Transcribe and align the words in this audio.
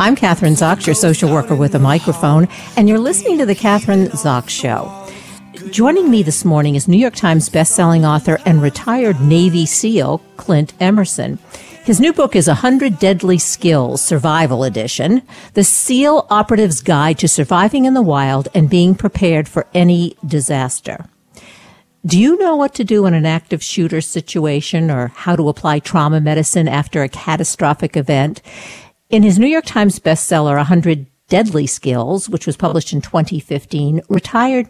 I'm 0.00 0.14
Kathryn 0.14 0.52
Zox, 0.52 0.86
your 0.86 0.94
social 0.94 1.28
worker 1.28 1.56
with 1.56 1.74
a 1.74 1.80
microphone, 1.80 2.46
and 2.76 2.88
you're 2.88 3.00
listening 3.00 3.36
to 3.38 3.46
the 3.46 3.56
Kathryn 3.56 4.06
Zox 4.10 4.48
Show. 4.48 4.88
Joining 5.72 6.08
me 6.08 6.22
this 6.22 6.44
morning 6.44 6.76
is 6.76 6.86
New 6.86 6.96
York 6.96 7.16
Times 7.16 7.50
bestselling 7.50 8.08
author 8.08 8.38
and 8.46 8.62
retired 8.62 9.20
Navy 9.20 9.66
SEAL 9.66 10.22
Clint 10.36 10.72
Emerson. 10.78 11.40
His 11.82 11.98
new 11.98 12.12
book 12.12 12.36
is 12.36 12.46
100 12.46 13.00
Deadly 13.00 13.38
Skills 13.38 14.00
Survival 14.00 14.62
Edition, 14.62 15.20
the 15.54 15.64
SEAL 15.64 16.28
Operative's 16.30 16.80
Guide 16.80 17.18
to 17.18 17.26
Surviving 17.26 17.84
in 17.84 17.94
the 17.94 18.00
Wild 18.00 18.46
and 18.54 18.70
Being 18.70 18.94
Prepared 18.94 19.48
for 19.48 19.66
Any 19.74 20.16
Disaster. 20.24 21.06
Do 22.06 22.20
you 22.20 22.38
know 22.38 22.54
what 22.54 22.72
to 22.76 22.84
do 22.84 23.04
in 23.06 23.14
an 23.14 23.26
active 23.26 23.64
shooter 23.64 24.00
situation 24.00 24.92
or 24.92 25.08
how 25.08 25.34
to 25.34 25.48
apply 25.48 25.80
trauma 25.80 26.20
medicine 26.20 26.68
after 26.68 27.02
a 27.02 27.08
catastrophic 27.08 27.96
event? 27.96 28.40
In 29.10 29.22
his 29.22 29.38
New 29.38 29.46
York 29.46 29.64
Times 29.64 29.98
bestseller, 29.98 30.56
100 30.56 31.06
Deadly 31.28 31.66
Skills, 31.66 32.28
which 32.28 32.46
was 32.46 32.58
published 32.58 32.92
in 32.92 33.00
2015, 33.00 34.02
retired 34.10 34.68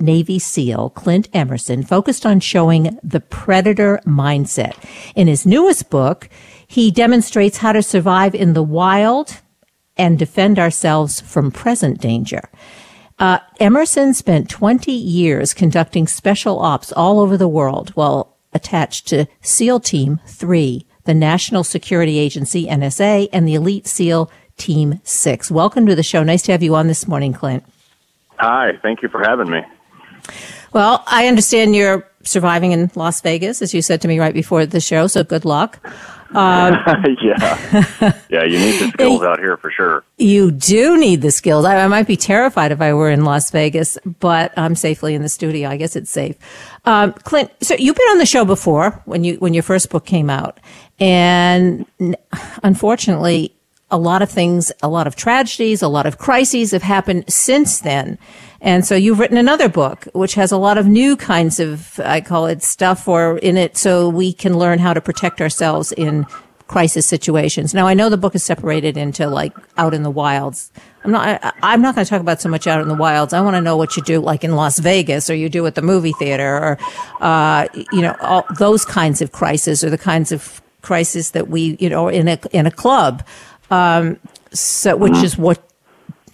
Navy 0.00 0.40
SEAL 0.40 0.90
Clint 0.90 1.28
Emerson 1.32 1.84
focused 1.84 2.26
on 2.26 2.40
showing 2.40 2.98
the 3.04 3.20
predator 3.20 4.00
mindset. 4.04 4.74
In 5.14 5.28
his 5.28 5.46
newest 5.46 5.88
book, 5.88 6.28
he 6.66 6.90
demonstrates 6.90 7.58
how 7.58 7.70
to 7.70 7.82
survive 7.82 8.34
in 8.34 8.54
the 8.54 8.62
wild 8.62 9.40
and 9.96 10.18
defend 10.18 10.58
ourselves 10.58 11.20
from 11.20 11.52
present 11.52 12.00
danger. 12.00 12.42
Uh, 13.20 13.38
Emerson 13.60 14.14
spent 14.14 14.50
20 14.50 14.90
years 14.90 15.54
conducting 15.54 16.08
special 16.08 16.58
ops 16.58 16.90
all 16.90 17.20
over 17.20 17.36
the 17.36 17.48
world 17.48 17.90
while 17.90 18.36
attached 18.52 19.06
to 19.06 19.26
SEAL 19.42 19.78
Team 19.80 20.20
3, 20.26 20.85
the 21.06 21.14
National 21.14 21.64
Security 21.64 22.18
Agency, 22.18 22.66
NSA, 22.66 23.28
and 23.32 23.48
the 23.48 23.54
Elite 23.54 23.86
SEAL 23.86 24.30
Team 24.56 25.00
6. 25.04 25.50
Welcome 25.50 25.86
to 25.86 25.94
the 25.94 26.02
show. 26.02 26.22
Nice 26.22 26.42
to 26.42 26.52
have 26.52 26.62
you 26.62 26.74
on 26.74 26.86
this 26.86 27.08
morning, 27.08 27.32
Clint. 27.32 27.64
Hi, 28.38 28.72
thank 28.82 29.02
you 29.02 29.08
for 29.08 29.20
having 29.20 29.50
me. 29.50 29.60
Well, 30.72 31.02
I 31.06 31.26
understand 31.26 31.74
you're 31.74 32.06
surviving 32.22 32.72
in 32.72 32.90
Las 32.94 33.20
Vegas, 33.20 33.62
as 33.62 33.72
you 33.72 33.80
said 33.80 34.00
to 34.02 34.08
me 34.08 34.18
right 34.18 34.34
before 34.34 34.66
the 34.66 34.80
show, 34.80 35.06
so 35.06 35.24
good 35.24 35.44
luck. 35.44 35.78
Um, 36.30 36.74
yeah, 37.22 38.18
yeah, 38.28 38.44
you 38.44 38.58
need 38.58 38.80
the 38.80 38.90
skills 38.94 39.22
out 39.22 39.38
here 39.38 39.56
for 39.56 39.70
sure. 39.70 40.04
You 40.18 40.50
do 40.50 40.98
need 40.98 41.22
the 41.22 41.30
skills. 41.30 41.64
I, 41.64 41.84
I, 41.84 41.86
might 41.88 42.06
be 42.06 42.16
terrified 42.16 42.72
if 42.72 42.80
I 42.80 42.92
were 42.94 43.10
in 43.10 43.24
Las 43.24 43.50
Vegas, 43.50 43.96
but 44.18 44.52
I'm 44.56 44.74
safely 44.74 45.14
in 45.14 45.22
the 45.22 45.28
studio. 45.28 45.68
I 45.68 45.76
guess 45.76 45.94
it's 45.94 46.10
safe. 46.10 46.36
Um, 46.84 47.12
Clint, 47.12 47.50
so 47.62 47.74
you've 47.74 47.96
been 47.96 48.08
on 48.08 48.18
the 48.18 48.26
show 48.26 48.44
before 48.44 49.02
when 49.04 49.24
you 49.24 49.36
when 49.36 49.54
your 49.54 49.62
first 49.62 49.90
book 49.90 50.04
came 50.04 50.28
out, 50.28 50.58
and 50.98 51.86
unfortunately, 52.62 53.52
a 53.90 53.98
lot 53.98 54.22
of 54.22 54.30
things, 54.30 54.72
a 54.82 54.88
lot 54.88 55.06
of 55.06 55.16
tragedies, 55.16 55.82
a 55.82 55.88
lot 55.88 56.06
of 56.06 56.18
crises 56.18 56.72
have 56.72 56.82
happened 56.82 57.24
since 57.28 57.80
then. 57.80 58.18
And 58.60 58.84
so 58.84 58.94
you've 58.94 59.18
written 59.18 59.36
another 59.36 59.68
book, 59.68 60.08
which 60.12 60.34
has 60.34 60.52
a 60.52 60.56
lot 60.56 60.78
of 60.78 60.86
new 60.86 61.16
kinds 61.16 61.60
of, 61.60 62.00
I 62.00 62.20
call 62.20 62.46
it 62.46 62.62
stuff 62.62 63.06
or 63.06 63.38
in 63.38 63.56
it 63.56 63.76
so 63.76 64.08
we 64.08 64.32
can 64.32 64.58
learn 64.58 64.78
how 64.78 64.94
to 64.94 65.00
protect 65.00 65.40
ourselves 65.40 65.92
in 65.92 66.26
crisis 66.66 67.06
situations. 67.06 67.72
Now 67.74 67.86
I 67.86 67.94
know 67.94 68.08
the 68.08 68.16
book 68.16 68.34
is 68.34 68.42
separated 68.42 68.96
into 68.96 69.28
like 69.28 69.52
out 69.76 69.94
in 69.94 70.02
the 70.02 70.10
wilds. 70.10 70.72
I'm 71.04 71.12
not, 71.12 71.54
I, 71.62 71.74
am 71.74 71.80
not 71.80 71.94
going 71.94 72.04
to 72.04 72.10
talk 72.10 72.20
about 72.20 72.40
so 72.40 72.48
much 72.48 72.66
out 72.66 72.80
in 72.80 72.88
the 72.88 72.94
wilds. 72.94 73.32
I 73.32 73.40
want 73.40 73.54
to 73.54 73.60
know 73.60 73.76
what 73.76 73.96
you 73.96 74.02
do 74.02 74.20
like 74.20 74.42
in 74.42 74.56
Las 74.56 74.80
Vegas 74.80 75.30
or 75.30 75.34
you 75.34 75.48
do 75.48 75.64
at 75.66 75.76
the 75.76 75.82
movie 75.82 76.12
theater 76.12 76.56
or, 76.56 76.78
uh, 77.20 77.68
you 77.92 78.02
know, 78.02 78.16
all 78.20 78.44
those 78.58 78.84
kinds 78.84 79.22
of 79.22 79.30
crises 79.30 79.84
or 79.84 79.90
the 79.90 79.98
kinds 79.98 80.32
of 80.32 80.60
crisis 80.82 81.30
that 81.30 81.48
we, 81.48 81.76
you 81.78 81.88
know, 81.88 82.08
in 82.08 82.26
a, 82.26 82.38
in 82.50 82.66
a 82.66 82.72
club. 82.72 83.24
Um, 83.70 84.18
so, 84.52 84.96
which 84.96 85.16
is 85.18 85.36
what 85.36 85.62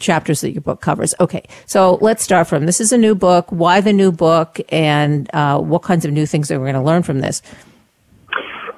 chapters 0.03 0.41
that 0.43 0.51
your 0.51 0.61
book 0.61 0.81
covers. 0.81 1.15
Okay, 1.21 1.45
so 1.67 1.99
let's 2.01 2.23
start 2.23 2.47
from 2.49 2.67
this 2.67 2.81
is 2.81 2.93
a 2.93 2.99
new 2.99 3.15
book. 3.15 3.47
Why 3.51 3.81
the 3.81 3.93
new 3.93 4.13
book, 4.13 4.61
and 4.69 5.33
uh, 5.35 5.59
what 5.59 5.83
kinds 5.83 6.05
of 6.05 6.13
new 6.13 6.27
things 6.27 6.51
are 6.51 6.59
we're 6.59 6.67
going 6.67 6.75
to 6.75 6.83
learn 6.83 7.03
from 7.03 7.21
this? 7.21 7.41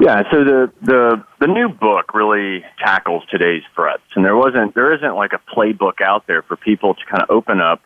Yeah, 0.00 0.22
so 0.30 0.44
the 0.44 0.72
the 0.82 1.24
the 1.40 1.46
new 1.46 1.68
book 1.68 2.14
really 2.14 2.64
tackles 2.78 3.24
today's 3.30 3.62
threats, 3.74 4.02
and 4.14 4.24
there 4.24 4.36
wasn't 4.36 4.74
there 4.74 4.94
isn't 4.94 5.14
like 5.14 5.32
a 5.32 5.40
playbook 5.54 6.00
out 6.00 6.26
there 6.26 6.42
for 6.42 6.56
people 6.56 6.94
to 6.94 7.00
kind 7.06 7.22
of 7.22 7.30
open 7.30 7.60
up 7.60 7.80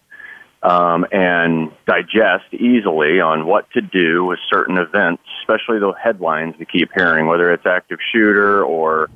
um, 0.62 1.06
and 1.12 1.70
digest 1.87 2.53
easily 2.53 3.20
on 3.20 3.47
what 3.47 3.70
to 3.72 3.81
do 3.81 4.25
with 4.25 4.38
certain 4.50 4.78
events, 4.78 5.22
especially 5.43 5.78
the 5.78 5.93
headlines 5.93 6.55
we 6.59 6.65
keep 6.65 6.91
hearing, 6.94 7.26
whether 7.26 7.53
it's 7.53 7.66
active 7.66 7.99
shooter 8.12 8.65
or 8.65 9.09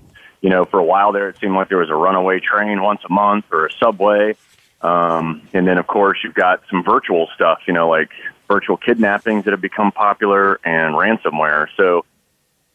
you 0.42 0.50
know, 0.50 0.64
for 0.64 0.78
a 0.78 0.84
while 0.84 1.12
there, 1.12 1.28
it 1.28 1.38
seemed 1.40 1.54
like 1.54 1.68
there 1.68 1.78
was 1.78 1.88
a 1.88 1.94
runaway 1.94 2.40
train 2.40 2.82
once 2.82 3.00
a 3.08 3.12
month 3.12 3.46
or 3.52 3.66
a 3.66 3.72
subway. 3.72 4.36
Um, 4.82 5.48
and 5.52 5.66
then, 5.66 5.78
of 5.78 5.86
course, 5.86 6.18
you've 6.24 6.34
got 6.34 6.62
some 6.68 6.82
virtual 6.82 7.28
stuff, 7.34 7.60
you 7.66 7.72
know, 7.72 7.88
like 7.88 8.10
virtual 8.48 8.76
kidnappings 8.76 9.44
that 9.44 9.52
have 9.52 9.60
become 9.60 9.92
popular 9.92 10.58
and 10.64 10.96
ransomware. 10.96 11.68
So, 11.76 12.04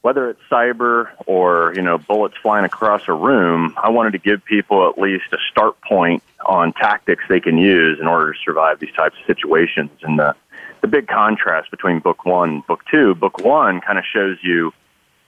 whether 0.02 0.30
it's 0.30 0.40
cyber 0.50 1.10
or, 1.26 1.74
you 1.76 1.82
know, 1.82 1.98
bullets 1.98 2.36
flying 2.42 2.64
across 2.64 3.02
a 3.10 3.14
room, 3.14 3.74
I 3.76 3.90
wanted 3.90 4.12
to 4.12 4.20
give 4.20 4.46
people 4.46 4.88
at 4.88 4.98
least 4.98 5.26
a 5.34 5.38
start 5.52 5.82
point 5.82 6.24
on 6.46 6.72
tactics 6.72 7.26
they 7.28 7.42
can 7.42 7.58
use 7.58 8.00
in 8.00 8.08
order 8.08 8.32
to 8.32 8.40
survive 8.40 8.80
these 8.80 8.94
types 8.94 9.18
of 9.20 9.26
situations. 9.26 9.92
And 10.04 10.18
the, 10.18 10.34
the 10.80 10.88
big 10.88 11.08
contrast 11.08 11.72
between 11.72 12.00
book 12.00 12.26
one 12.26 12.50
and 12.50 12.68
book 12.68 12.86
two, 12.90 13.16
book 13.16 13.40
one 13.40 13.82
kind 13.82 14.00
of 14.00 14.06
shows 14.06 14.38
you 14.42 14.72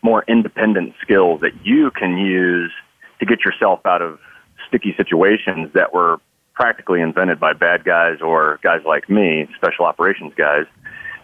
more 0.02 0.24
independent 0.28 0.94
skills 1.02 1.42
that 1.42 1.52
you 1.66 1.92
can 1.92 2.18
use 2.18 2.72
to 3.20 3.26
get 3.26 3.44
yourself 3.44 3.86
out 3.86 4.02
of 4.02 4.20
sticky 4.68 4.94
situations 4.96 5.72
that 5.74 5.94
were 5.94 6.20
practically 6.54 7.02
invented 7.02 7.40
by 7.40 7.54
bad 7.54 7.84
guys 7.84 8.20
or 8.22 8.60
guys 8.62 8.82
like 8.86 9.10
me, 9.10 9.48
special 9.56 9.86
operations 9.86 10.34
guys. 10.36 10.66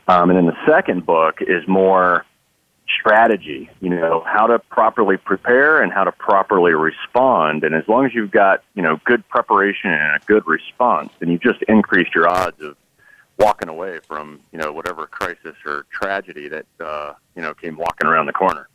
Um, 0.07 0.29
and 0.29 0.37
then 0.37 0.45
the 0.45 0.57
second 0.67 1.05
book 1.05 1.39
is 1.41 1.67
more 1.67 2.25
strategy, 2.99 3.69
you 3.81 3.89
know, 3.89 4.23
how 4.25 4.47
to 4.47 4.59
properly 4.59 5.17
prepare 5.17 5.81
and 5.81 5.91
how 5.91 6.03
to 6.03 6.11
properly 6.11 6.73
respond. 6.73 7.63
And 7.63 7.73
as 7.73 7.87
long 7.87 8.05
as 8.05 8.13
you've 8.13 8.31
got, 8.31 8.63
you 8.75 8.81
know, 8.81 8.99
good 9.05 9.27
preparation 9.27 9.89
and 9.89 10.21
a 10.21 10.25
good 10.25 10.45
response, 10.47 11.11
then 11.19 11.29
you've 11.29 11.41
just 11.41 11.61
increased 11.63 12.13
your 12.13 12.29
odds 12.29 12.61
of 12.61 12.77
walking 13.37 13.69
away 13.69 13.99
from 14.07 14.39
you 14.51 14.59
know 14.59 14.71
whatever 14.71 15.07
crisis 15.07 15.55
or 15.65 15.85
tragedy 15.91 16.47
that 16.49 16.65
uh, 16.79 17.13
you 17.35 17.41
know 17.41 17.53
came 17.53 17.77
walking 17.77 18.07
around 18.07 18.25
the 18.25 18.33
corner. 18.33 18.67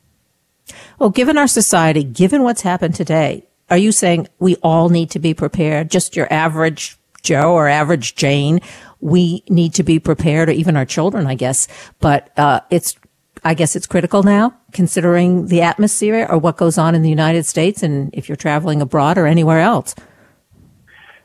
Well, 0.99 1.11
given 1.11 1.37
our 1.37 1.49
society, 1.49 2.05
given 2.05 2.43
what's 2.43 2.63
happened 2.63 2.95
today, 2.95 3.47
are 3.71 3.79
you 3.79 3.93
saying 3.93 4.29
we 4.39 4.57
all 4.57 4.89
need 4.89 5.11
to 5.11 5.19
be 5.19 5.35
prepared? 5.35 5.91
Just 5.91 6.17
your 6.17 6.33
average 6.33 6.97
Joe 7.23 7.53
or 7.53 7.69
average 7.69 8.15
Jane, 8.15 8.61
we 9.01 9.43
need 9.49 9.75
to 9.75 9.83
be 9.83 9.99
prepared, 9.99 10.49
or 10.49 10.53
even 10.53 10.77
our 10.77 10.87
children, 10.87 11.27
I 11.27 11.35
guess. 11.35 11.69
But 11.99 12.31
uh, 12.39 12.61
it's 12.71 12.97
I 13.45 13.55
guess 13.55 13.75
it's 13.75 13.87
critical 13.87 14.23
now, 14.23 14.55
considering 14.73 15.47
the 15.47 15.63
atmosphere 15.63 16.27
or 16.29 16.39
what 16.39 16.57
goes 16.57 16.77
on 16.77 16.95
in 16.95 17.03
the 17.03 17.09
United 17.09 17.47
States, 17.47 17.83
and 17.83 18.11
if 18.15 18.29
you're 18.29 18.37
traveling 18.37 18.83
abroad 18.83 19.17
or 19.19 19.27
anywhere 19.27 19.61
else. 19.61 19.95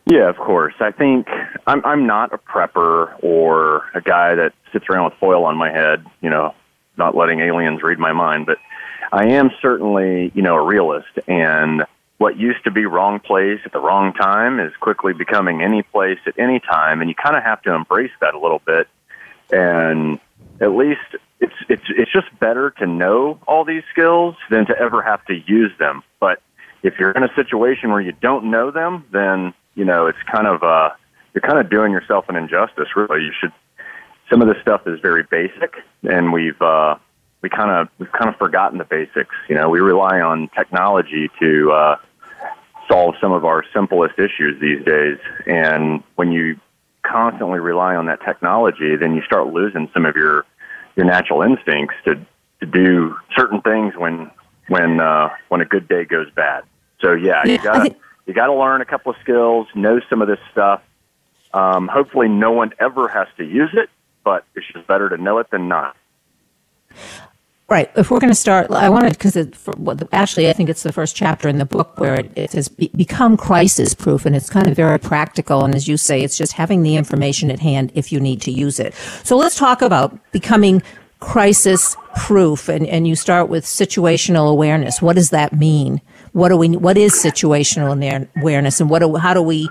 Yeah, 0.05 0.29
of 0.29 0.37
course. 0.37 0.75
I 0.79 0.91
think 0.91 1.27
I'm 1.65 1.83
I'm 1.83 2.05
not 2.05 2.33
a 2.33 2.37
prepper 2.37 3.11
or 3.23 3.89
a 3.93 4.01
guy 4.01 4.35
that 4.35 4.53
sits 4.71 4.85
around 4.89 5.05
with 5.05 5.13
foil 5.19 5.45
on 5.45 5.57
my 5.57 5.71
head, 5.71 6.05
you 6.21 6.29
know, 6.29 6.53
not 6.97 7.15
letting 7.15 7.39
aliens 7.39 7.81
read 7.81 7.97
my 7.97 8.13
mind, 8.13 8.45
but 8.45 8.57
I 9.11 9.29
am 9.29 9.49
certainly, 9.61 10.31
you 10.35 10.41
know, 10.41 10.55
a 10.55 10.61
realist 10.61 11.19
and 11.27 11.85
what 12.17 12.37
used 12.37 12.63
to 12.63 12.71
be 12.71 12.85
wrong 12.85 13.19
place 13.19 13.59
at 13.65 13.73
the 13.73 13.79
wrong 13.79 14.13
time 14.13 14.59
is 14.59 14.71
quickly 14.79 15.13
becoming 15.13 15.61
any 15.61 15.81
place 15.81 16.19
at 16.25 16.37
any 16.39 16.59
time 16.59 17.01
and 17.01 17.09
you 17.09 17.15
kind 17.15 17.35
of 17.35 17.43
have 17.43 17.61
to 17.63 17.73
embrace 17.73 18.11
that 18.21 18.33
a 18.33 18.39
little 18.39 18.61
bit 18.65 18.87
and 19.51 20.19
at 20.61 20.71
least 20.71 21.01
it's 21.39 21.53
it's 21.67 21.83
it's 21.89 22.11
just 22.11 22.27
better 22.39 22.71
to 22.71 22.85
know 22.85 23.39
all 23.47 23.65
these 23.65 23.83
skills 23.91 24.35
than 24.49 24.65
to 24.67 24.77
ever 24.79 25.01
have 25.01 25.23
to 25.25 25.33
use 25.33 25.71
them. 25.79 26.03
But 26.19 26.41
if 26.83 26.93
you're 26.99 27.11
in 27.11 27.23
a 27.23 27.33
situation 27.35 27.89
where 27.91 28.01
you 28.01 28.13
don't 28.13 28.45
know 28.51 28.71
them, 28.71 29.05
then 29.11 29.53
you 29.75 29.85
know 29.85 30.07
it's 30.07 30.21
kind 30.31 30.47
of 30.47 30.63
uh, 30.63 30.89
you're 31.33 31.41
kind 31.41 31.59
of 31.59 31.69
doing 31.69 31.91
yourself 31.91 32.25
an 32.29 32.35
injustice. 32.35 32.87
Really, 32.95 33.23
you 33.23 33.31
should. 33.39 33.51
Some 34.29 34.41
of 34.41 34.47
this 34.47 34.57
stuff 34.61 34.87
is 34.87 34.99
very 35.01 35.23
basic, 35.29 35.75
and 36.03 36.33
we've 36.33 36.59
uh, 36.61 36.95
we 37.41 37.49
kind 37.49 37.69
of 37.69 37.89
we've 37.99 38.11
kind 38.11 38.29
of 38.29 38.37
forgotten 38.37 38.79
the 38.79 38.85
basics. 38.85 39.35
You 39.47 39.55
know, 39.55 39.69
we 39.69 39.79
rely 39.79 40.19
on 40.21 40.49
technology 40.55 41.29
to 41.39 41.71
uh, 41.71 41.97
solve 42.89 43.15
some 43.21 43.31
of 43.31 43.45
our 43.45 43.63
simplest 43.73 44.17
issues 44.17 44.59
these 44.59 44.83
days, 44.83 45.19
and 45.45 46.03
when 46.15 46.31
you 46.31 46.59
constantly 47.03 47.59
rely 47.59 47.95
on 47.95 48.07
that 48.07 48.19
technology, 48.25 48.95
then 48.95 49.13
you 49.13 49.21
start 49.21 49.47
losing 49.47 49.89
some 49.93 50.05
of 50.05 50.15
your 50.15 50.45
your 50.95 51.05
natural 51.05 51.41
instincts 51.41 51.95
to 52.05 52.15
to 52.61 52.65
do 52.65 53.15
certain 53.35 53.61
things 53.61 53.93
when 53.95 54.31
when 54.67 54.99
uh, 54.99 55.29
when 55.49 55.61
a 55.61 55.65
good 55.65 55.87
day 55.87 56.05
goes 56.05 56.31
bad. 56.31 56.63
So 57.01 57.13
yeah, 57.13 57.45
you 57.45 57.57
gotta 57.59 57.95
you 58.25 58.33
gotta 58.33 58.53
learn 58.53 58.81
a 58.81 58.85
couple 58.85 59.11
of 59.11 59.17
skills, 59.21 59.67
know 59.75 59.99
some 60.09 60.21
of 60.21 60.27
this 60.27 60.39
stuff. 60.51 60.81
Um, 61.53 61.87
hopefully, 61.87 62.27
no 62.27 62.51
one 62.51 62.73
ever 62.79 63.07
has 63.07 63.27
to 63.37 63.45
use 63.45 63.71
it, 63.73 63.89
but 64.23 64.45
it's 64.55 64.65
just 64.73 64.87
better 64.87 65.09
to 65.09 65.17
know 65.17 65.37
it 65.39 65.49
than 65.51 65.67
not. 65.67 65.95
Right. 67.67 67.89
If 67.95 68.11
we're 68.11 68.19
going 68.19 68.31
to 68.31 68.35
start, 68.35 68.69
I 68.69 68.89
wanted 68.89 69.13
because 69.13 69.35
well, 69.77 69.97
actually, 70.11 70.49
I 70.49 70.53
think 70.53 70.69
it's 70.69 70.83
the 70.83 70.93
first 70.93 71.15
chapter 71.15 71.47
in 71.49 71.57
the 71.57 71.65
book 71.65 71.99
where 71.99 72.13
it, 72.13 72.31
it 72.35 72.51
says 72.51 72.67
be, 72.67 72.91
become 72.95 73.37
crisis 73.37 73.95
proof, 73.95 74.23
and 74.27 74.35
it's 74.35 74.51
kind 74.51 74.67
of 74.67 74.75
very 74.75 74.99
practical. 74.99 75.65
And 75.65 75.73
as 75.73 75.87
you 75.87 75.97
say, 75.97 76.21
it's 76.21 76.37
just 76.37 76.53
having 76.53 76.83
the 76.83 76.95
information 76.95 77.49
at 77.49 77.61
hand 77.61 77.91
if 77.95 78.11
you 78.11 78.19
need 78.19 78.39
to 78.41 78.51
use 78.51 78.79
it. 78.79 78.93
So 79.23 79.35
let's 79.35 79.55
talk 79.55 79.81
about 79.81 80.15
becoming 80.31 80.83
crisis 81.19 81.97
proof, 82.15 82.69
and, 82.69 82.85
and 82.85 83.07
you 83.07 83.15
start 83.15 83.49
with 83.49 83.65
situational 83.65 84.51
awareness. 84.51 85.01
What 85.01 85.15
does 85.15 85.31
that 85.31 85.51
mean? 85.51 86.01
What 86.35 86.49
do 86.49 86.57
we? 86.57 86.75
What 86.75 86.97
is 86.97 87.13
situational 87.13 87.93
awareness, 88.37 88.81
and 88.81 88.89
what? 88.89 88.99
Do, 88.99 89.15
how 89.15 89.33
do 89.33 89.41
we 89.41 89.69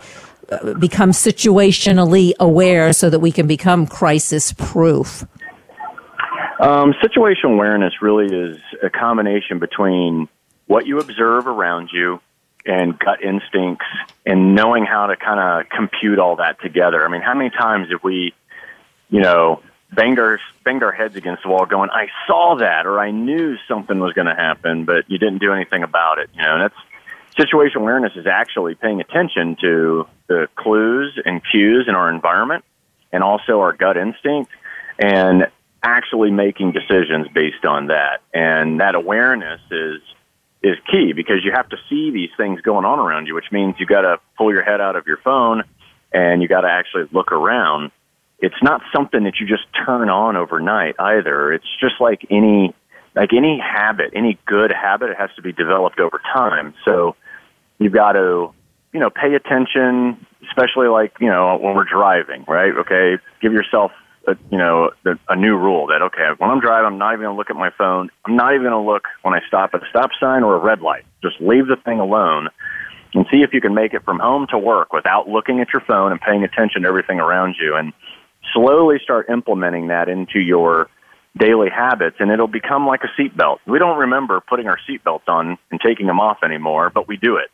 uh, 0.51 0.73
become 0.73 1.11
situationally 1.11 2.33
aware 2.41 2.95
so 2.95 3.11
that 3.11 3.19
we 3.19 3.33
can 3.33 3.47
become 3.47 3.87
crisis 3.87 4.55
proof? 4.55 5.27
Um, 6.59 6.95
situational 7.05 7.53
awareness 7.53 8.01
really 8.01 8.35
is 8.35 8.57
a 8.83 8.89
combination 8.89 9.59
between 9.59 10.27
what 10.67 10.87
you 10.87 11.01
observe 11.01 11.47
around 11.47 11.91
you 11.93 12.19
and 12.65 12.99
gut 12.99 13.23
instincts 13.23 13.85
and 14.25 14.55
knowing 14.55 14.87
how 14.87 15.09
to 15.09 15.17
kind 15.17 15.41
of 15.41 15.69
compute 15.69 16.19
all 16.19 16.37
that 16.37 16.63
together. 16.63 17.05
I 17.05 17.11
mean, 17.11 17.21
how 17.21 17.35
many 17.35 17.51
times 17.51 17.89
have 17.91 18.03
we, 18.03 18.33
you 19.11 19.21
know, 19.21 19.61
banged 19.94 20.19
our, 20.19 20.41
banged 20.64 20.82
our 20.82 20.93
heads 20.93 21.17
against 21.17 21.43
the 21.43 21.49
wall 21.49 21.67
going, 21.67 21.91
I 21.91 22.08
saw 22.26 22.56
that 22.56 22.87
or 22.87 23.00
I 23.00 23.11
knew 23.11 23.56
something 23.69 23.99
was 23.99 24.12
going 24.12 24.26
to 24.26 24.35
happen, 24.35 24.85
but 24.85 25.08
you 25.08 25.19
didn't 25.19 25.38
do 25.38 25.52
anything 25.52 25.82
about 25.82 26.19
it. 26.19 26.31
You 26.35 26.43
know, 26.43 26.55
and 26.55 26.62
that's 26.62 26.75
situation 27.37 27.81
awareness 27.81 28.12
is 28.17 28.26
actually 28.26 28.75
paying 28.75 29.00
attention 29.00 29.56
to 29.61 30.06
the 30.29 30.49
clues 30.56 31.19
and 31.25 31.43
cues 31.50 31.87
in 31.88 31.94
our 31.94 32.11
environment 32.12 32.64
and 33.12 33.23
also 33.23 33.61
our 33.61 33.73
gut 33.73 33.96
instinct. 33.96 34.50
And 34.99 35.49
actually 35.85 36.31
making 36.31 36.73
decisions 36.73 37.29
based 37.29 37.64
on 37.64 37.88
that. 37.88 38.23
And 38.32 38.81
that 38.81 38.94
awareness 38.94 39.61
is 39.70 40.00
is 40.62 40.79
key 40.91 41.12
because 41.12 41.44
you 41.44 41.52
have 41.52 41.69
to 41.69 41.76
see 41.91 42.11
these 42.11 42.31
things 42.38 42.62
going 42.62 42.87
on 42.87 42.99
around 42.99 43.26
you, 43.26 43.35
which 43.35 43.52
means 43.52 43.75
you 43.79 43.85
got 43.85 44.00
to 44.00 44.19
pull 44.38 44.50
your 44.50 44.62
head 44.62 44.81
out 44.81 44.96
of 44.96 45.06
your 45.06 45.19
phone 45.19 45.62
and 46.11 46.41
you 46.41 46.49
got 46.49 46.62
to 46.62 46.70
actually 46.70 47.06
look 47.12 47.32
around. 47.32 47.91
It's 48.44 48.62
not 48.62 48.82
something 48.94 49.25
that 49.25 49.41
you 49.41 49.46
just 49.46 49.64
turn 49.87 50.08
on 50.08 50.37
overnight 50.37 50.96
either. 50.99 51.52
It's 51.52 51.67
just 51.81 51.94
like 52.00 52.26
any 52.31 52.75
like 53.14 53.32
any 53.32 53.61
habit, 53.61 54.11
any 54.14 54.38
good 54.44 54.73
habit, 54.73 55.11
it 55.11 55.17
has 55.17 55.31
to 55.37 55.43
be 55.43 55.52
developed 55.52 56.00
over 56.00 56.20
time. 56.32 56.75
So 56.85 57.14
you've 57.79 57.93
got 57.93 58.12
to, 58.12 58.52
you 58.93 59.00
know, 59.00 59.08
pay 59.08 59.35
attention, 59.35 60.26
especially 60.49 60.88
like, 60.88 61.12
you 61.20 61.29
know, 61.29 61.56
when 61.56 61.76
we're 61.76 61.85
driving, 61.85 62.44
right? 62.49 62.73
Okay, 62.76 63.19
give 63.41 63.52
yourself 63.52 63.93
a, 64.26 64.37
you 64.50 64.58
know 64.58 64.91
a, 65.05 65.19
a 65.29 65.37
new 65.37 65.55
rule 65.55 65.87
that 65.88 66.00
okay 66.00 66.31
when 66.38 66.49
I'm 66.49 66.58
driving 66.58 66.87
I'm 66.87 66.96
not 66.96 67.12
even 67.12 67.25
going 67.25 67.35
to 67.35 67.37
look 67.37 67.50
at 67.50 67.56
my 67.56 67.70
phone 67.76 68.08
I'm 68.25 68.37
not 68.37 68.55
even 68.55 68.62
going 68.62 68.85
to 68.85 68.91
look 68.91 69.05
when 69.20 69.35
I 69.35 69.41
stop 69.46 69.75
at 69.75 69.82
a 69.82 69.87
stop 69.91 70.12
sign 70.19 70.43
or 70.43 70.55
a 70.55 70.58
red 70.58 70.81
light 70.81 71.05
just 71.23 71.41
leave 71.41 71.67
the 71.67 71.76
thing 71.76 72.00
alone 72.00 72.49
and 73.12 73.26
see 73.31 73.43
if 73.43 73.52
you 73.52 73.61
can 73.61 73.75
make 73.75 73.93
it 73.93 74.02
from 74.02 74.19
home 74.19 74.46
to 74.50 74.58
work 74.58 74.94
without 74.94 75.29
looking 75.29 75.61
at 75.61 75.75
your 75.75 75.82
phone 75.82 76.11
and 76.11 76.20
paying 76.20 76.43
attention 76.43 76.82
to 76.82 76.88
everything 76.88 77.20
around 77.20 77.56
you 77.61 77.76
and 77.76 77.93
slowly 78.55 78.97
start 79.03 79.29
implementing 79.29 79.89
that 79.89 80.09
into 80.09 80.39
your 80.39 80.89
daily 81.37 81.69
habits 81.69 82.17
and 82.21 82.31
it'll 82.31 82.47
become 82.47 82.87
like 82.87 83.01
a 83.03 83.21
seatbelt. 83.21 83.59
We 83.67 83.79
don't 83.79 83.99
remember 83.99 84.41
putting 84.41 84.69
our 84.69 84.79
seatbelts 84.89 85.29
on 85.29 85.59
and 85.71 85.81
taking 85.81 86.06
them 86.06 86.21
off 86.21 86.39
anymore, 86.45 86.91
but 86.91 87.09
we 87.09 87.17
do 87.17 87.37
it. 87.37 87.51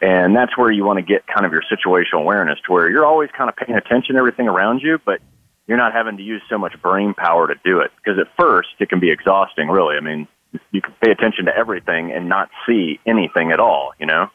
And 0.00 0.36
that's 0.36 0.56
where 0.58 0.70
you 0.70 0.84
want 0.84 0.98
to 0.98 1.02
get 1.02 1.26
kind 1.26 1.46
of 1.46 1.52
your 1.52 1.62
situational 1.62 2.20
awareness 2.20 2.58
to 2.66 2.72
where 2.72 2.90
you're 2.90 3.06
always 3.06 3.30
kind 3.36 3.48
of 3.48 3.56
paying 3.56 3.76
attention 3.76 4.14
to 4.14 4.18
everything 4.18 4.48
around 4.48 4.80
you, 4.82 4.98
but 5.04 5.20
you're 5.66 5.78
not 5.78 5.94
having 5.94 6.18
to 6.18 6.22
use 6.22 6.42
so 6.50 6.58
much 6.58 6.74
brain 6.82 7.14
power 7.14 7.48
to 7.48 7.54
do 7.64 7.80
it. 7.80 7.90
Because 7.96 8.18
at 8.18 8.26
first, 8.38 8.68
it 8.80 8.90
can 8.90 9.00
be 9.00 9.10
exhausting, 9.10 9.68
really. 9.68 9.96
I 9.96 10.00
mean, 10.00 10.28
you 10.72 10.82
can 10.82 10.92
pay 11.02 11.10
attention 11.10 11.46
to 11.46 11.56
everything 11.56 12.12
and 12.12 12.28
not 12.28 12.50
see 12.66 13.00
anything 13.06 13.50
at 13.50 13.60
all, 13.60 13.92
you 13.98 14.06
know? 14.06 14.28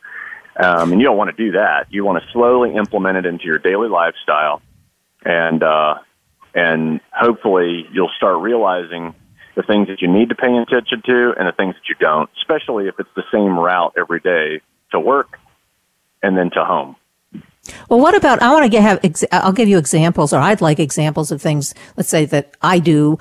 Um, 0.61 0.91
and 0.91 0.99
you 0.99 1.05
don't 1.05 1.17
want 1.17 1.35
to 1.35 1.45
do 1.45 1.51
that. 1.51 1.87
You 1.89 2.03
want 2.03 2.23
to 2.23 2.29
slowly 2.31 2.75
implement 2.75 3.17
it 3.17 3.25
into 3.25 3.45
your 3.45 3.59
daily 3.59 3.87
lifestyle. 3.87 4.61
And, 5.23 5.63
uh, 5.63 5.95
and 6.53 7.01
hopefully 7.11 7.87
you'll 7.91 8.11
start 8.15 8.41
realizing 8.41 9.13
the 9.55 9.63
things 9.63 9.87
that 9.87 10.01
you 10.01 10.07
need 10.07 10.29
to 10.29 10.35
pay 10.35 10.55
attention 10.55 11.01
to 11.05 11.33
and 11.37 11.47
the 11.47 11.51
things 11.51 11.75
that 11.75 11.89
you 11.89 11.95
don't, 11.99 12.29
especially 12.37 12.87
if 12.87 12.99
it's 12.99 13.09
the 13.15 13.23
same 13.31 13.59
route 13.59 13.93
every 13.97 14.19
day 14.19 14.61
to 14.91 14.99
work 14.99 15.37
and 16.23 16.37
then 16.37 16.49
to 16.51 16.63
home. 16.63 16.95
Well, 17.89 17.99
what 17.99 18.15
about, 18.15 18.41
I 18.41 18.51
want 18.51 18.63
to 18.63 18.69
get, 18.69 18.81
have, 18.81 18.99
I'll 19.31 19.51
give 19.51 19.67
you 19.67 19.77
examples 19.77 20.33
or 20.33 20.39
I'd 20.39 20.61
like 20.61 20.79
examples 20.79 21.31
of 21.31 21.41
things, 21.41 21.73
let's 21.97 22.09
say 22.09 22.25
that 22.25 22.55
I 22.61 22.79
do, 22.79 23.19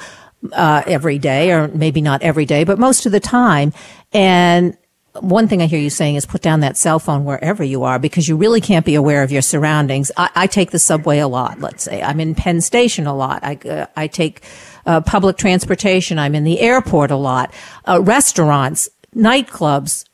uh, 0.53 0.83
every 0.87 1.19
day 1.19 1.51
or 1.51 1.69
maybe 1.69 2.01
not 2.01 2.23
every 2.23 2.47
day, 2.47 2.65
but 2.65 2.79
most 2.79 3.05
of 3.05 3.13
the 3.13 3.21
time. 3.21 3.73
And 4.13 4.77
one 5.15 5.49
thing 5.49 5.63
I 5.63 5.67
hear 5.67 5.81
you 5.81 5.91
saying 5.91 6.17
is 6.17 6.27
put 6.27 6.43
down 6.43 6.61
that 6.61 6.77
cell 6.77 6.99
phone 6.99 7.25
wherever 7.25 7.65
you 7.65 7.85
are 7.85 7.99
because 7.99 8.29
you 8.29 8.37
really 8.37 8.61
can't 8.61 8.85
be 8.87 8.95
aware 8.95 9.23
of 9.23 9.33
your 9.33 9.43
surroundings. 9.43 10.11
I, 10.17 10.31
I 10.35 10.47
take 10.47 10.71
the 10.71 10.79
subway 10.79 11.19
a 11.19 11.29
lot. 11.29 11.61
Let's 11.61 11.83
say 11.83 12.03
I'm 12.03 12.21
in 12.21 12.35
Penn 12.35 12.61
Station 12.61 13.07
a 13.07 13.15
lot. 13.15 13.41
I, 13.43 13.55
uh, 13.69 13.87
I 13.97 14.07
take 14.07 14.43
uh, 14.87 15.01
public 15.01 15.37
transportation. 15.37 16.19
I'm 16.19 16.35
in 16.35 16.45
the 16.45 16.61
airport 16.61 17.11
a 17.11 17.17
lot. 17.17 17.53
Uh, 17.87 18.01
restaurants, 18.03 18.89
nightclubs, 19.15 20.05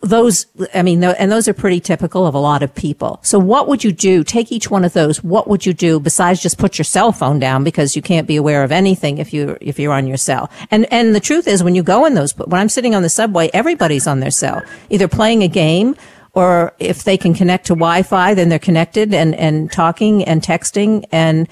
those, 0.00 0.46
I 0.74 0.82
mean, 0.82 1.02
and 1.02 1.32
those 1.32 1.48
are 1.48 1.54
pretty 1.54 1.80
typical 1.80 2.26
of 2.26 2.34
a 2.34 2.38
lot 2.38 2.62
of 2.62 2.72
people. 2.74 3.18
So 3.22 3.38
what 3.38 3.66
would 3.66 3.82
you 3.82 3.90
do? 3.90 4.22
Take 4.22 4.52
each 4.52 4.70
one 4.70 4.84
of 4.84 4.92
those. 4.92 5.24
What 5.24 5.48
would 5.48 5.66
you 5.66 5.72
do 5.72 5.98
besides 5.98 6.40
just 6.40 6.56
put 6.56 6.78
your 6.78 6.84
cell 6.84 7.10
phone 7.10 7.40
down 7.40 7.64
because 7.64 7.96
you 7.96 8.02
can't 8.02 8.28
be 8.28 8.36
aware 8.36 8.62
of 8.62 8.70
anything 8.70 9.18
if 9.18 9.32
you, 9.32 9.58
if 9.60 9.80
you're 9.80 9.92
on 9.92 10.06
your 10.06 10.16
cell? 10.16 10.50
And, 10.70 10.90
and 10.92 11.14
the 11.14 11.20
truth 11.20 11.48
is 11.48 11.64
when 11.64 11.74
you 11.74 11.82
go 11.82 12.04
in 12.06 12.14
those, 12.14 12.36
when 12.36 12.60
I'm 12.60 12.68
sitting 12.68 12.94
on 12.94 13.02
the 13.02 13.08
subway, 13.08 13.50
everybody's 13.52 14.06
on 14.06 14.20
their 14.20 14.30
cell, 14.30 14.62
either 14.88 15.08
playing 15.08 15.42
a 15.42 15.48
game 15.48 15.96
or 16.34 16.72
if 16.78 17.02
they 17.02 17.16
can 17.16 17.34
connect 17.34 17.66
to 17.66 17.74
Wi-Fi, 17.74 18.34
then 18.34 18.48
they're 18.48 18.58
connected 18.58 19.12
and, 19.12 19.34
and 19.34 19.70
talking 19.72 20.24
and 20.24 20.42
texting 20.42 21.04
and 21.10 21.48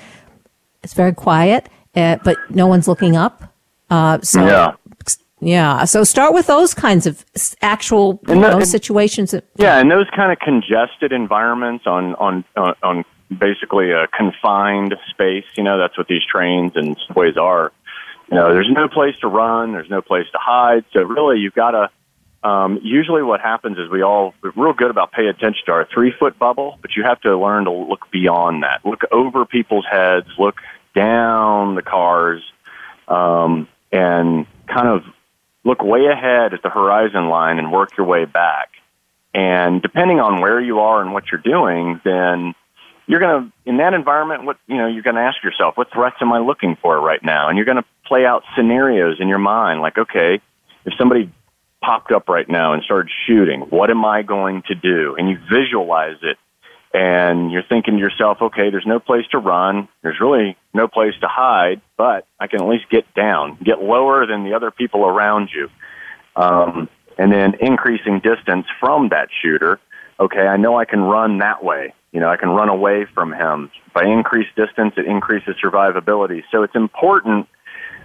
it's 0.82 0.94
very 0.94 1.12
quiet, 1.12 1.68
uh, 1.94 2.16
but 2.24 2.38
no 2.48 2.66
one's 2.66 2.88
looking 2.88 3.16
up. 3.16 3.54
Uh, 3.90 4.20
so 4.22 4.46
yeah. 4.46 4.74
Yeah. 5.40 5.84
So 5.84 6.04
start 6.04 6.34
with 6.34 6.46
those 6.46 6.74
kinds 6.74 7.06
of 7.06 7.24
actual 7.62 8.20
you 8.28 8.36
know, 8.36 8.60
situations. 8.60 9.30
That, 9.30 9.44
yeah, 9.56 9.78
and 9.78 9.90
those 9.90 10.06
kind 10.14 10.30
of 10.32 10.38
congested 10.38 11.12
environments 11.12 11.86
on 11.86 12.14
on 12.16 12.44
on, 12.56 12.74
on 12.82 13.04
basically 13.36 13.90
a 13.92 14.06
confined 14.08 14.94
space. 15.10 15.44
You 15.56 15.64
know, 15.64 15.78
that's 15.78 15.96
what 15.96 16.08
these 16.08 16.22
trains 16.30 16.72
and 16.74 16.96
subways 17.06 17.36
are. 17.36 17.72
You 18.30 18.36
know, 18.36 18.52
there's 18.52 18.70
no 18.70 18.88
place 18.88 19.16
to 19.22 19.28
run. 19.28 19.72
There's 19.72 19.90
no 19.90 20.02
place 20.02 20.26
to 20.32 20.38
hide. 20.38 20.84
So 20.92 21.02
really, 21.02 21.40
you've 21.40 21.54
got 21.54 21.72
to. 21.72 21.90
Um, 22.42 22.80
usually, 22.82 23.22
what 23.22 23.40
happens 23.40 23.76
is 23.78 23.90
we 23.90 24.02
all 24.02 24.34
we're 24.42 24.52
real 24.56 24.72
good 24.72 24.90
about 24.90 25.12
paying 25.12 25.28
attention 25.28 25.62
to 25.66 25.72
our 25.72 25.88
three 25.92 26.12
foot 26.18 26.38
bubble, 26.38 26.78
but 26.80 26.92
you 26.96 27.02
have 27.02 27.20
to 27.22 27.36
learn 27.36 27.64
to 27.64 27.70
look 27.70 28.10
beyond 28.10 28.62
that. 28.62 28.84
Look 28.84 29.02
over 29.10 29.44
people's 29.44 29.84
heads. 29.90 30.26
Look 30.38 30.56
down 30.94 31.74
the 31.74 31.82
cars, 31.82 32.42
um, 33.08 33.68
and 33.92 34.46
kind 34.66 34.88
of 34.88 35.02
look 35.64 35.82
way 35.82 36.06
ahead 36.06 36.54
at 36.54 36.62
the 36.62 36.70
horizon 36.70 37.28
line 37.28 37.58
and 37.58 37.72
work 37.72 37.96
your 37.96 38.06
way 38.06 38.24
back. 38.24 38.70
And 39.34 39.80
depending 39.80 40.20
on 40.20 40.40
where 40.40 40.60
you 40.60 40.80
are 40.80 41.00
and 41.00 41.12
what 41.12 41.24
you're 41.30 41.40
doing, 41.40 42.00
then 42.04 42.54
you're 43.06 43.20
going 43.20 43.44
to, 43.44 43.52
in 43.68 43.76
that 43.78 43.94
environment, 43.94 44.44
what, 44.44 44.56
you 44.66 44.76
know, 44.76 44.86
you're 44.86 45.02
going 45.02 45.16
to 45.16 45.22
ask 45.22 45.42
yourself, 45.42 45.76
what 45.76 45.92
threats 45.92 46.16
am 46.20 46.32
I 46.32 46.38
looking 46.38 46.76
for 46.80 47.00
right 47.00 47.22
now? 47.22 47.48
And 47.48 47.56
you're 47.56 47.66
going 47.66 47.76
to 47.76 47.84
play 48.06 48.24
out 48.24 48.42
scenarios 48.56 49.18
in 49.20 49.28
your 49.28 49.38
mind 49.38 49.80
like, 49.80 49.98
okay, 49.98 50.40
if 50.84 50.94
somebody 50.98 51.30
popped 51.82 52.12
up 52.12 52.28
right 52.28 52.48
now 52.48 52.72
and 52.72 52.82
started 52.82 53.10
shooting, 53.26 53.60
what 53.62 53.90
am 53.90 54.04
I 54.04 54.22
going 54.22 54.62
to 54.68 54.74
do? 54.74 55.16
And 55.16 55.28
you 55.28 55.38
visualize 55.50 56.16
it 56.22 56.36
and 56.92 57.52
you're 57.52 57.62
thinking 57.62 57.94
to 57.94 58.00
yourself, 58.00 58.38
okay, 58.42 58.70
there's 58.70 58.86
no 58.86 58.98
place 58.98 59.24
to 59.30 59.38
run. 59.38 59.88
There's 60.02 60.18
really 60.20 60.56
no 60.74 60.88
place 60.88 61.14
to 61.20 61.28
hide, 61.28 61.80
but 61.96 62.26
I 62.38 62.48
can 62.48 62.60
at 62.60 62.68
least 62.68 62.90
get 62.90 63.12
down, 63.14 63.58
get 63.62 63.80
lower 63.80 64.26
than 64.26 64.44
the 64.44 64.54
other 64.54 64.70
people 64.70 65.04
around 65.04 65.50
you. 65.54 65.68
Um, 66.34 66.88
and 67.16 67.30
then 67.30 67.54
increasing 67.60 68.20
distance 68.20 68.66
from 68.80 69.10
that 69.10 69.28
shooter. 69.42 69.78
Okay, 70.18 70.46
I 70.46 70.56
know 70.56 70.78
I 70.78 70.84
can 70.84 71.00
run 71.00 71.38
that 71.38 71.62
way. 71.62 71.94
You 72.12 72.20
know, 72.20 72.28
I 72.28 72.36
can 72.36 72.48
run 72.48 72.68
away 72.68 73.06
from 73.14 73.32
him. 73.32 73.70
If 73.86 73.96
I 73.96 74.06
increase 74.06 74.48
distance, 74.56 74.94
it 74.96 75.06
increases 75.06 75.54
survivability. 75.62 76.42
So 76.50 76.62
it's 76.64 76.74
important 76.74 77.46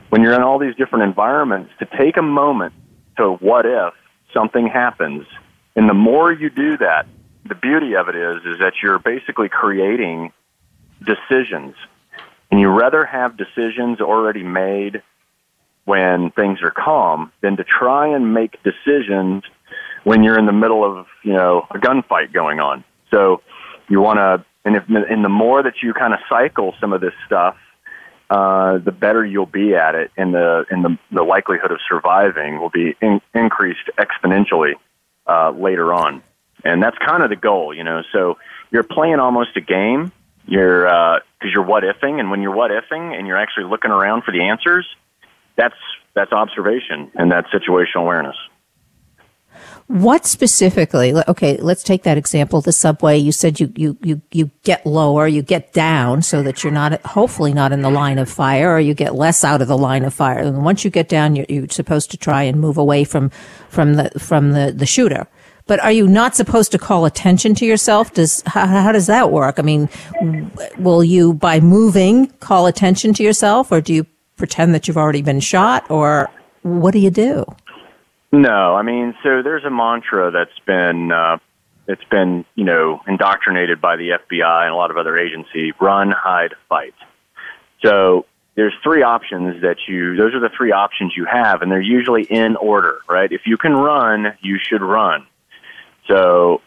when 0.09 0.21
you're 0.21 0.33
in 0.33 0.43
all 0.43 0.59
these 0.59 0.75
different 0.75 1.05
environments 1.05 1.71
to 1.79 1.87
take 1.97 2.17
a 2.17 2.21
moment 2.21 2.73
to 3.17 3.31
what 3.33 3.65
if 3.65 3.93
something 4.33 4.67
happens. 4.67 5.25
And 5.75 5.89
the 5.89 5.93
more 5.93 6.31
you 6.31 6.49
do 6.49 6.77
that, 6.77 7.07
the 7.47 7.55
beauty 7.55 7.95
of 7.95 8.09
it 8.09 8.15
is 8.15 8.37
is 8.45 8.59
that 8.59 8.73
you're 8.81 8.99
basically 8.99 9.49
creating 9.49 10.31
decisions. 11.03 11.75
And 12.51 12.59
you 12.59 12.69
rather 12.69 13.05
have 13.05 13.37
decisions 13.37 14.01
already 14.01 14.43
made 14.43 15.01
when 15.85 16.31
things 16.31 16.61
are 16.61 16.71
calm 16.71 17.31
than 17.41 17.57
to 17.57 17.63
try 17.63 18.07
and 18.07 18.33
make 18.33 18.57
decisions 18.63 19.43
when 20.03 20.23
you're 20.23 20.37
in 20.37 20.45
the 20.45 20.53
middle 20.53 20.83
of, 20.83 21.07
you 21.23 21.33
know, 21.33 21.67
a 21.69 21.77
gunfight 21.77 22.31
going 22.33 22.59
on. 22.59 22.83
So 23.11 23.41
you 23.87 24.01
want 24.01 24.17
to 24.17 24.45
and 24.63 24.75
if 24.75 24.83
and 24.87 25.23
the 25.23 25.29
more 25.29 25.61
that 25.61 25.83
you 25.83 25.93
kind 25.93 26.13
of 26.13 26.19
cycle 26.27 26.73
some 26.79 26.93
of 26.93 27.01
this 27.01 27.13
stuff 27.25 27.55
uh, 28.29 28.79
the 28.79 28.91
better 28.91 29.23
you'll 29.23 29.45
be 29.45 29.75
at 29.75 29.93
it, 29.95 30.11
and 30.17 30.33
the 30.33 30.65
and 30.71 30.83
the, 30.83 30.97
the 31.11 31.23
likelihood 31.23 31.71
of 31.71 31.77
surviving 31.87 32.59
will 32.59 32.71
be 32.71 32.95
in, 33.01 33.21
increased 33.35 33.89
exponentially 33.99 34.73
uh, 35.27 35.51
later 35.51 35.93
on. 35.93 36.23
And 36.65 36.84
that's 36.84 36.98
kind 36.98 37.24
of 37.24 37.29
the 37.29 37.36
goal, 37.36 37.74
you 37.74 37.84
know. 37.84 38.01
So 38.12 38.38
you're 38.72 38.84
playing 38.84 39.19
almost 39.19 39.55
a 39.55 39.62
game. 39.62 40.12
You're 40.48 40.84
because 40.84 41.22
uh, 41.43 41.50
you're 41.53 41.65
what 41.65 41.84
ifing, 41.84 42.19
and 42.19 42.29
when 42.29 42.41
you're 42.41 42.53
what 42.53 42.72
ifing, 42.72 43.17
and 43.17 43.25
you're 43.25 43.38
actually 43.38 43.65
looking 43.65 43.91
around 43.91 44.24
for 44.24 44.31
the 44.31 44.41
answers, 44.41 44.86
that's 45.55 45.75
that's 46.13 46.31
observation 46.31 47.12
and 47.15 47.31
that's 47.31 47.48
situational 47.50 48.01
awareness. 48.01 48.36
What 49.88 50.25
specifically? 50.25 51.13
Okay, 51.27 51.57
let's 51.57 51.84
take 51.84 52.03
that 52.03 52.17
example. 52.17 52.60
The 52.60 52.72
subway. 52.72 53.17
You 53.19 53.31
said 53.31 53.60
you 53.60 53.72
you 53.75 53.98
you 54.01 54.22
you 54.31 54.50
get 54.63 54.84
lower, 54.84 55.27
you 55.27 55.43
get 55.43 55.74
down, 55.74 56.24
so 56.24 56.41
that 56.41 56.63
you're 56.63 56.74
not 56.74 57.00
hopefully 57.05 57.53
not 57.53 57.72
in 57.72 57.81
the 57.81 57.91
line 57.91 58.17
of 58.17 58.27
fire, 58.27 58.75
or 58.75 58.79
you 58.79 58.95
get 58.95 59.13
less 59.13 59.43
out 59.43 59.62
of 59.62 59.67
the 59.67 59.77
line 59.77 60.03
of 60.03 60.13
fire. 60.13 60.39
And 60.39 60.65
once 60.65 60.84
you 60.84 60.89
get 60.89 61.07
down, 61.07 61.36
you're, 61.36 61.45
you're 61.48 61.69
supposed 61.69 62.10
to 62.12 62.17
try 62.17 62.41
and 62.43 62.60
move 62.60 62.77
away 62.79 63.03
from 63.03 63.29
from 63.69 63.93
the 63.93 64.10
from 64.17 64.53
the 64.53 64.74
the 64.75 64.88
shooter. 64.88 65.27
But 65.67 65.79
are 65.79 65.91
you 65.91 66.07
not 66.07 66.36
supposed 66.36 66.72
to 66.74 66.77
call 66.77 67.05
attention 67.05 67.55
to 67.55 67.65
yourself? 67.65 68.13
Does 68.13 68.43
how, 68.45 68.67
how 68.67 68.91
does 68.91 69.07
that 69.07 69.31
work? 69.31 69.57
I 69.57 69.63
mean, 69.63 69.89
will 70.77 71.03
you 71.03 71.34
by 71.34 71.60
moving 71.60 72.27
call 72.39 72.67
attention 72.67 73.13
to 73.15 73.24
yourself, 73.24 73.72
or 73.72 73.81
do 73.81 73.93
you 73.93 74.05
pretend 74.38 74.75
that 74.75 74.88
you've 74.88 74.98
already 74.98 75.22
been 75.22 75.39
shot, 75.39 75.89
or 75.89 76.29
what 76.62 76.91
do 76.91 77.00
you 77.00 77.10
do? 77.10 77.45
No, 78.31 78.75
I 78.75 78.81
mean, 78.81 79.15
so 79.24 79.41
there's 79.41 79.63
a 79.63 79.69
mantra 79.69 80.29
that's 80.29 80.60
been 80.67 81.12
uh, 81.12 81.38
it's 81.88 82.03
been 82.12 82.45
you 82.55 82.63
know 82.63 83.01
indoctrinated 83.07 83.81
by 83.81 83.95
the 83.95 84.10
FBI 84.10 84.63
and 84.63 84.72
a 84.72 84.75
lot 84.75 84.91
of 84.91 84.98
other 84.98 85.17
agencies: 85.17 85.74
run, 85.79 86.12
hide, 86.12 86.53
fight. 86.69 86.93
So 87.84 88.25
there's 88.55 88.74
three 88.84 89.03
options 89.03 89.62
that 89.62 89.77
you 89.88 90.15
those 90.15 90.34
are 90.34 90.39
the 90.39 90.50
three 90.55 90.72
options 90.72 91.13
you 91.15 91.25
have, 91.25 91.62
and 91.62 91.72
they're 91.72 91.81
usually 91.81 92.24
in 92.24 92.55
order, 92.55 93.00
right? 93.10 93.31
If 93.31 93.41
you 93.45 93.57
can 93.57 93.74
run, 93.74 94.38
you 94.41 94.60
should 94.62 94.81
run. 94.81 95.25
So, 96.07 96.62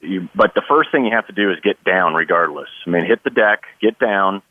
you, 0.00 0.28
but 0.34 0.54
the 0.54 0.62
first 0.68 0.90
thing 0.90 1.04
you 1.04 1.14
have 1.14 1.26
to 1.26 1.32
do 1.32 1.50
is 1.50 1.58
get 1.60 1.82
down, 1.84 2.14
regardless. 2.14 2.68
I 2.86 2.90
mean, 2.90 3.04
hit 3.04 3.22
the 3.24 3.30
deck, 3.30 3.64
get 3.80 3.98
down, 3.98 4.42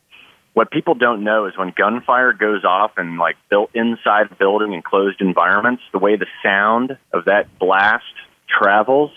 what 0.57 0.71
people 0.71 0.95
don't 0.95 1.23
know 1.23 1.45
is 1.45 1.55
when 1.55 1.71
gunfire 1.77 2.33
goes 2.33 2.65
off 2.65 2.93
and 2.97 3.19
like 3.19 3.35
built 3.47 3.69
inside 3.75 4.39
building 4.39 4.73
and 4.73 4.83
closed 4.83 5.21
environments, 5.21 5.83
the 5.91 5.99
way 5.99 6.15
the 6.15 6.25
sound 6.41 6.97
of 7.13 7.25
that 7.25 7.59
blast 7.59 8.03
travels, 8.49 9.11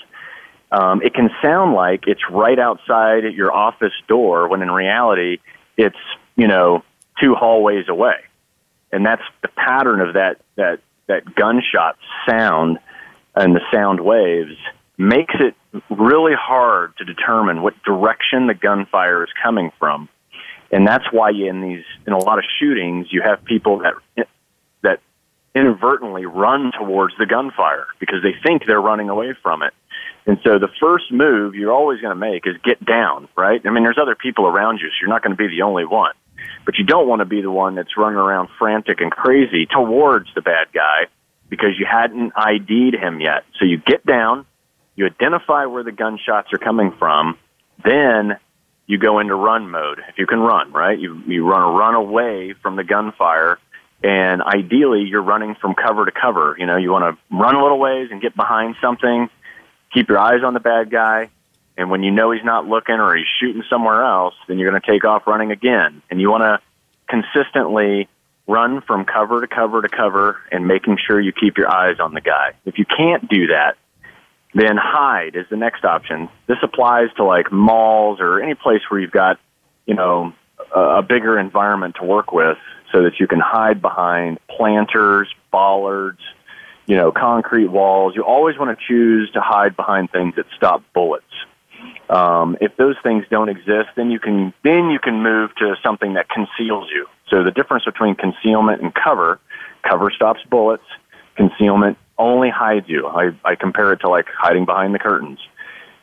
um, 0.70 1.00
it 1.00 1.14
can 1.14 1.30
sound 1.42 1.72
like 1.72 2.04
it's 2.06 2.20
right 2.30 2.58
outside 2.58 3.24
your 3.32 3.50
office 3.52 3.94
door 4.06 4.48
when 4.48 4.60
in 4.60 4.70
reality 4.70 5.38
it's 5.78 5.96
you 6.36 6.46
know 6.46 6.84
two 7.18 7.34
hallways 7.34 7.88
away, 7.88 8.16
and 8.92 9.06
that's 9.06 9.24
the 9.40 9.48
pattern 9.48 10.02
of 10.02 10.12
that 10.12 10.42
that 10.56 10.80
that 11.06 11.34
gunshot 11.34 11.96
sound 12.28 12.78
and 13.34 13.56
the 13.56 13.62
sound 13.72 14.00
waves 14.00 14.58
makes 15.00 15.34
it 15.40 15.54
really 15.88 16.34
hard 16.38 16.96
to 16.98 17.04
determine 17.04 17.62
what 17.62 17.74
direction 17.82 18.46
the 18.46 18.54
gunfire 18.54 19.24
is 19.24 19.30
coming 19.42 19.70
from 19.78 20.08
and 20.70 20.86
that's 20.86 21.04
why 21.10 21.30
in 21.30 21.60
these 21.60 21.84
in 22.06 22.12
a 22.12 22.18
lot 22.18 22.38
of 22.38 22.44
shootings 22.58 23.08
you 23.10 23.22
have 23.22 23.44
people 23.44 23.80
that 23.80 24.26
that 24.82 25.00
inadvertently 25.54 26.26
run 26.26 26.72
towards 26.78 27.14
the 27.18 27.26
gunfire 27.26 27.86
because 27.98 28.22
they 28.22 28.34
think 28.44 28.62
they're 28.66 28.80
running 28.80 29.08
away 29.08 29.34
from 29.42 29.62
it. 29.62 29.74
And 30.26 30.38
so 30.44 30.58
the 30.58 30.68
first 30.80 31.10
move 31.10 31.54
you're 31.54 31.72
always 31.72 32.00
going 32.00 32.14
to 32.14 32.20
make 32.20 32.46
is 32.46 32.54
get 32.62 32.84
down, 32.84 33.28
right? 33.36 33.60
I 33.64 33.70
mean, 33.70 33.82
there's 33.82 33.98
other 34.00 34.14
people 34.14 34.46
around 34.46 34.78
you, 34.78 34.88
so 34.88 34.94
you're 35.00 35.10
not 35.10 35.22
going 35.22 35.36
to 35.36 35.36
be 35.36 35.48
the 35.48 35.62
only 35.62 35.84
one. 35.84 36.14
But 36.64 36.78
you 36.78 36.84
don't 36.84 37.08
want 37.08 37.20
to 37.20 37.26
be 37.26 37.42
the 37.42 37.50
one 37.50 37.74
that's 37.74 37.96
running 37.96 38.18
around 38.18 38.48
frantic 38.58 39.00
and 39.00 39.10
crazy 39.10 39.66
towards 39.66 40.28
the 40.34 40.40
bad 40.40 40.68
guy 40.72 41.06
because 41.48 41.70
you 41.78 41.86
hadn't 41.90 42.32
ID'd 42.36 42.94
him 42.94 43.20
yet. 43.20 43.44
So 43.58 43.64
you 43.64 43.78
get 43.78 44.06
down, 44.06 44.46
you 45.00 45.06
identify 45.06 45.64
where 45.64 45.82
the 45.82 45.92
gunshots 45.92 46.52
are 46.52 46.58
coming 46.58 46.92
from, 46.98 47.38
then 47.82 48.36
you 48.86 48.98
go 48.98 49.18
into 49.18 49.34
run 49.34 49.70
mode. 49.70 50.00
If 50.10 50.18
you 50.18 50.26
can 50.26 50.40
run, 50.40 50.72
right? 50.72 50.98
You 50.98 51.22
you 51.26 51.48
run 51.48 51.62
a 51.62 51.72
run 51.72 51.94
away 51.94 52.54
from 52.62 52.76
the 52.76 52.84
gunfire, 52.84 53.58
and 54.02 54.42
ideally 54.42 55.04
you're 55.08 55.22
running 55.22 55.54
from 55.54 55.74
cover 55.74 56.04
to 56.04 56.12
cover. 56.12 56.54
You 56.58 56.66
know, 56.66 56.76
you 56.76 56.90
want 56.90 57.16
to 57.16 57.36
run 57.36 57.54
a 57.54 57.62
little 57.62 57.78
ways 57.78 58.08
and 58.10 58.20
get 58.20 58.36
behind 58.36 58.76
something. 58.82 59.30
Keep 59.94 60.10
your 60.10 60.18
eyes 60.18 60.44
on 60.44 60.52
the 60.52 60.60
bad 60.60 60.90
guy, 60.90 61.30
and 61.78 61.90
when 61.90 62.02
you 62.02 62.10
know 62.10 62.30
he's 62.30 62.44
not 62.44 62.66
looking 62.66 62.96
or 62.96 63.16
he's 63.16 63.26
shooting 63.40 63.62
somewhere 63.70 64.04
else, 64.04 64.34
then 64.48 64.58
you're 64.58 64.70
going 64.70 64.80
to 64.80 64.86
take 64.86 65.06
off 65.06 65.26
running 65.26 65.50
again. 65.50 66.02
And 66.10 66.20
you 66.20 66.30
want 66.30 66.42
to 66.42 66.60
consistently 67.08 68.06
run 68.46 68.82
from 68.82 69.06
cover 69.06 69.40
to 69.40 69.46
cover 69.46 69.80
to 69.80 69.88
cover 69.88 70.36
and 70.52 70.66
making 70.66 70.98
sure 71.06 71.18
you 71.18 71.32
keep 71.32 71.56
your 71.56 71.72
eyes 71.72 71.98
on 71.98 72.12
the 72.12 72.20
guy. 72.20 72.52
If 72.66 72.76
you 72.76 72.84
can't 72.84 73.28
do 73.30 73.46
that, 73.46 73.76
then 74.54 74.76
hide 74.76 75.36
is 75.36 75.46
the 75.50 75.56
next 75.56 75.84
option. 75.84 76.28
This 76.46 76.58
applies 76.62 77.08
to 77.16 77.24
like 77.24 77.52
malls 77.52 78.18
or 78.20 78.42
any 78.42 78.54
place 78.54 78.82
where 78.88 79.00
you've 79.00 79.12
got, 79.12 79.38
you 79.86 79.94
know, 79.94 80.32
a, 80.74 81.02
bigger 81.02 81.38
environment 81.38 81.96
to 82.00 82.04
work 82.04 82.32
with 82.32 82.58
so 82.92 83.02
that 83.02 83.18
you 83.18 83.26
can 83.26 83.40
hide 83.40 83.80
behind 83.80 84.38
planters, 84.48 85.28
bollards, 85.50 86.20
you 86.86 86.96
know, 86.96 87.12
concrete 87.12 87.68
walls. 87.68 88.14
You 88.16 88.24
always 88.24 88.58
want 88.58 88.76
to 88.76 88.86
choose 88.86 89.30
to 89.32 89.40
hide 89.40 89.76
behind 89.76 90.10
things 90.10 90.34
that 90.36 90.46
stop 90.56 90.82
bullets. 90.92 91.24
Um, 92.08 92.56
if 92.60 92.76
those 92.76 92.96
things 93.02 93.24
don't 93.30 93.48
exist, 93.48 93.90
then 93.96 94.10
you 94.10 94.18
can 94.18 94.52
then 94.64 94.90
you 94.90 94.98
can 94.98 95.22
move 95.22 95.54
to 95.56 95.76
something 95.82 96.14
that 96.14 96.28
conceals 96.28 96.88
you. 96.92 97.06
So 97.28 97.44
the 97.44 97.52
difference 97.52 97.84
between 97.84 98.16
concealment 98.16 98.82
and 98.82 98.92
cover, 98.92 99.38
cover 99.88 100.10
stops 100.10 100.40
bullets, 100.50 100.82
concealment 101.36 101.96
only 102.20 102.50
hides 102.50 102.88
you. 102.88 103.06
I, 103.06 103.30
I 103.44 103.54
compare 103.56 103.92
it 103.92 104.00
to 104.00 104.08
like 104.08 104.26
hiding 104.26 104.66
behind 104.66 104.94
the 104.94 104.98
curtains. 104.98 105.38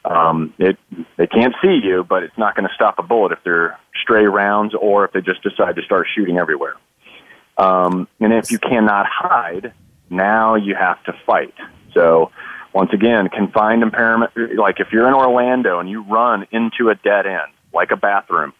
Um, 0.03 0.53
it 0.57 0.77
they 1.17 1.27
can't 1.27 1.53
see 1.61 1.79
you, 1.83 2.05
but 2.07 2.23
it's 2.23 2.37
not 2.37 2.55
going 2.55 2.67
to 2.67 2.73
stop 2.73 2.97
a 2.97 3.03
bullet 3.03 3.33
if 3.33 3.39
they're 3.43 3.77
stray 4.01 4.25
rounds 4.25 4.73
or 4.73 5.05
if 5.05 5.11
they 5.11 5.21
just 5.21 5.43
decide 5.43 5.75
to 5.75 5.81
start 5.81 6.07
shooting 6.15 6.37
everywhere. 6.37 6.75
Um, 7.57 8.07
and 8.19 8.31
if 8.33 8.51
you 8.51 8.59
cannot 8.59 9.05
hide, 9.07 9.73
now 10.09 10.55
you 10.55 10.75
have 10.75 11.03
to 11.05 11.13
fight. 11.25 11.53
So 11.93 12.31
once 12.73 12.91
again, 12.93 13.29
confined 13.29 13.83
impairment. 13.83 14.31
Like 14.55 14.79
if 14.79 14.91
you're 14.91 15.07
in 15.07 15.13
Orlando 15.13 15.79
and 15.79 15.89
you 15.89 16.03
run 16.03 16.47
into 16.51 16.89
a 16.89 16.95
dead 16.95 17.25
end, 17.25 17.51
like 17.73 17.91
a 17.91 17.97
bathroom, 17.97 18.53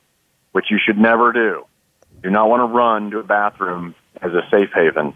which 0.52 0.66
you 0.70 0.80
should 0.84 0.98
never 0.98 1.32
do. 1.32 1.66
Do 2.24 2.30
not 2.30 2.50
want 2.50 2.62
to 2.62 2.66
run 2.66 3.12
to 3.12 3.20
a 3.20 3.24
bathroom 3.24 3.96
as 4.22 4.32
a 4.34 4.42
safe 4.50 4.70
haven. 4.74 5.14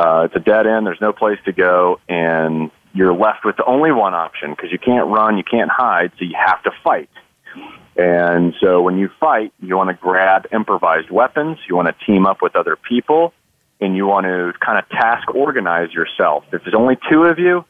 Uh, 0.00 0.22
it's 0.24 0.34
a 0.34 0.40
dead 0.40 0.66
end. 0.66 0.86
There's 0.86 1.00
no 1.02 1.12
place 1.12 1.38
to 1.44 1.52
go, 1.52 2.00
and 2.08 2.70
you're 2.94 3.12
left 3.12 3.44
with 3.44 3.56
only 3.66 3.92
one 3.92 4.14
option 4.14 4.50
because 4.50 4.72
you 4.72 4.78
can't 4.78 5.06
run, 5.08 5.36
you 5.36 5.44
can't 5.44 5.70
hide, 5.70 6.12
so 6.18 6.24
you 6.24 6.36
have 6.42 6.62
to 6.62 6.70
fight. 6.82 7.10
And 7.96 8.54
so 8.62 8.80
when 8.80 8.96
you 8.96 9.10
fight, 9.20 9.52
you 9.60 9.76
want 9.76 9.90
to 9.90 9.94
grab 9.94 10.46
improvised 10.54 11.10
weapons, 11.10 11.58
you 11.68 11.76
want 11.76 11.88
to 11.88 12.06
team 12.06 12.24
up 12.24 12.40
with 12.40 12.56
other 12.56 12.76
people, 12.76 13.34
and 13.78 13.94
you 13.94 14.06
want 14.06 14.24
to 14.24 14.54
kind 14.64 14.78
of 14.78 14.88
task 14.88 15.34
organize 15.34 15.92
yourself. 15.92 16.44
If 16.50 16.62
there's 16.64 16.74
only 16.74 16.96
two 17.10 17.24
of 17.24 17.38
you, 17.38 17.66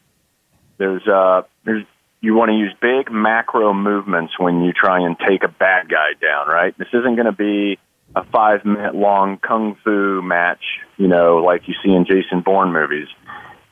there's 0.79 1.07
uh, 1.09 1.43
there's 1.65 1.85
you 2.21 2.35
want 2.35 2.51
to 2.51 2.57
use 2.57 2.73
big 2.81 3.11
macro 3.11 3.75
movements 3.75 4.39
when 4.39 4.63
you 4.63 4.73
try 4.73 5.05
and 5.05 5.17
take 5.19 5.43
a 5.43 5.49
bad 5.49 5.89
guy 5.89 6.13
down, 6.21 6.47
right? 6.47 6.79
This 6.79 6.89
isn't 6.93 7.17
going 7.17 7.27
to 7.27 7.33
be 7.33 7.81
a 8.17 8.25
five 8.25 8.65
minute 8.65 8.95
long 8.95 9.39
kung 9.39 9.77
fu 9.85 10.21
match, 10.23 10.63
you 10.97 11.09
know, 11.09 11.39
like 11.39 11.69
you 11.69 11.75
see 11.85 11.93
in 11.93 12.05
Jason 12.05 12.41
Bourne 12.41 12.73
movies. 12.73 13.09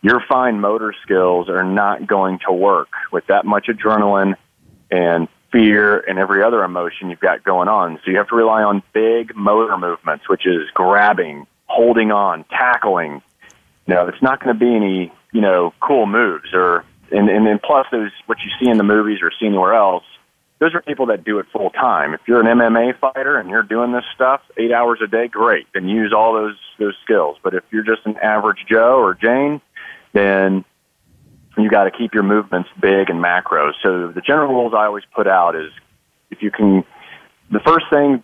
Your 0.00 0.22
fine 0.28 0.60
motor 0.60 0.94
skills 1.02 1.48
are 1.48 1.64
not 1.64 2.06
going 2.06 2.38
to 2.46 2.52
work 2.52 2.88
with 3.12 3.26
that 3.26 3.44
much 3.44 3.66
adrenaline 3.66 4.36
and 4.90 5.26
fear 5.50 5.98
and 5.98 6.18
every 6.18 6.42
other 6.42 6.62
emotion 6.62 7.10
you've 7.10 7.20
got 7.20 7.42
going 7.42 7.68
on. 7.68 7.98
So 8.04 8.10
you 8.10 8.18
have 8.18 8.28
to 8.28 8.36
rely 8.36 8.62
on 8.62 8.82
big 8.92 9.34
motor 9.34 9.76
movements, 9.76 10.28
which 10.28 10.46
is 10.46 10.70
grabbing, 10.74 11.46
holding 11.66 12.12
on, 12.12 12.44
tackling, 12.44 13.22
You 13.86 13.94
know, 13.94 14.06
it's 14.06 14.22
not 14.22 14.42
going 14.42 14.56
to 14.56 14.58
be 14.58 14.74
any, 14.74 15.12
you 15.32 15.40
know, 15.40 15.72
cool 15.80 16.06
moves 16.06 16.52
or, 16.52 16.84
and, 17.10 17.28
and 17.28 17.46
then 17.46 17.58
plus 17.58 17.86
those, 17.90 18.12
what 18.26 18.38
you 18.38 18.50
see 18.60 18.70
in 18.70 18.76
the 18.76 18.84
movies 18.84 19.18
or 19.22 19.32
see 19.40 19.46
anywhere 19.46 19.74
else, 19.74 20.04
those 20.58 20.74
are 20.74 20.82
people 20.82 21.06
that 21.06 21.24
do 21.24 21.38
it 21.38 21.46
full 21.52 21.70
time. 21.70 22.14
If 22.14 22.20
you're 22.26 22.40
an 22.40 22.46
MMA 22.46 22.98
fighter 22.98 23.38
and 23.38 23.48
you're 23.48 23.62
doing 23.62 23.92
this 23.92 24.04
stuff 24.14 24.40
eight 24.56 24.72
hours 24.72 24.98
a 25.02 25.06
day, 25.06 25.28
great. 25.28 25.66
Then 25.72 25.88
use 25.88 26.12
all 26.12 26.34
those, 26.34 26.56
those 26.78 26.94
skills. 27.04 27.36
But 27.42 27.54
if 27.54 27.62
you're 27.70 27.84
just 27.84 28.04
an 28.06 28.16
average 28.16 28.64
Joe 28.68 28.98
or 28.98 29.14
Jane, 29.14 29.60
then 30.12 30.64
you 31.56 31.70
got 31.70 31.84
to 31.84 31.90
keep 31.90 32.12
your 32.12 32.24
movements 32.24 32.68
big 32.80 33.08
and 33.08 33.20
macro. 33.20 33.72
So 33.82 34.08
the 34.08 34.20
general 34.20 34.52
rules 34.52 34.74
I 34.74 34.86
always 34.86 35.04
put 35.14 35.28
out 35.28 35.54
is 35.54 35.70
if 36.30 36.42
you 36.42 36.50
can, 36.50 36.84
the 37.50 37.60
first 37.60 37.86
thing 37.90 38.22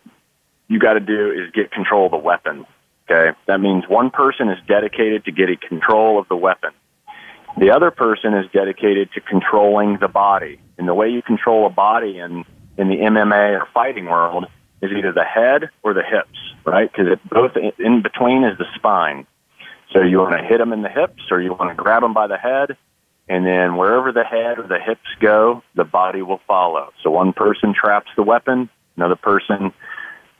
you 0.69 0.79
got 0.79 0.95
to 0.95 1.01
do 1.01 1.31
is 1.31 1.51
get 1.53 1.71
control 1.71 2.07
of 2.07 2.11
the 2.11 2.17
weapon. 2.17 2.67
Okay, 3.09 3.37
that 3.47 3.61
means 3.61 3.85
one 3.87 4.11
person 4.11 4.49
is 4.49 4.59
dedicated 4.67 5.27
to 5.27 5.33
getting 5.33 5.59
control 5.69 6.19
of 6.19 6.27
the 6.29 6.37
weapon. 6.37 6.71
The 7.57 7.71
other 7.71 7.91
person 7.91 8.35
is 8.35 8.51
dedicated 8.53 9.11
to 9.13 9.21
controlling 9.21 9.99
the 9.99 10.09
body. 10.09 10.59
And 10.79 10.89
the 10.89 10.95
way 10.95 11.09
you 11.09 11.23
control 11.23 11.67
a 11.67 11.71
body 11.71 12.19
in 12.19 12.45
in 12.77 12.89
the 12.89 12.97
MMA 12.97 13.61
or 13.61 13.69
fighting 13.73 14.07
world 14.07 14.47
is 14.83 14.91
either 14.91 15.13
the 15.13 15.25
head 15.25 15.71
or 15.85 15.95
the 15.95 16.03
hips, 16.03 16.39
right? 16.65 16.91
Because 16.91 17.19
both 17.31 17.53
in 17.79 18.03
between 18.03 18.43
is 18.43 18.59
the 18.59 18.67
spine. 18.75 19.27
So 19.93 20.03
you 20.03 20.19
want 20.19 20.37
to 20.37 20.45
hit 20.45 20.59
them 20.59 20.73
in 20.73 20.83
the 20.83 20.89
hips, 20.89 21.23
or 21.31 21.41
you 21.41 21.55
want 21.55 21.71
to 21.71 21.81
grab 21.81 22.03
them 22.03 22.13
by 22.13 22.27
the 22.27 22.37
head, 22.37 22.77
and 23.29 23.47
then 23.47 23.77
wherever 23.77 24.11
the 24.11 24.25
head 24.25 24.59
or 24.59 24.67
the 24.67 24.81
hips 24.81 25.07
go, 25.21 25.63
the 25.77 25.85
body 25.85 26.23
will 26.23 26.41
follow. 26.49 26.93
So 27.03 27.11
one 27.11 27.33
person 27.33 27.73
traps 27.73 28.11
the 28.17 28.25
weapon, 28.25 28.69
another 28.97 29.17
person 29.17 29.73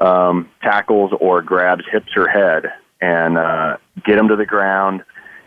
um, 0.01 0.51
tackles 0.63 1.13
or 1.21 1.41
grabs 1.41 1.85
hips 1.91 2.13
or 2.17 2.29
head 2.29 2.73
and 3.01 3.39
uh, 3.39 3.77
get 4.05 4.17
them 4.17 4.29
to 4.29 4.37
the 4.37 4.47
ground. 4.47 5.05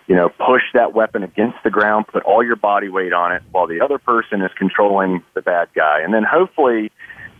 You 0.07 0.15
know, 0.15 0.29
push 0.29 0.63
that 0.73 0.93
weapon 0.93 1.23
against 1.23 1.57
the 1.63 1.69
ground, 1.69 2.07
put 2.07 2.23
all 2.23 2.43
your 2.43 2.55
body 2.55 2.87
weight 2.87 3.13
on 3.13 3.33
it, 3.33 3.43
while 3.51 3.67
the 3.67 3.81
other 3.81 3.97
person 3.97 4.41
is 4.41 4.51
controlling 4.57 5.23
the 5.33 5.41
bad 5.41 5.67
guy. 5.75 6.01
And 6.01 6.13
then 6.13 6.23
hopefully, 6.23 6.91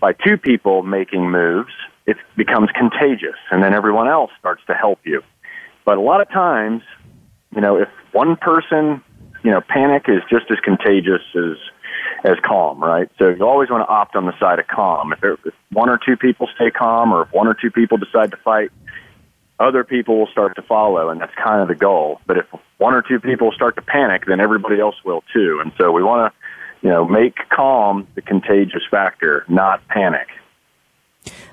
by 0.01 0.13
two 0.13 0.37
people 0.37 0.83
making 0.83 1.31
moves, 1.31 1.71
it 2.05 2.17
becomes 2.35 2.69
contagious, 2.75 3.37
and 3.51 3.63
then 3.63 3.73
everyone 3.73 4.07
else 4.07 4.31
starts 4.39 4.61
to 4.67 4.73
help 4.73 4.99
you. 5.03 5.21
But 5.85 5.97
a 5.97 6.01
lot 6.01 6.19
of 6.21 6.29
times, 6.29 6.83
you 7.55 7.61
know, 7.61 7.77
if 7.77 7.87
one 8.11 8.35
person 8.35 9.01
you 9.47 9.51
know, 9.51 9.61
panic 9.61 10.03
is 10.09 10.21
just 10.29 10.51
as 10.51 10.57
contagious 10.59 11.21
as 11.33 11.57
as 12.25 12.37
calm, 12.43 12.83
right? 12.83 13.09
So 13.17 13.29
you 13.29 13.47
always 13.47 13.69
want 13.69 13.87
to 13.87 13.87
opt 13.87 14.15
on 14.15 14.25
the 14.25 14.37
side 14.39 14.59
of 14.59 14.67
calm. 14.67 15.13
If, 15.13 15.21
there, 15.21 15.37
if 15.45 15.53
one 15.71 15.89
or 15.89 15.97
two 16.03 16.17
people 16.17 16.49
stay 16.53 16.69
calm, 16.69 17.13
or 17.13 17.23
if 17.23 17.31
one 17.31 17.47
or 17.47 17.53
two 17.53 17.71
people 17.71 17.97
decide 17.97 18.31
to 18.31 18.37
fight, 18.37 18.71
other 19.59 19.83
people 19.83 20.19
will 20.19 20.27
start 20.27 20.55
to 20.55 20.61
follow, 20.61 21.09
and 21.09 21.19
that's 21.19 21.33
kind 21.35 21.61
of 21.61 21.67
the 21.67 21.75
goal. 21.75 22.21
But 22.27 22.37
if 22.37 22.45
one 22.77 22.93
or 22.93 23.01
two 23.01 23.19
people 23.19 23.51
start 23.51 23.75
to 23.75 23.81
panic, 23.81 24.25
then 24.27 24.39
everybody 24.39 24.79
else 24.79 24.95
will 25.03 25.23
too. 25.33 25.59
And 25.63 25.71
so 25.77 25.91
we 25.91 26.03
want 26.03 26.31
to, 26.31 26.87
you 26.87 26.89
know, 26.93 27.05
make 27.05 27.37
calm 27.49 28.07
the 28.15 28.21
contagious 28.21 28.83
factor, 28.89 29.45
not 29.47 29.85
panic. 29.87 30.27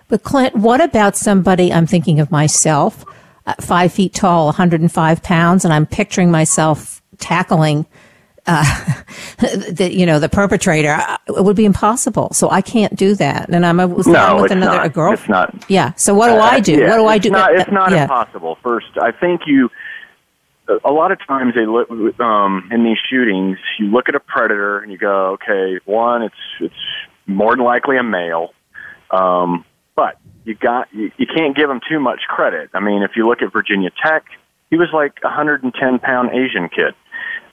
But 0.09 0.23
Clint, 0.23 0.55
what 0.55 0.81
about 0.81 1.17
somebody? 1.17 1.73
I'm 1.73 1.87
thinking 1.87 2.21
of 2.21 2.31
myself, 2.31 3.05
uh, 3.47 3.55
five 3.61 3.93
feet 3.93 4.13
tall, 4.13 4.47
105 4.47 5.23
pounds, 5.23 5.65
and 5.65 5.73
I'm 5.73 5.87
picturing 5.87 6.31
myself 6.31 7.03
tackling 7.19 7.87
uh, 8.47 9.03
the 9.39 9.91
you 9.93 10.07
know 10.07 10.19
the 10.19 10.29
perpetrator, 10.29 10.93
uh, 10.93 11.19
it 11.29 11.45
would 11.45 11.57
be 11.57 11.65
impossible. 11.65 12.31
So 12.33 12.51
I 12.51 12.61
can't 12.61 12.95
do 12.97 13.15
that. 13.15 13.49
And 13.49 13.65
I'm 13.65 13.81
a, 13.81 13.87
no, 13.87 14.43
with 14.43 14.53
another 14.53 14.77
not. 14.77 14.87
a 14.87 14.89
girl. 14.89 15.13
It's 15.13 15.29
not. 15.29 15.65
Yeah. 15.69 15.93
So 15.95 16.15
what 16.15 16.29
do 16.29 16.35
uh, 16.35 16.41
I 16.41 16.61
do? 16.61 16.73
Yeah, 16.73 16.91
what 16.91 16.97
do 16.97 17.07
I 17.07 17.19
do? 17.19 17.31
Not, 17.31 17.55
it's 17.55 17.71
not 17.71 17.93
yeah. 17.93 18.03
impossible. 18.03 18.59
First, 18.63 18.99
I 19.01 19.13
think 19.13 19.43
you. 19.47 19.71
A 20.83 20.91
lot 20.91 21.13
of 21.13 21.19
times 21.27 21.55
they 21.55 21.67
look 21.67 21.91
um, 22.21 22.71
in 22.73 22.85
these 22.85 22.97
shootings. 23.11 23.59
You 23.79 23.89
look 23.89 24.09
at 24.09 24.15
a 24.15 24.21
predator 24.21 24.79
and 24.79 24.91
you 24.91 24.97
go, 24.97 25.33
okay, 25.33 25.79
one, 25.85 26.23
it's 26.23 26.35
it's 26.59 26.75
more 27.27 27.55
than 27.55 27.65
likely 27.65 27.99
a 27.99 28.03
male, 28.03 28.55
um, 29.11 29.67
but 29.95 30.18
you 30.45 30.55
got 30.55 30.88
you, 30.95 31.11
you 31.18 31.27
can't 31.27 31.55
give 31.55 31.68
them 31.68 31.81
too 31.87 32.01
much 32.01 32.21
credit. 32.29 32.71
I 32.73 32.81
mean, 32.81 33.03
if 33.03 33.11
you 33.14 33.27
look 33.27 33.42
at 33.42 33.53
Virginia 33.53 33.90
Tech, 34.03 34.25
he 34.71 34.77
was 34.79 34.88
like 34.95 35.18
a 35.23 35.29
110 35.29 35.99
pound 35.99 36.31
Asian 36.31 36.71
kid 36.71 36.95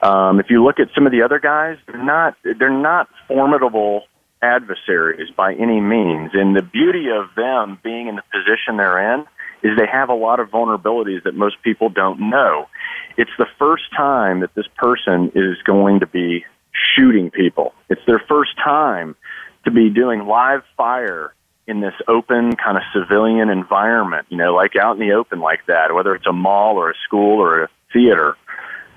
um, 0.01 0.39
if 0.39 0.47
you 0.49 0.63
look 0.63 0.79
at 0.79 0.89
some 0.95 1.05
of 1.05 1.11
the 1.11 1.21
other 1.21 1.39
guys, 1.39 1.77
they're 1.87 2.03
not 2.03 2.35
they're 2.43 2.69
not 2.69 3.07
formidable 3.27 4.03
adversaries 4.41 5.29
by 5.35 5.53
any 5.53 5.79
means. 5.79 6.31
And 6.33 6.55
the 6.55 6.63
beauty 6.63 7.07
of 7.09 7.35
them 7.35 7.79
being 7.83 8.07
in 8.07 8.15
the 8.15 8.23
position 8.31 8.77
they're 8.77 9.13
in 9.13 9.21
is 9.63 9.77
they 9.77 9.85
have 9.85 10.09
a 10.09 10.15
lot 10.15 10.39
of 10.39 10.49
vulnerabilities 10.49 11.23
that 11.23 11.35
most 11.35 11.61
people 11.61 11.89
don't 11.89 12.19
know. 12.31 12.67
It's 13.17 13.31
the 13.37 13.45
first 13.59 13.83
time 13.95 14.39
that 14.39 14.55
this 14.55 14.65
person 14.75 15.31
is 15.35 15.61
going 15.63 15.99
to 15.99 16.07
be 16.07 16.45
shooting 16.95 17.29
people. 17.29 17.73
It's 17.89 18.01
their 18.07 18.23
first 18.27 18.51
time 18.63 19.15
to 19.65 19.71
be 19.71 19.91
doing 19.91 20.25
live 20.25 20.63
fire 20.75 21.35
in 21.67 21.79
this 21.81 21.93
open 22.07 22.55
kind 22.55 22.77
of 22.77 22.83
civilian 22.91 23.49
environment, 23.49 24.25
you 24.29 24.37
know, 24.37 24.55
like 24.55 24.75
out 24.75 24.99
in 24.99 25.07
the 25.07 25.13
open 25.13 25.39
like 25.39 25.59
that, 25.67 25.93
whether 25.93 26.15
it's 26.15 26.25
a 26.25 26.33
mall 26.33 26.77
or 26.77 26.89
a 26.89 26.95
school 27.05 27.39
or 27.39 27.63
a 27.63 27.69
theater 27.93 28.35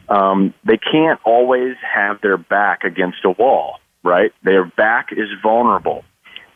um, 0.09 0.55
they 0.64 0.77
can't 0.77 1.21
always 1.25 1.77
have 1.83 2.21
their 2.21 2.37
back 2.37 2.85
against 2.85 3.19
a 3.25 3.31
wall, 3.31 3.79
right? 4.03 4.33
Their 4.43 4.64
back 4.64 5.09
is 5.12 5.29
vulnerable. 5.43 6.05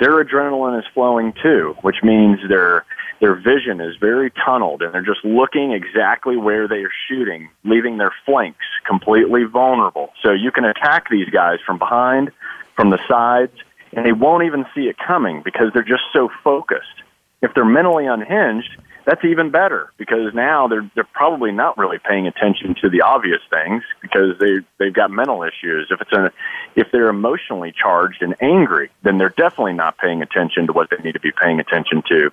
Their 0.01 0.25
adrenaline 0.25 0.79
is 0.79 0.85
flowing 0.95 1.33
too, 1.43 1.77
which 1.83 2.03
means 2.03 2.39
their 2.49 2.85
their 3.21 3.35
vision 3.35 3.81
is 3.81 3.97
very 3.97 4.31
tunneled 4.31 4.81
and 4.81 4.95
they're 4.95 5.03
just 5.03 5.25
looking 5.25 5.73
exactly 5.73 6.37
where 6.37 6.69
they 6.69 6.85
are 6.85 6.93
shooting, 7.09 7.51
leaving 7.65 7.99
their 7.99 8.15
flanks 8.25 8.65
completely 8.87 9.43
vulnerable. 9.43 10.13
So 10.23 10.31
you 10.31 10.53
can 10.53 10.65
attack 10.65 11.09
these 11.11 11.29
guys 11.29 11.59
from 11.67 11.79
behind, 11.79 12.31
from 12.77 12.91
the 12.91 13.01
sides, 13.09 13.59
and 13.93 14.07
they 14.07 14.13
won't 14.13 14.45
even 14.45 14.67
see 14.73 14.83
it 14.83 14.97
coming 15.05 15.43
because 15.45 15.73
they're 15.73 15.83
just 15.83 16.05
so 16.13 16.31
focused. 16.45 17.03
If 17.43 17.55
they're 17.55 17.65
mentally 17.65 18.07
unhinged, 18.07 18.71
that's 19.09 19.25
even 19.25 19.51
better 19.51 19.91
because 19.97 20.35
now 20.35 20.69
they're 20.69 20.89
they're 20.95 21.09
probably 21.15 21.51
not 21.51 21.79
really 21.79 21.97
paying 21.99 22.27
attention 22.27 22.75
to 22.83 22.91
the 22.91 23.01
obvious 23.01 23.41
things 23.49 23.83
because 24.03 24.39
they 24.39 24.59
they've 24.77 24.93
got 24.93 25.11
mental 25.11 25.43
issues. 25.43 25.89
If 25.91 26.03
it's 26.03 26.13
a 26.13 26.31
if 26.77 26.89
they're 26.93 27.09
emotionally 27.09 27.73
charged 27.73 28.21
and 28.21 28.35
angry, 28.43 28.91
then 29.03 29.17
they're 29.17 29.31
definitely 29.31 29.73
not 29.73 29.97
paying 29.97 30.21
attention 30.21 30.67
to 30.67 30.75
what 30.75 30.91
they 30.91 31.03
need 31.03 31.13
to 31.13 31.21
be 31.21 31.33
paying 31.33 31.59
attention 31.59 32.03
to. 32.11 32.31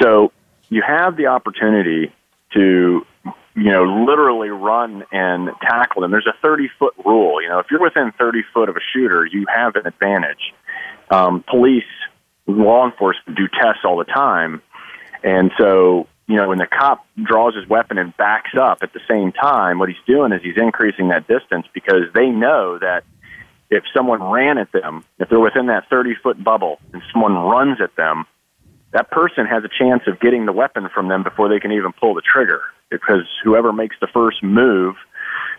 So 0.00 0.30
you 0.68 0.80
have 0.86 1.16
the 1.16 1.26
opportunity 1.26 2.12
to 2.52 3.04
you 3.56 3.70
know 3.72 3.82
literally 4.06 4.50
run 4.50 5.04
and 5.10 5.50
tackle 5.60 6.02
them. 6.02 6.12
There's 6.12 6.28
a 6.28 6.40
30 6.40 6.70
foot 6.78 6.94
rule. 7.04 7.42
You 7.42 7.48
know 7.48 7.58
if 7.58 7.66
you're 7.68 7.82
within 7.82 8.12
30 8.16 8.44
foot 8.54 8.68
of 8.68 8.76
a 8.76 8.82
shooter, 8.92 9.26
you 9.26 9.46
have 9.52 9.74
an 9.74 9.88
advantage. 9.88 10.54
Um, 11.10 11.42
police, 11.48 11.82
law 12.46 12.86
enforcement 12.86 13.36
do 13.36 13.48
tests 13.48 13.80
all 13.84 13.96
the 13.96 14.04
time. 14.04 14.62
And 15.22 15.50
so 15.58 16.06
you 16.28 16.36
know, 16.36 16.48
when 16.48 16.58
the 16.58 16.66
cop 16.66 17.04
draws 17.22 17.54
his 17.54 17.68
weapon 17.68 17.98
and 17.98 18.16
backs 18.16 18.52
up 18.58 18.78
at 18.82 18.92
the 18.92 19.00
same 19.08 19.32
time, 19.32 19.78
what 19.78 19.88
he's 19.88 19.98
doing 20.06 20.32
is 20.32 20.40
he's 20.42 20.56
increasing 20.56 21.08
that 21.08 21.26
distance 21.26 21.66
because 21.74 22.04
they 22.14 22.28
know 22.28 22.78
that 22.78 23.04
if 23.70 23.84
someone 23.94 24.22
ran 24.22 24.58
at 24.58 24.70
them, 24.72 25.04
if 25.18 25.28
they're 25.28 25.40
within 25.40 25.66
that 25.66 25.88
30 25.90 26.14
foot 26.22 26.42
bubble 26.42 26.78
and 26.92 27.02
someone 27.12 27.34
runs 27.34 27.80
at 27.80 27.94
them, 27.96 28.24
that 28.92 29.10
person 29.10 29.46
has 29.46 29.64
a 29.64 29.68
chance 29.68 30.02
of 30.06 30.20
getting 30.20 30.46
the 30.46 30.52
weapon 30.52 30.88
from 30.94 31.08
them 31.08 31.22
before 31.22 31.48
they 31.48 31.58
can 31.58 31.72
even 31.72 31.92
pull 31.92 32.14
the 32.14 32.22
trigger 32.22 32.62
because 32.90 33.26
whoever 33.42 33.72
makes 33.72 33.96
the 34.00 34.06
first 34.06 34.42
move 34.42 34.94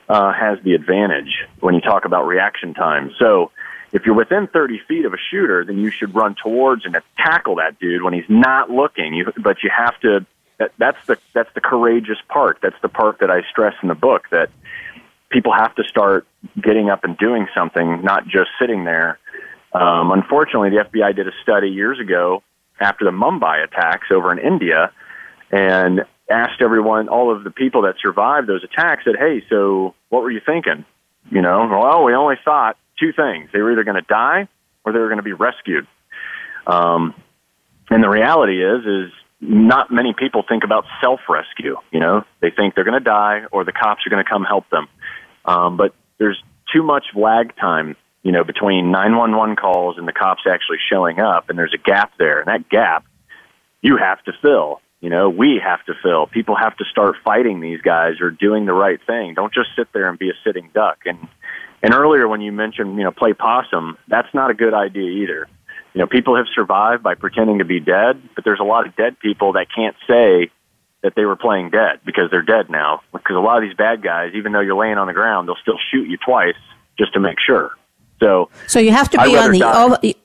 uh, 0.08 0.32
has 0.34 0.60
the 0.63 0.73
advantage 0.73 1.43
when 1.60 1.73
you 1.73 1.82
talk 1.82 2.06
about 2.06 2.28
reaction 2.28 2.73
time. 2.73 3.12
So 3.19 3.52
if 3.93 4.08
you're 4.08 4.15
within 4.15 4.47
30 4.47 4.82
feet 4.88 5.06
of 5.06 5.13
a 5.13 5.17
shooter, 5.32 5.63
then 5.63 5.77
you 5.77 5.91
should 5.91 6.13
run 6.15 6.36
towards 6.41 6.84
and 6.84 6.97
tackle 7.15 7.56
that 7.56 7.79
dude 7.79 8.01
when 8.01 8.13
he's 8.13 8.27
not 8.27 8.69
looking. 8.69 9.13
You, 9.13 9.32
but 9.38 9.63
you 9.63 9.69
have 9.73 9.97
to 10.01 10.25
that, 10.58 10.71
that's 10.77 10.97
the 11.08 11.17
that's 11.34 11.53
the 11.53 11.62
courageous 11.62 12.17
part. 12.27 12.58
That's 12.62 12.75
the 12.82 12.89
part 12.89 13.19
that 13.19 13.29
I 13.29 13.43
stress 13.49 13.75
in 13.84 13.89
the 13.89 13.95
book 13.95 14.29
that 14.32 14.49
people 15.29 15.53
have 15.53 15.75
to 15.75 15.84
start 15.84 16.25
getting 16.60 16.89
up 16.89 17.03
and 17.03 17.17
doing 17.17 17.47
something, 17.56 18.03
not 18.03 18.27
just 18.27 18.49
sitting 18.60 18.84
there. 18.84 19.19
Um, 19.73 20.12
unfortunately, 20.12 20.71
the 20.71 20.86
FBI 20.86 21.15
did 21.15 21.27
a 21.27 21.32
study 21.41 21.69
years 21.69 21.99
ago 21.99 22.43
after 22.79 23.06
the 23.06 23.12
Mumbai 23.12 23.63
attacks 23.63 24.08
over 24.12 24.32
in 24.32 24.39
India, 24.39 24.91
and 25.51 26.01
asked 26.29 26.62
everyone, 26.62 27.10
all 27.10 27.36
of 27.36 27.43
the 27.43 27.51
people 27.51 27.84
that 27.84 27.95
survived 28.01 28.47
those 28.47 28.63
attacks, 28.63 29.03
said, 29.06 29.17
"Hey, 29.19 29.43
so 29.49 29.93
what 30.10 30.23
were 30.23 30.32
you 30.32 30.41
thinking?" 30.43 30.84
You 31.29 31.41
know, 31.41 31.67
well, 31.67 32.03
we 32.03 32.13
only 32.13 32.36
thought 32.43 32.77
two 32.99 33.13
things: 33.13 33.49
they 33.53 33.60
were 33.60 33.71
either 33.71 33.84
going 33.84 34.01
to 34.01 34.08
die 34.08 34.47
or 34.86 34.93
they 34.93 34.99
were 34.99 35.08
going 35.08 35.17
to 35.17 35.23
be 35.23 35.34
rescued. 35.34 35.88
Um, 36.67 37.13
and 37.89 38.03
the 38.03 38.10
reality 38.10 38.63
is, 38.63 38.86
is 38.86 39.12
not 39.41 39.91
many 39.91 40.13
people 40.17 40.43
think 40.47 40.63
about 40.63 40.86
self 41.01 41.19
rescue. 41.29 41.77
You 41.91 41.99
know, 41.99 42.23
they 42.41 42.49
think 42.49 42.75
they're 42.75 42.86
going 42.86 42.99
to 42.99 43.03
die 43.03 43.43
or 43.51 43.65
the 43.65 43.71
cops 43.71 44.01
are 44.06 44.10
going 44.10 44.23
to 44.23 44.29
come 44.29 44.43
help 44.43 44.69
them. 44.69 44.88
Um, 45.45 45.77
but 45.77 45.93
there's 46.17 46.41
too 46.73 46.84
much 46.84 47.06
lag 47.13 47.56
time, 47.58 47.95
you 48.23 48.32
know, 48.32 48.43
between 48.43 48.91
911 48.91 49.58
calls 49.58 49.97
and 49.97 50.08
the 50.08 50.13
cops 50.13 50.43
actually 50.49 50.77
showing 50.89 51.19
up, 51.19 51.49
and 51.49 51.58
there's 51.58 51.73
a 51.73 51.84
gap 51.84 52.13
there. 52.17 52.39
And 52.39 52.47
that 52.47 52.69
gap 52.69 53.06
you 53.82 53.97
have 53.97 54.23
to 54.23 54.32
fill. 54.41 54.79
You 55.01 55.10
know, 55.10 55.29
we 55.29 55.62
have 55.62 55.84
to 55.86 55.93
fill. 56.01 56.27
People 56.27 56.56
have 56.56 56.77
to 56.77 56.86
start 56.89 57.17
fighting 57.25 57.60
these 57.60 57.82
guys 57.82 58.21
or 58.21 58.32
doing 58.32 58.65
the 58.65 58.73
right 58.73 58.99
thing. 59.06 59.34
Don't 59.34 59.53
just 59.53 59.69
sit 59.75 59.89
there 59.93 60.08
and 60.08 60.17
be 60.17 60.29
a 60.29 60.34
sitting 60.45 60.69
duck. 60.73 60.99
And 61.06 61.27
and 61.84 61.93
earlier 61.93 62.28
when 62.28 62.39
you 62.39 62.54
mentioned, 62.54 62.98
you 62.98 63.04
know, 63.04 63.12
play 63.12 63.34
possum, 63.34 63.98
that's 64.08 64.34
not 64.34 64.50
a 64.50 64.54
good 64.54 64.74
idea 64.74 65.24
either. 65.24 65.48
You 65.93 66.00
know, 66.00 66.08
people 66.08 66.38
have 66.38 66.46
survived 66.56 67.04
by 67.04 67.15
pretending 67.15 67.60
to 67.60 67.65
be 67.65 67.82
dead, 67.82 68.22
but 68.34 68.46
there's 68.46 68.62
a 68.62 68.63
lot 68.63 68.88
of 68.88 68.96
dead 68.96 69.19
people 69.19 69.54
that 69.54 69.67
can't 69.76 69.96
say 70.08 70.50
that 71.04 71.13
they 71.15 71.26
were 71.26 71.36
playing 71.36 71.69
dead 71.69 72.00
because 72.06 72.32
they're 72.32 72.41
dead 72.41 72.69
now. 72.69 73.02
Because 73.12 73.36
a 73.36 73.39
lot 73.39 73.58
of 73.58 73.63
these 73.63 73.76
bad 73.76 74.02
guys, 74.02 74.32
even 74.34 74.54
though 74.54 74.62
you're 74.62 74.78
laying 74.78 74.98
on 74.98 75.08
the 75.08 75.13
ground, 75.13 75.48
they'll 75.48 75.58
still 75.62 75.78
shoot 75.91 76.08
you 76.08 76.17
twice 76.17 76.56
just 76.98 77.13
to 77.13 77.19
make 77.19 77.38
sure. 77.46 77.72
So, 78.22 78.50
so 78.67 78.80
you 78.80 78.91
have 78.91 79.10
to 79.10 79.17
be 79.17 79.38
on 79.38 79.52
the. 79.52 80.15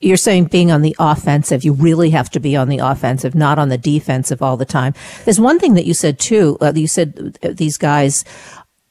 You're 0.00 0.18
saying 0.18 0.46
being 0.46 0.70
on 0.70 0.82
the 0.82 0.94
offensive. 0.98 1.64
You 1.64 1.72
really 1.72 2.10
have 2.10 2.28
to 2.30 2.40
be 2.40 2.56
on 2.56 2.68
the 2.68 2.78
offensive, 2.78 3.34
not 3.34 3.58
on 3.58 3.70
the 3.70 3.78
defensive 3.78 4.42
all 4.42 4.58
the 4.58 4.66
time. 4.66 4.92
There's 5.24 5.40
one 5.40 5.58
thing 5.58 5.74
that 5.74 5.86
you 5.86 5.94
said 5.94 6.18
too. 6.18 6.58
Uh, 6.60 6.74
you 6.74 6.86
said 6.86 7.38
uh, 7.42 7.48
these 7.54 7.78
guys 7.78 8.22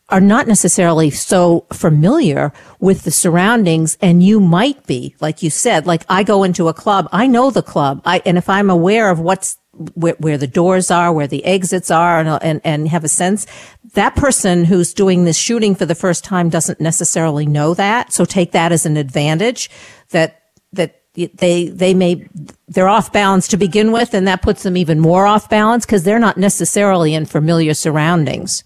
are 0.10 0.22
not 0.22 0.48
necessarily 0.48 1.10
so 1.10 1.66
familiar 1.72 2.52
with 2.80 3.04
the 3.04 3.12
surroundings 3.12 3.98
and 4.02 4.22
you 4.22 4.40
might 4.40 4.86
be 4.86 5.16
like 5.22 5.42
you 5.42 5.50
said 5.50 5.88
like 5.88 6.04
i 6.10 6.24
go 6.24 6.44
into 6.44 6.68
a 6.68 6.74
club 6.74 7.08
i 7.12 7.26
know 7.26 7.50
the 7.50 7.64
club. 7.64 8.02
I 8.06 8.22
and 8.26 8.38
if 8.38 8.50
i'm 8.50 8.70
aware 8.70 9.10
of 9.10 9.20
what's 9.20 9.58
where, 9.96 10.16
where 10.20 10.38
the 10.38 10.46
doors 10.46 10.92
are 10.92 11.12
where 11.12 11.26
the 11.26 11.44
exits 11.46 11.90
are 11.90 12.20
and, 12.20 12.44
and 12.44 12.62
and 12.64 12.90
have 12.90 13.04
a 13.04 13.10
sense 13.10 13.48
that 13.94 14.16
person 14.16 14.66
who's 14.66 14.94
doing 14.94 15.24
this 15.24 15.38
shooting 15.38 15.76
for 15.76 15.86
the 15.86 15.96
first 15.96 16.24
time 16.24 16.50
doesn't 16.50 16.82
necessarily 16.82 17.46
know 17.46 17.74
that. 17.74 18.12
So 18.12 18.26
take 18.26 18.52
that 18.52 18.72
as 18.72 18.86
an 18.86 18.98
advantage 18.98 19.70
that 20.10 20.42
that 20.74 21.02
they 21.14 21.68
they 21.68 21.94
may 21.94 22.28
they're 22.68 22.88
off 22.88 23.14
balance 23.14 23.48
to 23.50 23.58
begin 23.58 23.92
with 23.92 24.14
and 24.14 24.28
that 24.28 24.42
puts 24.42 24.64
them 24.64 24.76
even 24.78 25.00
more 25.00 25.28
off 25.28 25.50
balance 25.50 25.86
because 25.86 26.04
they're 26.04 26.20
not 26.20 26.38
necessarily 26.38 27.14
in 27.14 27.26
familiar 27.26 27.76
surroundings 27.76 28.64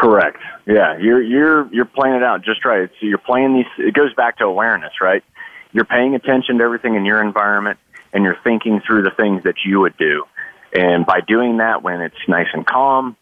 correct. 0.00 0.38
Yeah 0.66 0.98
you're 0.98 1.22
you're 1.22 1.72
you're 1.72 1.84
playing 1.84 2.16
it 2.16 2.22
out 2.22 2.42
just 2.42 2.64
right. 2.64 2.88
So 3.00 3.06
you're 3.06 3.18
playing 3.18 3.54
these 3.54 3.86
it 3.86 3.94
goes 3.94 4.14
back 4.14 4.38
to 4.38 4.44
awareness 4.44 4.92
right? 5.00 5.24
You're 5.72 5.84
paying 5.84 6.14
attention 6.14 6.58
to 6.58 6.64
everything 6.64 6.94
in 6.94 7.04
your 7.04 7.22
environment 7.22 7.78
and 8.12 8.24
you're 8.24 8.38
thinking 8.44 8.80
through 8.86 9.02
the 9.02 9.10
things 9.10 9.42
that 9.44 9.56
you 9.64 9.80
would 9.80 9.96
do. 9.96 10.24
And 10.72 11.04
by 11.04 11.20
doing 11.20 11.58
that 11.58 11.82
when 11.82 12.00
it's 12.00 12.16
nice 12.28 12.48
and 12.52 12.66
calm 12.66 13.16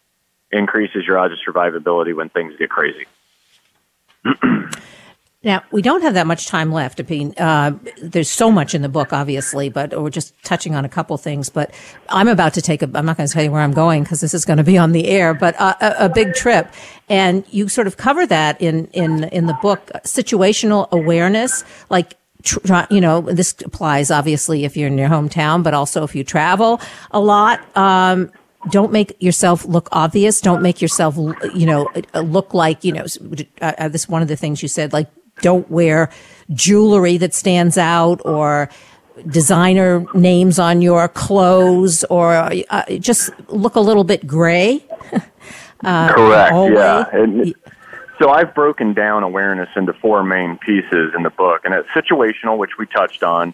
increases 0.51 1.03
your 1.05 1.17
odds 1.17 1.33
of 1.33 1.39
survivability 1.47 2.15
when 2.15 2.29
things 2.29 2.53
get 2.57 2.69
crazy 2.69 3.05
Now, 5.45 5.63
we 5.71 5.83
don't 5.83 6.01
have 6.01 6.15
that 6.15 6.25
much 6.25 6.47
time 6.47 6.71
left. 6.71 6.99
I 6.99 7.03
mean, 7.03 7.35
uh, 7.37 7.77
there's 8.01 8.31
so 8.31 8.51
much 8.51 8.73
in 8.73 8.81
the 8.81 8.89
book, 8.89 9.13
obviously, 9.13 9.69
but 9.69 9.93
we're 9.93 10.09
just 10.09 10.33
touching 10.43 10.73
on 10.73 10.85
a 10.85 10.89
couple 10.89 11.15
things. 11.19 11.49
But 11.49 11.71
I'm 12.09 12.27
about 12.27 12.55
to 12.55 12.63
take 12.63 12.81
a, 12.81 12.89
I'm 12.95 13.05
not 13.05 13.15
going 13.15 13.27
to 13.27 13.33
tell 13.33 13.43
you 13.43 13.51
where 13.51 13.61
I'm 13.61 13.71
going 13.71 14.01
because 14.01 14.21
this 14.21 14.33
is 14.33 14.43
going 14.43 14.57
to 14.57 14.63
be 14.63 14.75
on 14.75 14.91
the 14.91 15.07
air, 15.07 15.35
but 15.35 15.53
a, 15.55 16.05
a, 16.05 16.09
big 16.09 16.33
trip. 16.33 16.73
And 17.09 17.45
you 17.51 17.69
sort 17.69 17.85
of 17.85 17.95
cover 17.95 18.25
that 18.25 18.59
in, 18.59 18.87
in, 18.87 19.25
in 19.25 19.45
the 19.45 19.53
book, 19.61 19.91
situational 20.03 20.89
awareness, 20.89 21.63
like, 21.91 22.15
you 22.89 23.01
know, 23.01 23.21
this 23.21 23.55
applies 23.63 24.09
obviously 24.09 24.65
if 24.65 24.75
you're 24.75 24.87
in 24.87 24.97
your 24.97 25.09
hometown, 25.09 25.61
but 25.61 25.75
also 25.75 26.03
if 26.03 26.15
you 26.15 26.23
travel 26.23 26.81
a 27.11 27.19
lot. 27.19 27.59
Um, 27.77 28.31
don't 28.71 28.91
make 28.91 29.15
yourself 29.21 29.63
look 29.65 29.89
obvious. 29.91 30.41
Don't 30.41 30.63
make 30.63 30.81
yourself, 30.81 31.17
you 31.53 31.67
know, 31.67 31.87
look 32.15 32.53
like, 32.55 32.83
you 32.83 32.93
know, 32.93 33.05
uh, 33.61 33.73
uh 33.77 33.87
this 33.89 34.09
one 34.09 34.23
of 34.23 34.27
the 34.27 34.35
things 34.35 34.63
you 34.63 34.67
said, 34.67 34.91
like 34.91 35.07
don't 35.41 35.69
wear 35.69 36.09
jewelry 36.53 37.17
that 37.17 37.33
stands 37.33 37.77
out 37.77 38.21
or 38.25 38.69
designer 39.27 40.05
names 40.13 40.59
on 40.59 40.81
your 40.81 41.07
clothes 41.07 42.03
or 42.05 42.33
uh, 42.35 42.85
just 42.99 43.31
look 43.49 43.75
a 43.75 43.79
little 43.79 44.03
bit 44.03 44.27
gray. 44.27 44.85
uh, 45.83 46.13
Correct. 46.13 46.53
Yeah. 46.73 47.05
And 47.11 47.55
so 48.19 48.29
I've 48.29 48.53
broken 48.53 48.93
down 48.93 49.23
awareness 49.23 49.69
into 49.75 49.93
four 49.93 50.23
main 50.23 50.57
pieces 50.57 51.13
in 51.15 51.23
the 51.23 51.29
book, 51.29 51.61
and 51.65 51.73
it's 51.73 51.89
situational, 51.89 52.57
which 52.57 52.77
we 52.77 52.85
touched 52.85 53.23
on. 53.23 53.53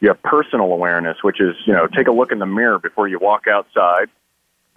You 0.00 0.08
have 0.08 0.20
personal 0.22 0.72
awareness, 0.72 1.18
which 1.22 1.40
is 1.40 1.54
you 1.66 1.72
know 1.72 1.86
take 1.86 2.08
a 2.08 2.12
look 2.12 2.32
in 2.32 2.38
the 2.38 2.46
mirror 2.46 2.78
before 2.78 3.08
you 3.08 3.18
walk 3.18 3.46
outside 3.46 4.08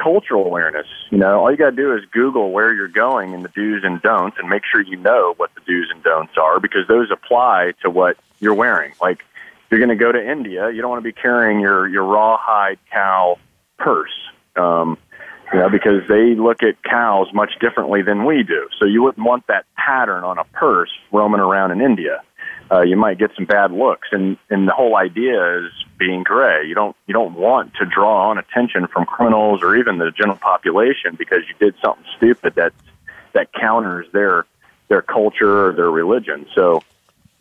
cultural 0.01 0.45
awareness. 0.45 0.87
You 1.11 1.17
know, 1.17 1.39
all 1.39 1.51
you 1.51 1.57
got 1.57 1.71
to 1.71 1.75
do 1.75 1.95
is 1.95 2.01
Google 2.11 2.51
where 2.51 2.73
you're 2.73 2.87
going 2.87 3.33
and 3.33 3.43
the 3.43 3.49
do's 3.49 3.83
and 3.83 4.01
don'ts, 4.01 4.37
and 4.39 4.49
make 4.49 4.63
sure 4.69 4.81
you 4.81 4.97
know 4.97 5.33
what 5.37 5.51
the 5.55 5.61
do's 5.65 5.89
and 5.93 6.03
don'ts 6.03 6.33
are 6.37 6.59
because 6.59 6.87
those 6.87 7.09
apply 7.11 7.73
to 7.81 7.89
what 7.89 8.17
you're 8.39 8.53
wearing. 8.53 8.93
Like, 9.01 9.23
you're 9.69 9.79
going 9.79 9.97
to 9.97 10.01
go 10.01 10.11
to 10.11 10.31
India, 10.31 10.69
you 10.71 10.81
don't 10.81 10.89
want 10.91 11.03
to 11.03 11.09
be 11.09 11.13
carrying 11.13 11.59
your 11.59 11.87
your 11.87 12.03
rawhide 12.03 12.77
cow 12.91 13.37
purse. 13.77 14.13
Um, 14.55 14.97
you 15.53 15.59
know, 15.59 15.69
because 15.69 16.07
they 16.09 16.33
look 16.33 16.63
at 16.63 16.81
cows 16.81 17.27
much 17.31 17.51
differently 17.59 18.01
than 18.01 18.25
we 18.25 18.41
do. 18.41 18.67
So 18.79 18.85
you 18.85 19.03
wouldn't 19.03 19.23
want 19.23 19.45
that 19.47 19.65
pattern 19.75 20.23
on 20.23 20.39
a 20.39 20.43
purse 20.43 20.89
roaming 21.11 21.39
around 21.39 21.71
in 21.71 21.81
India 21.81 22.23
uh, 22.71 22.81
you 22.81 22.97
might 22.97 23.17
get 23.17 23.31
some 23.35 23.45
bad 23.45 23.71
looks. 23.71 24.07
And 24.11 24.37
and 24.49 24.67
the 24.67 24.73
whole 24.73 24.95
idea 24.95 25.59
is 25.59 25.71
being 25.97 26.23
gray. 26.23 26.65
You 26.65 26.75
don't 26.75 26.95
you 27.07 27.13
don't 27.13 27.35
want 27.35 27.73
to 27.75 27.85
draw 27.85 28.29
on 28.29 28.37
attention 28.37 28.87
from 28.87 29.05
criminals 29.05 29.61
or 29.63 29.75
even 29.75 29.97
the 29.97 30.11
general 30.11 30.37
population 30.37 31.15
because 31.17 31.39
you 31.47 31.55
did 31.59 31.75
something 31.83 32.05
stupid 32.17 32.55
that 32.55 32.73
that 33.33 33.53
counters 33.53 34.07
their 34.11 34.45
their 34.87 35.01
culture 35.01 35.67
or 35.67 35.73
their 35.73 35.89
religion. 35.89 36.45
So, 36.53 36.83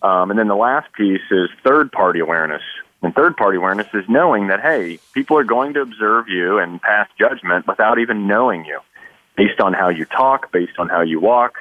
um, 0.02 0.30
and 0.30 0.38
then 0.38 0.48
the 0.48 0.56
last 0.56 0.92
piece 0.92 1.22
is 1.30 1.48
third 1.62 1.92
party 1.92 2.20
awareness. 2.20 2.62
And 3.02 3.14
third 3.14 3.36
party 3.36 3.58
awareness 3.58 3.86
is 3.92 4.04
knowing 4.08 4.46
that 4.46 4.60
hey, 4.60 4.98
people 5.12 5.36
are 5.36 5.44
going 5.44 5.74
to 5.74 5.80
observe 5.80 6.28
you 6.28 6.58
and 6.58 6.80
pass 6.80 7.08
judgment 7.18 7.66
without 7.66 7.98
even 7.98 8.26
knowing 8.26 8.64
you, 8.64 8.80
based 9.36 9.60
on 9.60 9.74
how 9.74 9.88
you 9.88 10.04
talk, 10.04 10.52
based 10.52 10.78
on 10.78 10.88
how 10.88 11.02
you 11.02 11.20
walk. 11.20 11.56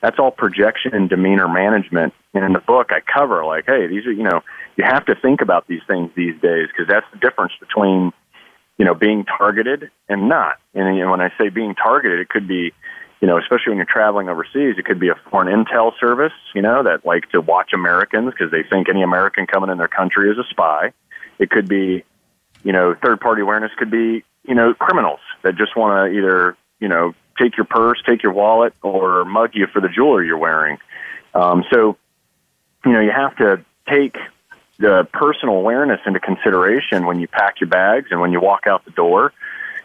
That's 0.00 0.18
all 0.18 0.30
projection 0.30 0.94
and 0.94 1.08
demeanor 1.08 1.48
management 1.48 2.14
and 2.34 2.44
in 2.44 2.52
the 2.52 2.60
book, 2.60 2.90
I 2.90 3.00
cover 3.00 3.44
like, 3.44 3.66
hey, 3.66 3.86
these 3.86 4.06
are 4.06 4.12
you 4.12 4.22
know, 4.22 4.42
you 4.78 4.84
have 4.84 5.04
to 5.06 5.14
think 5.14 5.42
about 5.42 5.66
these 5.66 5.82
things 5.86 6.10
these 6.14 6.40
days 6.40 6.68
because 6.68 6.88
that's 6.88 7.06
the 7.12 7.18
difference 7.18 7.52
between 7.60 8.12
you 8.78 8.84
know 8.84 8.94
being 8.94 9.24
targeted 9.24 9.90
and 10.08 10.28
not. 10.28 10.56
And 10.72 10.96
you 10.96 11.04
know, 11.04 11.10
when 11.10 11.20
I 11.20 11.30
say 11.36 11.50
being 11.50 11.74
targeted, 11.74 12.20
it 12.20 12.28
could 12.30 12.48
be 12.48 12.72
you 13.20 13.26
know, 13.26 13.36
especially 13.36 13.70
when 13.70 13.78
you're 13.78 13.86
traveling 13.86 14.28
overseas, 14.28 14.76
it 14.78 14.84
could 14.84 15.00
be 15.00 15.08
a 15.08 15.16
foreign 15.28 15.48
intel 15.48 15.90
service, 15.98 16.32
you 16.54 16.62
know, 16.62 16.84
that 16.84 17.04
like 17.04 17.28
to 17.30 17.40
watch 17.40 17.72
Americans 17.72 18.32
because 18.32 18.52
they 18.52 18.62
think 18.62 18.88
any 18.88 19.02
American 19.02 19.46
coming 19.46 19.70
in 19.70 19.78
their 19.78 19.88
country 19.88 20.30
is 20.30 20.38
a 20.38 20.44
spy. 20.48 20.92
It 21.40 21.50
could 21.50 21.68
be, 21.68 22.04
you 22.62 22.72
know, 22.72 22.94
third 23.02 23.20
party 23.20 23.42
awareness 23.42 23.72
could 23.76 23.90
be, 23.90 24.22
you 24.44 24.54
know, 24.54 24.72
criminals 24.74 25.18
that 25.42 25.56
just 25.56 25.76
want 25.76 26.12
to 26.12 26.16
either, 26.16 26.56
you 26.78 26.86
know, 26.86 27.12
take 27.40 27.56
your 27.56 27.66
purse, 27.66 28.00
take 28.06 28.22
your 28.22 28.32
wallet, 28.32 28.72
or 28.82 29.24
mug 29.24 29.50
you 29.54 29.66
for 29.66 29.80
the 29.80 29.88
jewelry 29.88 30.28
you're 30.28 30.38
wearing. 30.38 30.78
Um, 31.34 31.64
so 31.72 31.96
you 32.84 32.92
know, 32.92 33.00
you 33.00 33.10
have 33.10 33.36
to 33.38 33.64
take 33.88 34.16
the 34.78 35.08
personal 35.12 35.56
awareness 35.56 36.00
into 36.06 36.20
consideration 36.20 37.06
when 37.06 37.20
you 37.20 37.28
pack 37.28 37.60
your 37.60 37.68
bags 37.68 38.08
and 38.10 38.20
when 38.20 38.32
you 38.32 38.40
walk 38.40 38.66
out 38.66 38.84
the 38.84 38.90
door. 38.92 39.32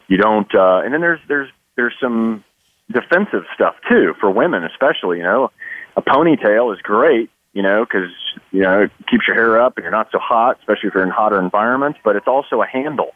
You 0.08 0.18
don't, 0.18 0.54
uh, 0.54 0.82
and 0.84 0.94
then 0.94 1.02
there's 1.02 1.20
there's 1.28 1.50
there's 1.76 1.96
some 2.00 2.44
defensive 2.92 3.46
stuff 3.56 3.76
too 3.90 4.14
for 4.20 4.30
women, 4.30 4.64
especially. 4.64 5.18
You 5.18 5.24
know, 5.24 5.52
a 5.96 6.02
ponytail 6.02 6.74
is 6.74 6.82
great, 6.82 7.30
you 7.54 7.64
know, 7.64 7.86
because 7.86 8.12
you 8.52 8.62
know 8.62 8.84
it 8.84 8.92
keeps 9.10 9.28
your 9.28 9.36
hair 9.36 9.62
up 9.62 9.78
and 9.78 9.84
you're 9.84 9.92
not 9.92 10.10
so 10.12 10.20
hot, 10.20 10.60
especially 10.60 10.90
if 10.90 10.94
you're 10.94 11.04
in 11.04 11.10
hotter 11.10 11.40
environments. 11.40 12.00
But 12.04 12.16
it's 12.16 12.28
also 12.28 12.62
a 12.62 12.68
handle 12.68 13.14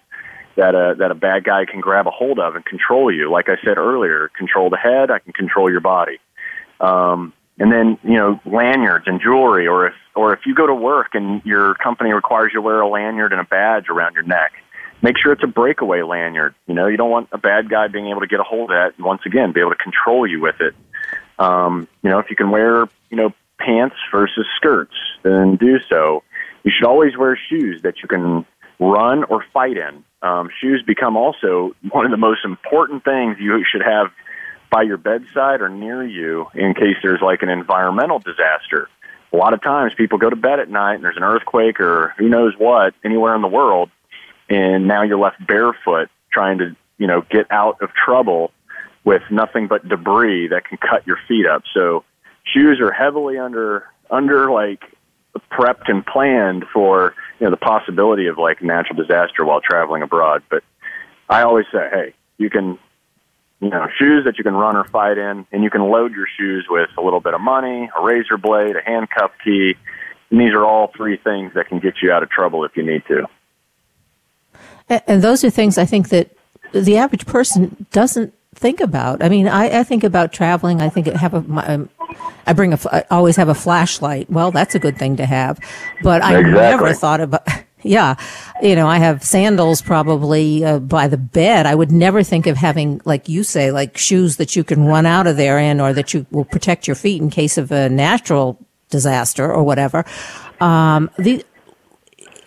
that 0.56 0.74
a 0.74 0.96
that 0.98 1.12
a 1.12 1.16
bad 1.16 1.44
guy 1.44 1.66
can 1.66 1.80
grab 1.80 2.08
a 2.08 2.12
hold 2.12 2.40
of 2.40 2.56
and 2.56 2.66
control 2.66 3.14
you. 3.14 3.32
Like 3.32 3.50
I 3.50 3.58
said 3.64 3.78
earlier, 3.78 4.30
control 4.36 4.70
the 4.70 4.78
head, 4.78 5.12
I 5.12 5.20
can 5.20 5.34
control 5.34 5.70
your 5.70 5.82
body. 5.82 6.20
Um, 6.80 7.34
and 7.60 7.72
then 7.72 7.98
you 8.04 8.16
know 8.16 8.40
lanyards 8.46 9.06
and 9.08 9.22
jewelry 9.22 9.68
or 9.68 9.88
if 9.88 9.94
or 10.16 10.34
if 10.34 10.42
you 10.46 10.56
go 10.56 10.68
to 10.68 10.76
work 10.76 11.10
and 11.14 11.42
your 11.46 11.76
company 11.76 12.12
requires 12.12 12.52
you 12.54 12.60
to 12.60 12.62
wear 12.62 12.82
a 12.82 12.88
lanyard 12.88 13.32
and 13.32 13.42
a 13.42 13.46
badge 13.46 13.90
around 13.90 14.14
your 14.14 14.24
neck 14.24 14.54
make 15.02 15.16
sure 15.22 15.32
it's 15.32 15.44
a 15.44 15.48
breakaway 15.48 16.02
lanyard. 16.02 16.56
You 16.68 16.74
know 16.74 16.88
you 16.88 16.98
don't 16.98 17.10
want 17.10 17.30
a 17.32 17.38
bad 17.38 17.70
guy 17.70 17.88
being 17.88 18.08
able 18.08 18.22
to 18.22 18.28
get 18.28 18.40
a 18.40 18.44
hold 18.44 18.72
of 18.72 18.76
that 18.76 18.94
and 18.98 19.06
once 19.06 19.22
again 19.26 19.52
be 19.54 19.60
able 19.60 19.72
to 19.72 19.78
control 19.78 20.28
you 20.28 20.42
with 20.42 20.60
it. 20.60 20.76
Um, 21.40 21.88
you 22.04 22.10
know 22.10 22.20
if 22.20 22.30
you 22.30 22.36
can 22.36 22.52
wear 22.52 22.88
you 23.10 23.18
know 23.18 23.34
pants 23.60 23.96
versus 24.12 24.46
skirts 24.56 24.96
then 25.24 25.56
do 25.56 25.78
so. 25.90 26.24
You 26.64 26.72
should 26.76 26.88
always 26.88 27.16
wear 27.18 27.40
shoes 27.50 27.82
that 27.84 27.96
you 28.02 28.08
can 28.08 28.46
run 28.80 29.24
or 29.26 29.44
fight 29.54 29.78
in. 29.78 30.04
Um, 30.22 30.50
shoes 30.60 30.84
become 30.86 31.16
also 31.16 31.76
one 31.92 32.06
of 32.06 32.12
the 32.12 32.18
most 32.18 32.44
important 32.44 33.04
things 33.04 33.38
you 33.40 33.64
should 33.72 33.84
have 33.84 34.12
by 34.70 34.84
your 34.84 34.98
bedside 34.98 35.62
or 35.62 35.70
near 35.70 36.06
you 36.06 36.48
in 36.54 36.74
case 36.74 36.96
there's 37.02 37.22
like 37.22 37.42
an 37.42 37.50
environmental 37.50 38.20
disaster. 38.20 38.90
A 39.34 39.38
lot 39.38 39.54
of 39.54 39.62
times 39.62 39.94
people 39.96 40.18
go 40.18 40.30
to 40.30 40.36
bed 40.36 40.60
at 40.60 40.70
night 40.70 40.96
and 40.96 41.04
there's 41.04 41.18
an 41.18 41.24
earthquake 41.24 41.80
or 41.80 42.14
who 42.18 42.30
knows 42.30 42.54
what 42.58 42.94
anywhere 43.04 43.36
in 43.36 43.42
the 43.42 43.48
world, 43.48 43.90
and 44.50 44.88
now 44.88 45.04
you're 45.04 45.20
left 45.20 45.46
barefoot 45.46 46.10
trying 46.32 46.60
to, 46.60 46.76
you 46.98 47.08
know, 47.08 47.22
get 47.30 47.52
out 47.52 47.82
of 47.82 47.90
trouble 47.94 48.52
with 49.04 49.22
nothing 49.32 49.68
but 49.68 49.88
debris 49.88 50.50
that 50.50 50.66
can 50.66 50.78
cut 50.78 51.06
your 51.08 51.18
feet 51.28 51.46
up. 51.46 51.64
So 51.74 52.04
shoes 52.44 52.80
are 52.82 52.92
heavily 52.92 53.38
under 53.38 53.86
under 54.10 54.52
like 54.52 54.82
prepped 55.52 55.90
and 55.90 56.06
planned 56.06 56.66
for 56.74 57.14
you 57.40 57.46
know 57.46 57.52
the 57.52 57.58
possibility 57.58 58.28
of 58.28 58.38
like 58.38 58.62
natural 58.62 58.96
disaster 58.96 59.46
while 59.46 59.62
traveling 59.62 60.02
abroad. 60.02 60.44
But 60.50 60.64
I 61.30 61.44
always 61.44 61.66
say, 61.72 61.88
hey, 61.92 62.14
you 62.38 62.50
can 62.50 62.80
you 63.60 63.70
know, 63.70 63.88
shoes 63.98 64.26
that 64.26 64.38
you 64.38 64.44
can 64.44 64.54
run 64.54 64.76
or 64.76 64.84
fight 64.86 65.18
in, 65.18 65.46
and 65.52 65.64
you 65.64 65.70
can 65.70 65.82
load 65.82 66.14
your 66.14 66.28
shoes 66.38 66.68
with 66.70 66.90
a 66.98 67.02
little 67.02 67.20
bit 67.20 67.34
of 67.34 67.42
money, 67.42 67.90
a 67.98 68.02
razor 68.04 68.38
blade, 68.38 68.76
a 68.76 68.82
handcuff 68.86 69.32
key. 69.44 69.76
And 70.30 70.40
these 70.40 70.52
are 70.52 70.66
all 70.66 70.92
three 70.96 71.18
things 71.18 71.54
that 71.56 71.68
can 71.68 71.80
get 71.80 71.96
you 72.02 72.12
out 72.12 72.22
of 72.22 72.30
trouble 72.30 72.64
if 72.66 72.76
you 72.76 72.84
need 72.84 73.04
to. 73.08 73.28
And 75.08 75.22
those 75.22 75.44
are 75.44 75.50
things 75.50 75.78
I 75.78 75.86
think 75.86 76.10
that 76.10 76.32
the 76.72 76.98
average 76.98 77.26
person 77.26 77.86
doesn't 77.92 78.34
think 78.56 78.80
about. 78.80 79.24
I 79.24 79.30
mean, 79.30 79.48
I, 79.48 79.80
I 79.80 79.84
think 79.84 80.04
about 80.04 80.32
traveling. 80.34 80.82
I 80.82 80.90
think 80.90 81.08
I 81.08 81.18
have 81.18 81.34
a, 81.34 81.42
my, 81.42 81.66
um, 81.66 81.90
I 82.46 82.54
bring 82.54 82.74
a, 82.74 82.80
I 82.92 83.04
always 83.12 83.36
have 83.36 83.50
a 83.50 83.56
flashlight. 83.56 84.30
Well, 84.30 84.52
that's 84.52 84.76
a 84.76 84.80
good 84.80 84.98
thing 84.98 85.18
to 85.18 85.26
have, 85.26 85.60
but 86.04 86.22
I 86.22 86.40
Exactly. 86.40 86.54
never 86.62 86.94
thought 86.94 87.22
about. 87.22 87.48
Yeah, 87.84 88.16
you 88.62 88.76
know, 88.76 88.88
I 88.88 88.98
have 88.98 89.24
sandals 89.24 89.82
probably 89.84 90.66
uh, 90.66 90.80
by 90.80 91.08
the 91.08 91.18
bed. 91.18 91.68
I 91.68 91.76
would 91.76 91.92
never 91.92 92.24
think 92.24 92.48
of 92.48 92.58
having, 92.58 93.02
like 93.06 93.30
you 93.30 93.44
say, 93.44 93.72
like 93.72 93.98
shoes 93.98 94.38
that 94.38 94.56
you 94.56 94.64
can 94.64 94.86
run 94.86 95.06
out 95.06 95.28
of 95.28 95.38
there 95.38 95.60
in, 95.60 95.80
or 95.80 95.94
that 95.94 96.14
you 96.14 96.26
will 96.32 96.46
protect 96.46 96.88
your 96.88 96.96
feet 96.96 97.22
in 97.22 97.30
case 97.30 97.58
of 97.58 97.72
a 97.72 97.88
natural 97.88 98.58
disaster 98.90 99.52
or 99.52 99.64
whatever. 99.64 100.06
Um, 100.60 101.12
the 101.20 101.46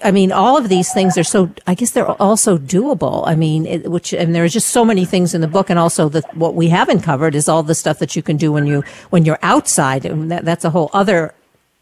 I 0.02 0.10
mean, 0.12 0.32
all 0.32 0.56
of 0.56 0.68
these 0.68 0.92
things 0.92 1.18
are 1.18 1.24
so. 1.24 1.50
I 1.66 1.74
guess 1.74 1.90
they're 1.90 2.10
also 2.10 2.56
doable. 2.58 3.22
I 3.26 3.34
mean, 3.34 3.66
it, 3.66 3.90
which 3.90 4.12
and 4.12 4.34
there 4.34 4.44
are 4.44 4.48
just 4.48 4.68
so 4.68 4.84
many 4.84 5.04
things 5.04 5.34
in 5.34 5.40
the 5.40 5.48
book, 5.48 5.70
and 5.70 5.78
also 5.78 6.08
the 6.08 6.22
what 6.34 6.54
we 6.54 6.68
haven't 6.68 7.02
covered 7.02 7.34
is 7.34 7.48
all 7.48 7.62
the 7.62 7.74
stuff 7.74 7.98
that 7.98 8.16
you 8.16 8.22
can 8.22 8.36
do 8.36 8.50
when 8.50 8.66
you 8.66 8.82
when 9.10 9.24
you're 9.24 9.38
outside, 9.42 10.04
and 10.04 10.30
that, 10.30 10.44
that's 10.44 10.64
a 10.64 10.70
whole 10.70 10.90
other 10.92 11.34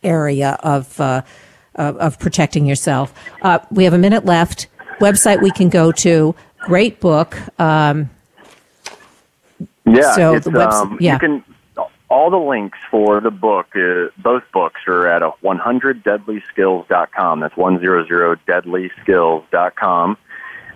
area 0.03 0.59
of 0.63 1.01
uh, 1.01 1.23
of, 1.79 1.97
of 1.97 2.19
protecting 2.19 2.67
yourself. 2.67 3.14
Uh, 3.43 3.59
we 3.71 3.85
have 3.85 3.95
a 3.95 3.99
minute 3.99 4.25
left. 4.25 4.67
Website 5.01 5.41
we 5.41 5.51
can 5.51 5.69
go 5.69 5.93
to. 5.93 6.35
Great 6.59 7.01
book. 7.01 7.37
Um, 7.61 8.11
Yeah, 9.87 10.12
So 10.12 10.35
it's, 10.35 10.47
the 10.47 10.69
um, 10.69 10.99
yeah. 11.01 11.14
you 11.14 11.19
can. 11.19 11.45
All 12.11 12.31
the 12.31 12.38
links 12.38 12.79
for 12.91 13.21
the 13.21 13.31
book, 13.31 13.77
uh, 13.77 14.07
both 14.17 14.43
books, 14.51 14.81
are 14.87 15.07
at 15.09 15.23
a 15.23 15.31
100deadlyskills.com. 15.45 17.41
That's 17.41 17.55
100deadlyskills.com. 17.55 20.17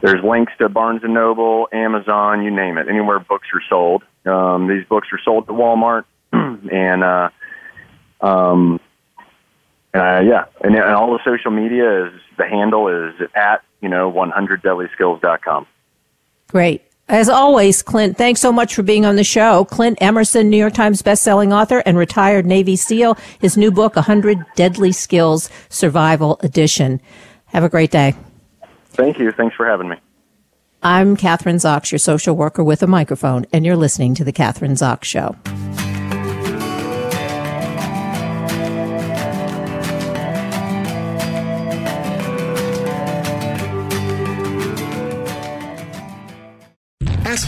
There's 0.02 0.22
links 0.22 0.52
to 0.58 0.68
Barnes 0.68 1.02
and 1.04 1.14
Noble, 1.14 1.68
Amazon, 1.72 2.42
you 2.42 2.50
name 2.50 2.76
it, 2.76 2.88
anywhere 2.88 3.20
books 3.20 3.46
are 3.54 3.62
sold. 3.68 4.02
Um, 4.26 4.66
these 4.66 4.84
books 4.84 5.08
are 5.12 5.20
sold 5.24 5.44
at 5.44 5.54
Walmart, 5.54 6.04
and 6.32 7.04
uh, 7.04 7.28
um, 8.20 8.80
uh, 9.94 10.20
yeah, 10.20 10.44
and, 10.62 10.74
and 10.74 10.94
all 10.94 11.12
the 11.12 11.20
social 11.24 11.50
media 11.50 12.06
is 12.06 12.12
the 12.38 12.46
handle 12.46 12.88
is 12.88 13.14
at 13.34 13.62
you 13.80 13.88
know 13.88 14.10
100deadlyskills.com. 14.10 15.66
Great. 16.48 16.82
As 17.08 17.28
always, 17.28 17.82
Clint, 17.82 18.16
thanks 18.16 18.40
so 18.40 18.52
much 18.52 18.74
for 18.74 18.82
being 18.82 19.04
on 19.04 19.16
the 19.16 19.24
show. 19.24 19.66
Clint 19.66 19.98
Emerson, 20.00 20.48
New 20.48 20.56
York 20.56 20.72
Times 20.72 21.02
bestselling 21.02 21.52
author 21.52 21.82
and 21.84 21.98
retired 21.98 22.46
Navy 22.46 22.76
SEAL. 22.76 23.18
His 23.38 23.56
new 23.56 23.70
book, 23.70 23.96
100 23.96 24.38
Deadly 24.54 24.92
Skills 24.92 25.50
Survival 25.68 26.38
Edition. 26.42 27.00
Have 27.46 27.64
a 27.64 27.68
great 27.68 27.90
day. 27.90 28.14
Thank 28.90 29.18
you. 29.18 29.30
Thanks 29.32 29.56
for 29.56 29.66
having 29.66 29.88
me. 29.88 29.96
I'm 30.82 31.16
Kathryn 31.16 31.56
Zox, 31.56 31.92
your 31.92 31.98
social 31.98 32.34
worker 32.34 32.64
with 32.64 32.82
a 32.82 32.86
microphone, 32.86 33.46
and 33.52 33.66
you're 33.66 33.76
listening 33.76 34.14
to 34.16 34.24
The 34.24 34.32
Kathryn 34.32 34.72
Zox 34.72 35.04
Show. 35.04 35.36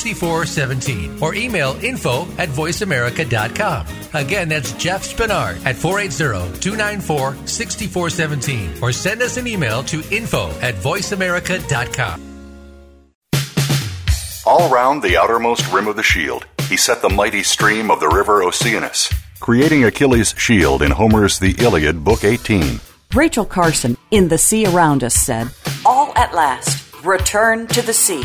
6417 0.00 1.22
or 1.22 1.34
email 1.34 1.78
info 1.82 2.22
at 2.38 2.48
voiceamerica.com. 2.48 3.86
Again, 4.14 4.48
that's 4.48 4.72
Jeff 4.72 5.04
Spinard 5.04 5.64
at 5.64 5.76
480 5.76 6.58
294 6.60 7.46
6417 7.46 8.82
or 8.82 8.92
send 8.92 9.22
us 9.22 9.36
an 9.36 9.46
email 9.46 9.82
to 9.84 10.02
info 10.10 10.50
at 10.60 10.74
voiceamerica.com. 10.76 12.30
All 14.46 14.70
round 14.70 15.02
the 15.02 15.16
outermost 15.18 15.70
rim 15.70 15.86
of 15.86 15.96
the 15.96 16.02
shield, 16.02 16.46
he 16.68 16.76
set 16.76 17.02
the 17.02 17.08
mighty 17.08 17.42
stream 17.42 17.90
of 17.90 18.00
the 18.00 18.08
river 18.08 18.42
Oceanus, 18.42 19.12
creating 19.38 19.84
Achilles' 19.84 20.34
shield 20.36 20.82
in 20.82 20.90
Homer's 20.90 21.38
The 21.38 21.54
Iliad, 21.58 22.02
Book 22.02 22.24
18. 22.24 22.80
Rachel 23.14 23.44
Carson 23.44 23.96
in 24.10 24.28
The 24.28 24.38
Sea 24.38 24.66
Around 24.66 25.04
Us 25.04 25.14
said, 25.14 25.50
All 25.84 26.12
at 26.16 26.34
last, 26.34 27.04
return 27.04 27.66
to 27.68 27.82
the 27.82 27.92
sea, 27.92 28.24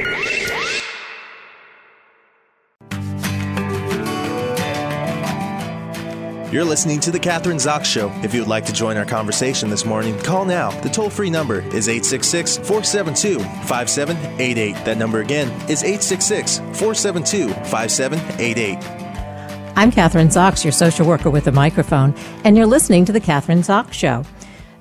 You're 6.51 6.65
listening 6.65 6.99
to 7.01 7.11
The 7.11 7.19
Kathryn 7.19 7.55
Zox 7.55 7.85
Show. 7.85 8.11
If 8.23 8.33
you 8.33 8.41
would 8.41 8.49
like 8.49 8.65
to 8.65 8.73
join 8.73 8.97
our 8.97 9.05
conversation 9.05 9.69
this 9.69 9.85
morning, 9.85 10.19
call 10.19 10.43
now. 10.43 10.69
The 10.81 10.89
toll 10.89 11.09
free 11.09 11.29
number 11.29 11.61
is 11.73 11.87
866 11.87 12.57
472 12.57 13.39
5788. 13.39 14.73
That 14.83 14.97
number 14.97 15.21
again 15.21 15.47
is 15.69 15.81
866 15.81 16.57
472 16.57 17.47
5788. 17.69 18.77
I'm 19.77 19.93
Kathryn 19.93 20.27
Zox, 20.27 20.65
your 20.65 20.73
social 20.73 21.07
worker 21.07 21.29
with 21.29 21.47
a 21.47 21.53
microphone, 21.53 22.13
and 22.43 22.57
you're 22.57 22.65
listening 22.65 23.05
to 23.05 23.13
The 23.13 23.21
Kathryn 23.21 23.59
Zox 23.59 23.93
Show. 23.93 24.25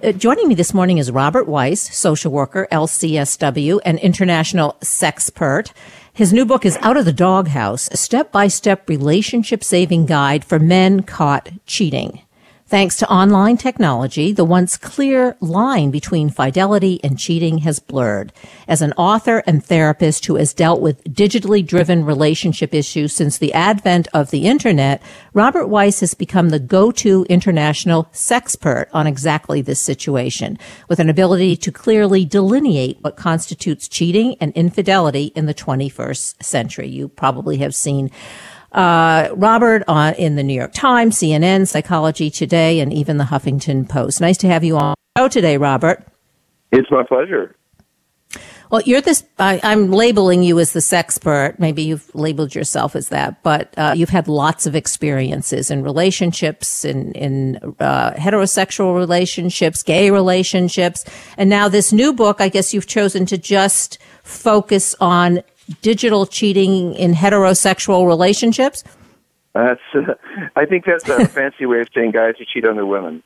Uh, 0.02 0.10
joining 0.10 0.48
me 0.48 0.56
this 0.56 0.74
morning 0.74 0.98
is 0.98 1.12
Robert 1.12 1.46
Weiss, 1.46 1.96
social 1.96 2.32
worker, 2.32 2.66
LCSW, 2.72 3.78
and 3.84 4.00
international 4.00 4.76
sexpert. 4.80 5.70
His 6.12 6.32
new 6.32 6.44
book 6.44 6.66
is 6.66 6.76
Out 6.82 6.96
of 6.96 7.04
the 7.04 7.12
Doghouse, 7.12 7.88
a 7.92 7.96
step 7.96 8.32
by 8.32 8.48
step 8.48 8.88
relationship 8.88 9.62
saving 9.62 10.06
guide 10.06 10.44
for 10.44 10.58
men 10.58 11.02
caught 11.02 11.50
cheating. 11.66 12.22
Thanks 12.70 12.94
to 12.98 13.10
online 13.10 13.56
technology, 13.56 14.30
the 14.30 14.44
once 14.44 14.76
clear 14.76 15.36
line 15.40 15.90
between 15.90 16.30
fidelity 16.30 17.00
and 17.02 17.18
cheating 17.18 17.58
has 17.58 17.80
blurred. 17.80 18.32
As 18.68 18.80
an 18.80 18.92
author 18.92 19.42
and 19.44 19.64
therapist 19.64 20.26
who 20.26 20.36
has 20.36 20.54
dealt 20.54 20.80
with 20.80 21.02
digitally 21.02 21.66
driven 21.66 22.04
relationship 22.04 22.72
issues 22.72 23.12
since 23.12 23.38
the 23.38 23.52
advent 23.54 24.06
of 24.14 24.30
the 24.30 24.46
internet, 24.46 25.02
Robert 25.34 25.66
Weiss 25.66 25.98
has 25.98 26.14
become 26.14 26.50
the 26.50 26.60
go-to 26.60 27.26
international 27.28 28.04
sexpert 28.12 28.86
on 28.92 29.04
exactly 29.04 29.60
this 29.60 29.80
situation, 29.80 30.56
with 30.88 31.00
an 31.00 31.10
ability 31.10 31.56
to 31.56 31.72
clearly 31.72 32.24
delineate 32.24 32.98
what 33.00 33.16
constitutes 33.16 33.88
cheating 33.88 34.36
and 34.40 34.52
infidelity 34.52 35.32
in 35.34 35.46
the 35.46 35.54
21st 35.54 36.40
century. 36.40 36.88
You 36.88 37.08
probably 37.08 37.56
have 37.56 37.74
seen 37.74 38.12
uh, 38.72 39.28
Robert 39.34 39.82
on, 39.88 40.14
in 40.14 40.36
the 40.36 40.42
New 40.42 40.54
York 40.54 40.72
Times, 40.72 41.18
CNN, 41.18 41.66
Psychology 41.66 42.30
Today, 42.30 42.80
and 42.80 42.92
even 42.92 43.16
the 43.16 43.24
Huffington 43.24 43.88
Post. 43.88 44.20
Nice 44.20 44.36
to 44.38 44.46
have 44.46 44.64
you 44.64 44.76
on 44.76 44.94
the 45.14 45.20
show 45.20 45.28
today, 45.28 45.56
Robert. 45.56 46.06
It's 46.72 46.90
my 46.90 47.02
pleasure. 47.02 47.56
Well, 48.70 48.82
you're 48.82 49.00
this. 49.00 49.24
I, 49.40 49.58
am 49.64 49.90
labeling 49.90 50.44
you 50.44 50.60
as 50.60 50.72
the 50.72 50.78
sexpert. 50.78 51.58
Maybe 51.58 51.82
you've 51.82 52.08
labeled 52.14 52.54
yourself 52.54 52.94
as 52.94 53.08
that, 53.08 53.42
but 53.42 53.74
uh, 53.76 53.94
you've 53.96 54.10
had 54.10 54.28
lots 54.28 54.64
of 54.64 54.76
experiences 54.76 55.72
in 55.72 55.82
relationships, 55.82 56.84
in 56.84 57.10
in 57.12 57.56
uh, 57.80 58.12
heterosexual 58.12 58.94
relationships, 58.94 59.82
gay 59.82 60.12
relationships, 60.12 61.04
and 61.36 61.50
now 61.50 61.68
this 61.68 61.92
new 61.92 62.12
book. 62.12 62.40
I 62.40 62.48
guess 62.48 62.72
you've 62.72 62.86
chosen 62.86 63.26
to 63.26 63.36
just 63.36 63.98
focus 64.22 64.94
on 65.00 65.42
digital 65.82 66.26
cheating 66.26 66.94
in 66.94 67.14
heterosexual 67.14 68.06
relationships? 68.06 68.84
That's. 69.54 69.80
Uh, 69.94 70.14
I 70.56 70.66
think 70.66 70.84
that's 70.84 71.08
a 71.08 71.26
fancy 71.28 71.66
way 71.66 71.80
of 71.80 71.88
saying 71.94 72.12
guys 72.12 72.34
who 72.38 72.44
cheat 72.44 72.64
on 72.64 72.76
their 72.76 72.86
women. 72.86 73.22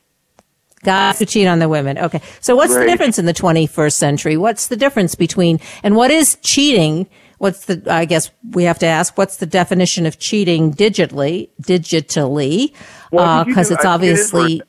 Guys 0.82 1.18
who 1.18 1.24
cheat 1.24 1.46
on 1.46 1.58
their 1.58 1.68
women. 1.68 1.96
Okay. 1.98 2.20
So 2.40 2.54
what's 2.56 2.74
right. 2.74 2.80
the 2.80 2.86
difference 2.86 3.18
in 3.18 3.24
the 3.24 3.32
21st 3.32 3.94
century? 3.94 4.36
What's 4.36 4.66
the 4.68 4.76
difference 4.76 5.14
between, 5.14 5.58
and 5.82 5.96
what 5.96 6.10
is 6.10 6.36
cheating? 6.42 7.08
What's 7.38 7.64
the, 7.64 7.82
I 7.90 8.04
guess 8.04 8.30
we 8.50 8.64
have 8.64 8.78
to 8.80 8.86
ask, 8.86 9.16
what's 9.16 9.38
the 9.38 9.46
definition 9.46 10.04
of 10.04 10.18
cheating 10.18 10.74
digitally, 10.74 11.48
digitally? 11.62 12.72
Because 13.10 13.10
well, 13.10 13.46
uh, 13.46 13.74
it's 13.74 13.84
obviously, 13.84 14.56
it 14.56 14.68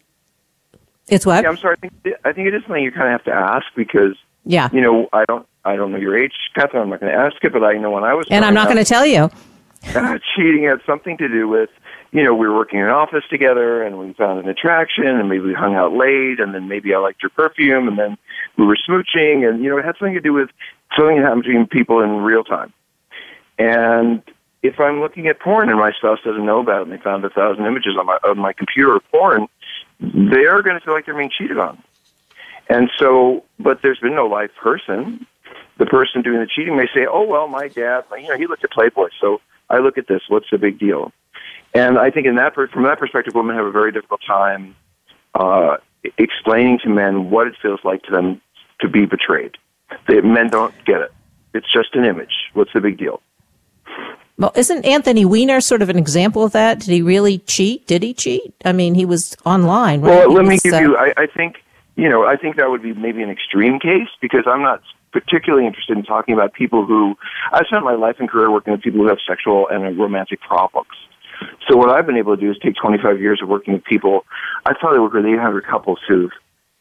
it's 1.07 1.25
what? 1.25 1.43
Yeah, 1.43 1.49
I'm 1.49 1.57
sorry. 1.57 1.75
I 1.83 1.88
think, 1.88 2.15
I 2.23 2.33
think 2.33 2.47
it 2.47 2.53
is 2.55 2.63
something 2.63 2.83
you 2.83 2.91
kind 2.91 3.07
of 3.07 3.11
have 3.11 3.23
to 3.25 3.33
ask 3.33 3.65
because, 3.75 4.15
yeah, 4.45 4.69
you 4.71 4.81
know, 4.81 5.07
I 5.13 5.25
don't, 5.25 5.45
I 5.65 5.75
don't 5.75 5.91
know 5.91 5.97
your 5.97 6.17
age, 6.17 6.34
Kathryn. 6.56 6.82
I'm 6.82 6.89
not 6.89 6.99
going 6.99 7.12
to 7.12 7.17
ask 7.17 7.43
it, 7.43 7.51
but 7.51 7.63
I 7.63 7.73
know 7.73 7.91
when 7.91 8.04
I 8.04 8.13
was. 8.13 8.28
And 8.30 8.45
I'm 8.45 8.54
not 8.54 8.65
going 8.65 8.78
to 8.78 8.86
tell 8.86 9.06
you. 9.06 9.32
uh, 9.93 10.19
cheating 10.36 10.63
had 10.63 10.80
something 10.86 11.17
to 11.17 11.28
do 11.28 11.47
with, 11.47 11.69
you 12.12 12.23
know, 12.23 12.34
we 12.34 12.47
were 12.47 12.56
working 12.56 12.80
in 12.80 12.86
an 12.86 12.91
office 12.91 13.23
together, 13.30 13.84
and 13.84 13.99
we 13.99 14.13
found 14.13 14.39
an 14.39 14.47
attraction, 14.47 15.08
and 15.08 15.28
maybe 15.28 15.43
we 15.43 15.54
hung 15.54 15.75
out 15.75 15.93
late, 15.93 16.39
and 16.39 16.54
then 16.54 16.67
maybe 16.67 16.93
I 16.93 16.99
liked 16.99 17.21
your 17.21 17.32
perfume, 17.32 17.88
and 17.88 17.97
then 17.97 18.17
we 18.58 18.65
were 18.65 18.78
smooching, 18.88 19.47
and 19.47 19.63
you 19.63 19.69
know, 19.69 19.78
it 19.78 19.86
had 19.86 19.95
something 19.97 20.13
to 20.13 20.21
do 20.21 20.34
with 20.34 20.49
something 20.95 21.17
that 21.17 21.23
happened 21.23 21.43
between 21.43 21.67
people 21.67 22.01
in 22.01 22.17
real 22.17 22.43
time. 22.43 22.71
And 23.58 24.21
if 24.63 24.80
I'm 24.80 24.99
looking 24.99 25.28
at 25.28 25.39
porn 25.39 25.69
and 25.69 25.80
my 25.80 25.91
spouse 25.91 26.19
doesn't 26.23 26.45
know 26.45 26.60
about 26.60 26.82
it, 26.82 26.84
and 26.84 26.91
they 26.91 27.01
found 27.04 27.25
a 27.25 27.30
thousand 27.30 27.65
images 27.65 27.95
on 27.99 28.06
my 28.06 28.17
on 28.23 28.38
my 28.38 28.54
computer 28.54 28.95
of 28.95 29.04
porn, 29.12 29.47
they 29.99 30.45
are 30.45 30.62
going 30.62 30.80
to 30.80 30.86
feel 30.86 30.93
like 30.93 31.06
they're 31.06 31.17
being 31.17 31.32
cheated 31.36 31.58
on. 31.58 31.82
And 32.67 32.89
so, 32.97 33.43
but 33.60 33.82
there's 33.84 33.99
been 33.99 34.15
no 34.15 34.25
live 34.25 34.49
person 34.56 35.28
the 35.77 35.86
person 35.86 36.21
doing 36.21 36.39
the 36.39 36.47
cheating 36.47 36.77
may 36.77 36.88
say, 36.93 37.05
"Oh 37.10 37.23
well, 37.23 37.47
my 37.47 37.67
dad, 37.67 38.05
you 38.19 38.27
know, 38.27 38.38
he 38.38 38.47
looked 38.47 38.63
at 38.63 38.71
Playboy, 38.71 39.10
so 39.19 39.41
I 39.69 39.79
look 39.79 39.97
at 39.97 40.08
this. 40.08 40.21
What's 40.27 40.49
the 40.51 40.58
big 40.58 40.79
deal?" 40.79 41.12
And 41.73 41.97
I 41.97 42.10
think 42.10 42.25
in 42.25 42.36
that 42.36 42.53
from 42.55 42.84
that 42.84 42.99
perspective, 42.99 43.36
women 43.36 43.55
have 43.55 43.65
a 43.65 43.71
very 43.71 43.91
difficult 43.91 44.21
time 44.25 44.75
uh, 45.34 45.77
explaining 46.17 46.79
to 46.79 46.89
men 46.89 47.29
what 47.29 47.47
it 47.47 47.55
feels 47.62 47.79
like 47.84 48.03
to 48.03 48.12
them 48.12 48.41
to 48.81 48.88
be 48.88 49.05
betrayed. 49.05 49.58
They, 50.08 50.21
men 50.21 50.49
don't 50.49 50.73
get 50.86 51.01
it. 51.01 51.13
It's 51.53 51.71
just 51.71 51.95
an 51.95 52.05
image. 52.05 52.34
What's 52.53 52.73
the 52.73 52.81
big 52.81 52.97
deal? 52.97 53.21
Well, 54.38 54.51
isn't 54.55 54.86
Anthony 54.86 55.23
Weiner 55.23 55.62
sort 55.62 55.81
of 55.81 55.89
an 55.89 55.97
example 55.97 56.43
of 56.43 56.51
that? 56.51 56.79
Did 56.79 56.89
he 56.89 57.01
really 57.01 57.39
cheat? 57.39 57.88
Did 57.88 58.03
he 58.03 58.13
cheat? 58.13 58.53
I 58.65 58.73
mean, 58.73 58.93
he 58.93 59.05
was 59.05 59.38
online. 59.45 60.01
Right? 60.01 60.10
Well, 60.10 60.29
he 60.29 60.36
let 60.36 60.41
was, 60.45 60.49
me 60.49 60.60
give 60.60 60.73
uh, 60.73 60.81
you. 60.81 60.97
I, 60.97 61.13
I 61.15 61.27
think 61.27 61.63
you 61.95 62.10
know. 62.10 62.25
I 62.25 62.36
think 62.36 62.58
that 62.58 62.69
would 62.69 62.84
be 62.84 62.93
maybe 62.93 63.23
an 63.23 63.29
extreme 63.29 63.79
case 63.79 64.10
because 64.21 64.43
I'm 64.45 64.62
not 64.62 64.81
particularly 65.15 65.65
interested 65.65 65.97
in 65.97 66.04
talking 66.04 66.34
about 66.34 66.51
people 66.51 66.86
who 66.86 67.15
I've 67.54 67.65
spent 67.67 67.86
my 67.86 67.95
life 67.95 68.17
and 68.19 68.30
career 68.30 68.51
working 68.51 68.73
with 68.73 68.82
people 68.82 68.99
who 68.99 69.08
have 69.08 69.19
sexual 69.25 69.69
and 69.69 69.97
romantic 69.97 70.41
problems. 70.41 70.91
So 71.69 71.78
what 71.78 71.89
I've 71.89 72.06
been 72.06 72.17
able 72.17 72.36
to 72.36 72.41
do 72.41 72.51
is 72.51 72.58
take 72.58 72.75
25 72.75 73.21
years 73.21 73.41
of 73.41 73.47
working 73.47 73.73
with 73.73 73.86
people. 73.86 74.25
I've 74.65 74.75
probably 74.75 74.99
worked 74.99 75.15
with 75.15 75.25
800 75.25 75.65
couples 75.65 75.99
who've 76.06 76.34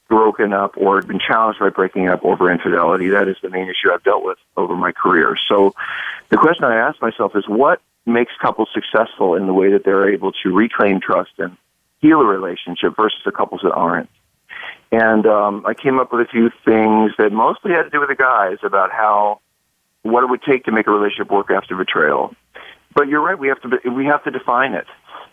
broken 0.08 0.52
up 0.52 0.76
or 0.76 1.00
been 1.02 1.20
challenged 1.20 1.60
by 1.60 1.70
breaking 1.70 2.08
up 2.08 2.24
over 2.24 2.50
infidelity. 2.50 3.08
That 3.10 3.28
is 3.28 3.36
the 3.40 3.50
main 3.50 3.68
issue 3.68 3.92
I've 3.92 4.02
dealt 4.02 4.24
with 4.24 4.38
over 4.56 4.74
my 4.74 4.90
career. 4.90 5.36
So 5.48 5.74
the 6.28 6.36
question 6.36 6.64
I 6.64 6.74
ask 6.74 7.00
myself 7.00 7.36
is 7.36 7.44
what 7.46 7.80
makes 8.04 8.32
couples 8.42 8.68
successful 8.74 9.36
in 9.36 9.46
the 9.46 9.54
way 9.54 9.70
that 9.72 9.84
they're 9.84 10.12
able 10.12 10.32
to 10.42 10.52
reclaim 10.52 11.00
trust 11.00 11.30
and 11.38 11.56
heal 12.00 12.20
a 12.20 12.24
relationship 12.24 12.96
versus 12.96 13.20
the 13.24 13.32
couples 13.32 13.60
that 13.62 13.72
aren't? 13.72 14.10
And 14.92 15.26
um, 15.26 15.64
I 15.66 15.74
came 15.74 15.98
up 15.98 16.12
with 16.12 16.26
a 16.26 16.30
few 16.30 16.50
things 16.64 17.12
that 17.18 17.32
mostly 17.32 17.72
had 17.72 17.82
to 17.82 17.90
do 17.90 18.00
with 18.00 18.08
the 18.08 18.14
guys 18.14 18.58
about 18.62 18.92
how 18.92 19.40
what 20.02 20.22
it 20.22 20.30
would 20.30 20.42
take 20.42 20.64
to 20.64 20.72
make 20.72 20.86
a 20.86 20.90
relationship 20.90 21.32
work 21.32 21.50
after 21.50 21.74
betrayal. 21.74 22.34
But 22.94 23.08
you're 23.08 23.22
right, 23.22 23.38
we 23.38 23.48
have 23.48 23.60
to 23.62 23.90
we 23.90 24.06
have 24.06 24.22
to 24.24 24.30
define 24.30 24.74
it. 24.74 24.86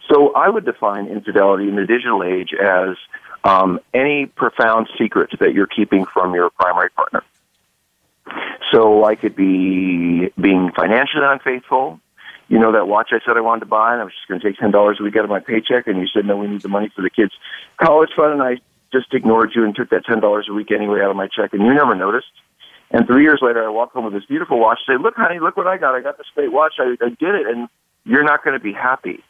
So 0.10 0.34
I 0.34 0.50
would 0.50 0.66
define 0.66 1.08
infidelity 1.08 1.68
in 1.68 1.76
the 1.76 1.86
digital 1.86 2.24
age 2.24 2.54
as 2.54 2.98
um, 3.44 3.80
any 3.94 4.26
profound 4.26 4.88
secret 4.98 5.30
that 5.40 5.54
you're 5.54 5.68
keeping 5.68 6.06
from 6.06 6.34
your 6.34 6.50
primary 6.50 6.90
partner. 6.90 7.24
So 8.72 9.04
I 9.04 9.16
could 9.16 9.36
be 9.36 10.30
being 10.40 10.72
financially 10.76 11.24
unfaithful. 11.26 12.00
You 12.48 12.60
know 12.60 12.72
that 12.74 12.88
watch 12.88 13.10
I 13.12 13.20
said 13.26 13.38
I 13.38 13.42
wanted 13.42 13.62
to 13.62 13.66
buy, 13.68 13.94
and 13.94 14.02
I 14.02 14.04
was 14.04 14.14
just 14.14 14.28
going 14.28 14.42
to 14.42 14.48
take 14.48 14.58
ten 14.58 14.72
dollars 14.72 14.98
a 15.00 15.04
week 15.04 15.16
out 15.16 15.24
of 15.24 15.30
my 15.30 15.40
paycheck, 15.40 15.88
and 15.88 16.00
you 16.00 16.08
said 16.08 16.26
no, 16.26 16.38
we 16.38 16.48
need 16.48 16.62
the 16.62 16.70
money 16.70 16.92
for 16.96 17.02
the 17.02 17.10
kids' 17.10 17.34
college 17.78 18.10
fund, 18.16 18.34
and 18.34 18.42
I 18.42 18.58
just 18.92 19.14
ignored 19.14 19.52
you 19.56 19.64
and 19.64 19.76
took 19.76 19.90
that 19.90 20.06
ten 20.06 20.20
dollars 20.20 20.48
a 20.50 20.54
week 20.54 20.72
anyway 20.72 21.02
out 21.02 21.12
of 21.12 21.16
my 21.16 21.28
check, 21.28 21.54
and 21.54 21.62
you 21.62 21.74
never 21.74 21.96
noticed. 21.96 22.32
And 22.92 23.08
three 23.08 23.24
years 23.24 23.40
later, 23.42 23.64
I 23.64 23.70
walk 23.70 23.94
home 23.94 24.06
with 24.06 24.14
this 24.14 24.26
beautiful 24.26 24.60
watch. 24.60 24.80
Say, 24.86 24.98
look, 25.02 25.16
honey, 25.16 25.40
look 25.40 25.56
what 25.56 25.68
I 25.68 25.78
got. 25.78 25.96
I 25.96 26.02
got 26.02 26.18
this 26.18 26.28
great 26.36 26.52
watch. 26.52 26.74
I, 26.78 26.98
I 27.02 27.10
did 27.10 27.36
it, 27.36 27.48
and 27.48 27.70
you're 28.04 28.24
not 28.24 28.44
going 28.44 28.58
to 28.58 28.64
be 28.64 28.74
happy 28.74 29.24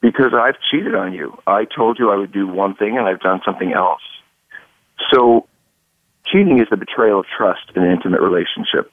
because 0.00 0.32
I've 0.34 0.56
cheated 0.70 0.94
on 0.94 1.14
you. 1.14 1.36
I 1.46 1.64
told 1.64 1.98
you 1.98 2.10
I 2.10 2.16
would 2.16 2.32
do 2.32 2.46
one 2.46 2.74
thing, 2.74 2.98
and 2.98 3.06
I've 3.06 3.20
done 3.20 3.40
something 3.44 3.72
else. 3.72 4.02
So, 5.12 5.46
cheating 6.26 6.60
is 6.60 6.66
the 6.70 6.76
betrayal 6.76 7.20
of 7.20 7.26
trust 7.36 7.72
in 7.74 7.82
an 7.82 7.90
intimate 7.90 8.20
relationship. 8.20 8.92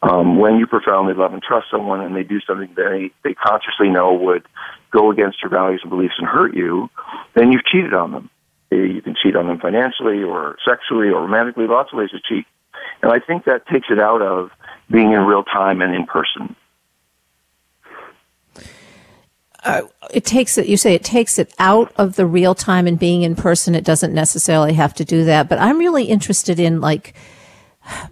Um, 0.00 0.38
when 0.38 0.56
you 0.58 0.66
profoundly 0.68 1.14
love 1.14 1.32
and 1.32 1.42
trust 1.42 1.66
someone, 1.72 2.00
and 2.00 2.14
they 2.14 2.22
do 2.22 2.40
something 2.46 2.70
they 2.76 3.10
they 3.24 3.34
consciously 3.34 3.88
know 3.88 4.14
would 4.14 4.46
go 4.92 5.10
against 5.10 5.42
your 5.42 5.50
values 5.50 5.80
and 5.82 5.90
beliefs 5.90 6.14
and 6.18 6.28
hurt 6.28 6.54
you, 6.54 6.88
then 7.34 7.50
you've 7.50 7.64
cheated 7.64 7.94
on 7.94 8.12
them. 8.12 8.30
You 8.70 9.00
can 9.02 9.16
cheat 9.22 9.34
on 9.34 9.46
them 9.46 9.58
financially 9.58 10.22
or 10.22 10.56
sexually 10.66 11.08
or 11.08 11.22
romantically, 11.22 11.66
lots 11.66 11.92
of 11.92 11.98
ways 11.98 12.10
to 12.10 12.20
cheat. 12.20 12.46
And 13.02 13.12
I 13.12 13.18
think 13.18 13.44
that 13.44 13.66
takes 13.66 13.86
it 13.90 13.98
out 13.98 14.22
of 14.22 14.50
being 14.90 15.12
in 15.12 15.20
real 15.20 15.44
time 15.44 15.80
and 15.80 15.94
in 15.94 16.06
person. 16.06 16.56
Uh, 19.64 19.82
it 20.12 20.24
takes 20.24 20.56
it 20.56 20.66
you 20.66 20.76
say 20.76 20.94
it 20.94 21.02
takes 21.02 21.38
it 21.38 21.52
out 21.58 21.92
of 21.96 22.14
the 22.14 22.24
real 22.24 22.54
time 22.54 22.86
and 22.86 22.98
being 22.98 23.22
in 23.22 23.34
person. 23.34 23.74
It 23.74 23.84
doesn't 23.84 24.14
necessarily 24.14 24.72
have 24.74 24.94
to 24.94 25.04
do 25.04 25.24
that. 25.24 25.48
But 25.48 25.58
i'm 25.58 25.78
really 25.78 26.04
interested 26.04 26.60
in 26.60 26.80
like 26.80 27.14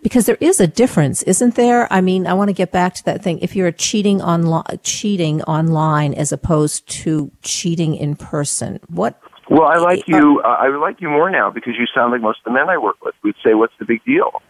because 0.03 0.27
there 0.27 0.39
is 0.41 0.59
a 0.61 0.67
difference 0.67 1.23
isn't 1.23 1.55
there? 1.55 1.91
I 1.93 2.01
mean 2.01 2.27
i 2.27 2.35
want 2.35 2.49
to 2.49 2.53
get 2.53 2.73
back 2.73 2.95
to 2.95 3.05
that 3.05 3.23
thing. 3.23 3.39
If 3.39 3.55
you're 3.55 3.71
cheating 3.71 4.21
on 4.21 4.65
cheating 4.83 5.41
online 5.43 6.15
as 6.15 6.33
opposed 6.33 6.89
to 7.05 7.31
cheating 7.43 7.95
in 7.95 8.17
person 8.17 8.81
what 8.89 9.21
well, 9.49 9.65
I 9.65 9.77
like 9.77 10.09
you. 10.09 10.41
Uh, 10.45 10.49
I 10.49 10.69
would 10.69 10.81
like 10.81 11.01
you 11.01 11.09
more 11.09 11.31
now 11.31 11.51
because 11.51 11.75
you 11.79 11.87
sound 11.95 12.13
like 12.13 12.21
most 12.21 12.41
of 12.41 12.45
the 12.45 12.51
men 12.53 12.69
I 12.69 12.79
work 12.79 12.97
with. 13.05 13.15
We'd 13.23 13.35
say, 13.45 13.55
"What's 13.55 13.75
the 13.79 13.85
big 13.85 14.05
deal?" 14.05 14.43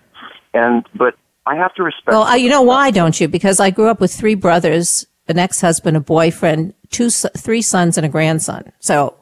And 0.54 0.86
but 0.94 1.14
I 1.46 1.56
have 1.56 1.74
to 1.74 1.82
respect. 1.82 2.08
Well, 2.08 2.22
uh, 2.22 2.34
you 2.34 2.48
know 2.48 2.62
why, 2.62 2.90
don't 2.90 3.20
you? 3.20 3.28
Because 3.28 3.60
I 3.60 3.70
grew 3.70 3.88
up 3.88 4.00
with 4.00 4.12
three 4.12 4.34
brothers, 4.34 5.06
an 5.28 5.38
ex-husband, 5.38 5.96
a 5.96 6.00
boyfriend, 6.00 6.74
two, 6.90 7.10
three 7.10 7.62
sons, 7.62 7.96
and 7.96 8.06
a 8.06 8.08
grandson. 8.08 8.72
So 8.80 9.16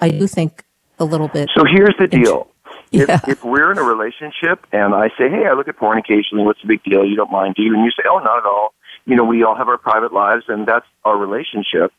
I 0.00 0.10
do 0.10 0.26
think 0.26 0.64
a 0.98 1.04
little 1.04 1.28
bit. 1.28 1.50
So 1.56 1.64
here's 1.64 1.94
the 1.98 2.06
deal. 2.06 2.48
If, 2.92 3.08
yeah. 3.08 3.18
if 3.26 3.44
we're 3.44 3.72
in 3.72 3.78
a 3.78 3.82
relationship 3.82 4.64
and 4.70 4.94
I 4.94 5.08
say, 5.18 5.28
"Hey, 5.28 5.46
I 5.50 5.54
look 5.54 5.66
at 5.66 5.76
porn 5.76 5.98
occasionally. 5.98 6.44
What's 6.44 6.60
the 6.60 6.68
big 6.68 6.84
deal? 6.84 7.04
You 7.04 7.16
don't 7.16 7.32
mind, 7.32 7.56
do 7.56 7.62
you?" 7.64 7.74
And 7.74 7.84
you 7.84 7.90
say, 7.90 8.04
"Oh, 8.08 8.20
not 8.20 8.38
at 8.38 8.44
all." 8.44 8.72
You 9.04 9.16
know, 9.16 9.24
we 9.24 9.42
all 9.42 9.56
have 9.56 9.68
our 9.68 9.78
private 9.78 10.12
lives, 10.12 10.44
and 10.46 10.64
that's 10.64 10.86
our 11.04 11.16
relationship 11.16 11.92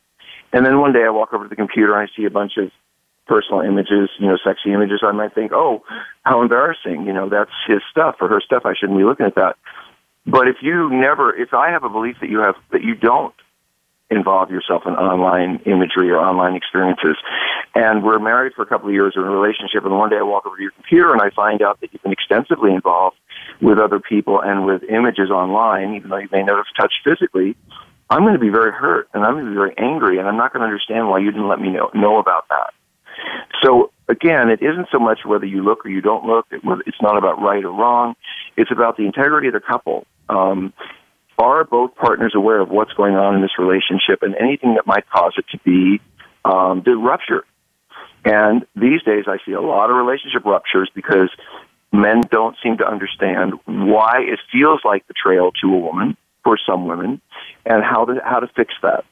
And 0.52 0.64
then 0.64 0.80
one 0.80 0.94
day 0.94 1.04
I 1.04 1.10
walk 1.10 1.34
over 1.34 1.44
to 1.44 1.48
the 1.50 1.56
computer 1.56 1.94
and 1.94 2.08
I 2.08 2.16
see 2.16 2.24
a 2.24 2.30
bunch 2.30 2.52
of 2.56 2.70
personal 3.26 3.60
images, 3.60 4.08
you 4.18 4.26
know, 4.26 4.38
sexy 4.44 4.72
images. 4.72 5.00
I 5.02 5.12
might 5.12 5.34
think, 5.34 5.52
oh, 5.52 5.82
how 6.22 6.42
embarrassing. 6.42 7.06
You 7.06 7.12
know, 7.12 7.28
that's 7.28 7.50
his 7.66 7.80
stuff 7.90 8.16
or 8.20 8.28
her 8.28 8.40
stuff. 8.40 8.62
I 8.64 8.74
shouldn't 8.78 8.98
be 8.98 9.04
looking 9.04 9.26
at 9.26 9.34
that. 9.34 9.56
But 10.26 10.48
if 10.48 10.56
you 10.60 10.90
never, 10.90 11.34
if 11.34 11.54
I 11.54 11.70
have 11.70 11.84
a 11.84 11.88
belief 11.88 12.16
that 12.20 12.30
you 12.30 12.40
have, 12.40 12.56
that 12.72 12.82
you 12.82 12.94
don't 12.94 13.34
involve 14.10 14.50
yourself 14.50 14.82
in 14.86 14.94
online 14.94 15.60
imagery 15.66 16.10
or 16.10 16.18
online 16.18 16.54
experiences. 16.54 17.16
And 17.74 18.04
we're 18.04 18.18
married 18.18 18.54
for 18.54 18.62
a 18.62 18.66
couple 18.66 18.88
of 18.88 18.94
years 18.94 19.14
or 19.16 19.22
in 19.22 19.28
a 19.28 19.30
relationship, 19.30 19.84
and 19.84 19.96
one 19.96 20.10
day 20.10 20.16
I 20.16 20.22
walk 20.22 20.46
over 20.46 20.56
to 20.56 20.62
your 20.62 20.70
computer 20.72 21.12
and 21.12 21.20
I 21.20 21.30
find 21.30 21.60
out 21.62 21.80
that 21.80 21.92
you've 21.92 22.02
been 22.02 22.12
extensively 22.12 22.72
involved 22.72 23.16
with 23.60 23.78
other 23.78 23.98
people 24.00 24.40
and 24.40 24.64
with 24.64 24.82
images 24.84 25.30
online, 25.30 25.94
even 25.94 26.10
though 26.10 26.18
you 26.18 26.28
may 26.30 26.42
not 26.42 26.56
have 26.56 26.66
touched 26.78 27.00
physically. 27.04 27.56
I'm 28.08 28.22
going 28.22 28.34
to 28.34 28.40
be 28.40 28.50
very 28.50 28.72
hurt 28.72 29.08
and 29.12 29.24
I'm 29.24 29.34
going 29.34 29.46
to 29.46 29.50
be 29.50 29.56
very 29.56 29.74
angry, 29.76 30.18
and 30.18 30.28
I'm 30.28 30.36
not 30.36 30.52
going 30.52 30.60
to 30.60 30.66
understand 30.66 31.08
why 31.08 31.18
you 31.18 31.30
didn't 31.32 31.48
let 31.48 31.60
me 31.60 31.70
know, 31.70 31.90
know 31.94 32.18
about 32.18 32.48
that. 32.48 32.72
So 33.62 33.90
again, 34.08 34.50
it 34.50 34.62
isn't 34.62 34.88
so 34.92 34.98
much 34.98 35.20
whether 35.24 35.46
you 35.46 35.62
look 35.62 35.84
or 35.84 35.88
you 35.88 36.00
don't 36.00 36.24
look. 36.24 36.46
It's 36.50 37.02
not 37.02 37.16
about 37.16 37.40
right 37.40 37.64
or 37.64 37.70
wrong. 37.70 38.14
It's 38.56 38.70
about 38.70 38.96
the 38.96 39.04
integrity 39.04 39.48
of 39.48 39.54
the 39.54 39.60
couple. 39.60 40.06
Um, 40.28 40.72
are 41.38 41.64
both 41.64 41.94
partners 41.96 42.32
aware 42.34 42.60
of 42.60 42.70
what's 42.70 42.92
going 42.94 43.14
on 43.14 43.34
in 43.34 43.42
this 43.42 43.58
relationship 43.58 44.22
and 44.22 44.34
anything 44.36 44.74
that 44.74 44.86
might 44.86 45.08
cause 45.10 45.34
it 45.36 45.44
to 45.52 45.58
be 45.58 46.00
um, 46.44 46.82
the 46.84 46.96
rupture? 46.96 47.44
And 48.24 48.66
these 48.74 49.02
days, 49.02 49.24
I 49.28 49.36
see 49.44 49.52
a 49.52 49.60
lot 49.60 49.90
of 49.90 49.96
relationship 49.96 50.44
ruptures 50.44 50.90
because 50.94 51.30
men 51.92 52.22
don't 52.30 52.56
seem 52.62 52.78
to 52.78 52.86
understand 52.86 53.54
why 53.66 54.22
it 54.22 54.40
feels 54.50 54.80
like 54.84 55.06
betrayal 55.06 55.52
to 55.62 55.68
a 55.68 55.78
woman 55.78 56.16
for 56.42 56.58
some 56.66 56.86
women, 56.86 57.20
and 57.64 57.82
how 57.82 58.04
to 58.04 58.20
how 58.24 58.38
to 58.38 58.46
fix 58.56 58.72
that. 58.82 59.04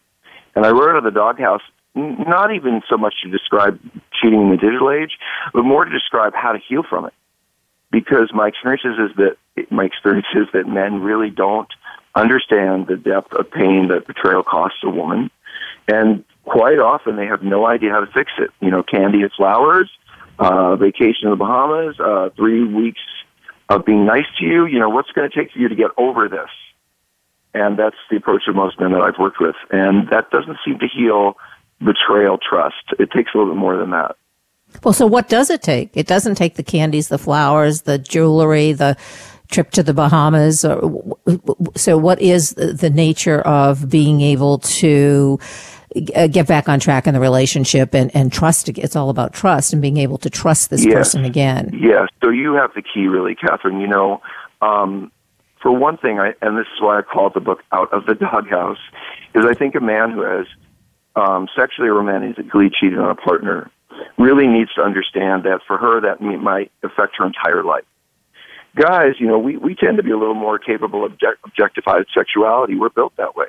And 0.55 0.65
I 0.65 0.71
wrote 0.71 0.97
of 0.97 1.05
the 1.05 1.11
doghouse 1.11 1.63
not 1.95 2.55
even 2.55 2.83
so 2.89 2.97
much 2.97 3.15
to 3.23 3.31
describe 3.31 3.79
cheating 4.13 4.43
in 4.43 4.51
the 4.51 4.57
digital 4.57 4.91
age, 4.91 5.13
but 5.53 5.63
more 5.63 5.85
to 5.85 5.91
describe 5.91 6.35
how 6.35 6.53
to 6.53 6.59
heal 6.59 6.83
from 6.83 7.07
it. 7.07 7.15
Because 7.91 8.31
my 8.35 8.49
experience 8.49 8.83
is 8.85 9.17
that 9.17 9.37
my 9.71 9.85
experience 9.85 10.27
is 10.35 10.49
that 10.53 10.67
men 10.67 11.01
really 11.01 11.31
don't 11.31 11.69
understand 12.15 12.89
the 12.89 12.97
depth 12.97 13.33
of 13.33 13.51
pain 13.51 13.89
that 13.89 14.07
betrayal 14.07 14.43
costs 14.43 14.79
a 14.83 14.91
woman. 14.91 15.31
And 15.87 16.25
quite 16.45 16.79
often 16.79 17.17
they 17.17 17.27
have 17.27 17.43
no 17.43 17.67
idea 17.67 17.91
how 17.91 18.01
to 18.01 18.11
fix 18.13 18.33
it. 18.39 18.51
You 18.61 18.71
know, 18.71 18.83
candy 18.83 19.23
and 19.23 19.33
flowers, 19.33 19.91
uh, 20.39 20.75
vacation 20.77 21.25
in 21.25 21.31
the 21.31 21.37
Bahamas, 21.37 22.01
uh, 22.01 22.31
three 22.37 22.65
weeks 22.65 23.01
of 23.69 23.85
being 23.85 24.05
nice 24.05 24.27
to 24.39 24.45
you. 24.45 24.67
You 24.67 24.81
know, 24.81 24.89
what's 24.89 25.11
going 25.13 25.31
to 25.31 25.37
take 25.37 25.53
for 25.53 25.59
you 25.59 25.69
to 25.69 25.77
get 25.77 25.91
over 25.97 26.29
this? 26.29 26.51
And 27.55 27.79
that's 27.79 27.97
the 28.11 28.17
approach 28.17 28.43
of 28.49 28.57
most 28.57 28.81
men 28.81 28.91
that 28.93 29.01
I've 29.01 29.19
worked 29.19 29.41
with. 29.41 29.55
And 29.71 30.09
that 30.11 30.31
doesn't 30.31 30.59
seem 30.65 30.81
to 30.81 30.89
heal 30.89 31.37
betrayal 31.81 32.39
trust. 32.39 32.95
It 32.99 33.11
takes 33.11 33.33
a 33.35 33.39
little 33.39 33.55
bit 33.55 33.59
more 33.59 33.77
than 33.77 33.91
that. 33.91 34.17
Well, 34.83 34.95
so 34.95 35.07
what 35.07 35.29
does 35.29 35.51
it 35.51 35.63
take? 35.63 35.91
It 35.95 36.07
doesn't 36.07 36.35
take 36.35 36.57
the 36.57 36.63
candies, 36.63 37.09
the 37.09 37.19
flowers, 37.19 37.83
the 37.83 37.99
jewelry, 37.99 38.73
the 38.73 38.97
trip 39.51 39.71
to 39.73 39.83
the 39.83 39.95
Bahamas? 39.95 40.65
Or, 40.65 41.17
so 41.77 41.97
what 41.97 42.21
is 42.21 42.51
the 42.51 42.91
nature 42.91 43.41
of 43.43 43.89
being 43.89 44.21
able 44.21 44.59
to 44.59 45.39
uh, 46.15 46.27
get 46.27 46.47
back 46.47 46.69
on 46.69 46.81
track 46.81 47.07
in 47.07 47.15
the 47.15 47.21
relationship 47.21 47.95
and, 47.95 48.15
and 48.15 48.33
trust? 48.33 48.69
It's 48.69 48.97
all 48.97 49.11
about 49.11 49.33
trust 49.33 49.73
and 49.73 49.81
being 49.81 49.99
able 49.99 50.19
to 50.19 50.31
trust 50.31 50.71
this 50.71 50.85
yes. 50.85 50.95
person 50.95 51.25
again. 51.25 51.71
Yes. 51.73 52.09
So 52.23 52.31
you 52.31 52.55
have 52.55 52.73
the 52.75 52.83
key 52.83 53.07
really, 53.07 53.35
Kathryn. 53.35 53.81
You 53.81 53.89
know, 53.89 54.21
um, 54.61 55.13
for 55.63 55.73
one 55.73 55.97
thing, 55.99 56.19
I, 56.19 56.35
and 56.43 56.59
this 56.59 56.67
is 56.75 56.81
why 56.81 56.99
I 56.99 57.03
call 57.03 57.31
the 57.31 57.41
book 57.41 57.63
Out 57.73 57.93
of 57.93 58.07
the 58.07 58.15
Doghouse, 58.15 58.79
is 59.35 59.45
I 59.45 59.55
think 59.55 59.75
a 59.75 59.81
man 59.81 60.11
who 60.11 60.23
has 60.23 60.47
um, 61.17 61.49
sexually 61.57 61.89
or 61.89 61.95
romantically 61.95 62.71
cheated 62.71 62.99
on 62.99 63.11
a 63.11 63.15
partner 63.15 63.71
really 64.19 64.47
needs 64.47 64.73
to 64.75 64.83
understand 64.83 65.45
that 65.45 65.61
for 65.67 65.79
her 65.79 66.01
that 66.01 66.21
might 66.21 66.73
affect 66.83 67.17
her 67.17 67.27
entire 67.27 67.63
life 67.63 67.85
guys, 68.75 69.15
you 69.19 69.27
know, 69.27 69.39
we, 69.39 69.57
we 69.57 69.75
tend 69.75 69.97
to 69.97 70.03
be 70.03 70.11
a 70.11 70.19
little 70.19 70.35
more 70.35 70.59
capable 70.59 71.05
of 71.05 71.13
object, 71.13 71.39
objectified 71.45 72.05
sexuality. 72.15 72.77
We're 72.77 72.91
built 72.91 73.17
that 73.17 73.37
way. 73.37 73.47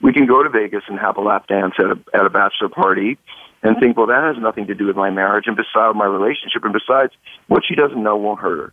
We 0.00 0.12
can 0.12 0.26
go 0.26 0.42
to 0.42 0.48
Vegas 0.48 0.82
and 0.88 0.98
have 0.98 1.16
a 1.16 1.20
lap 1.20 1.46
dance 1.46 1.74
at 1.78 1.86
a, 1.86 1.98
at 2.14 2.26
a 2.26 2.30
bachelor 2.30 2.68
party 2.68 3.18
and 3.62 3.76
think, 3.78 3.96
well, 3.96 4.08
that 4.08 4.22
has 4.24 4.42
nothing 4.42 4.66
to 4.66 4.74
do 4.74 4.86
with 4.86 4.96
my 4.96 5.10
marriage 5.10 5.44
and 5.46 5.56
besides 5.56 5.96
my 5.96 6.06
relationship. 6.06 6.64
And 6.64 6.72
besides, 6.72 7.12
what 7.46 7.62
she 7.66 7.74
doesn't 7.74 8.02
know 8.02 8.16
won't 8.16 8.40
hurt 8.40 8.58
her. 8.58 8.72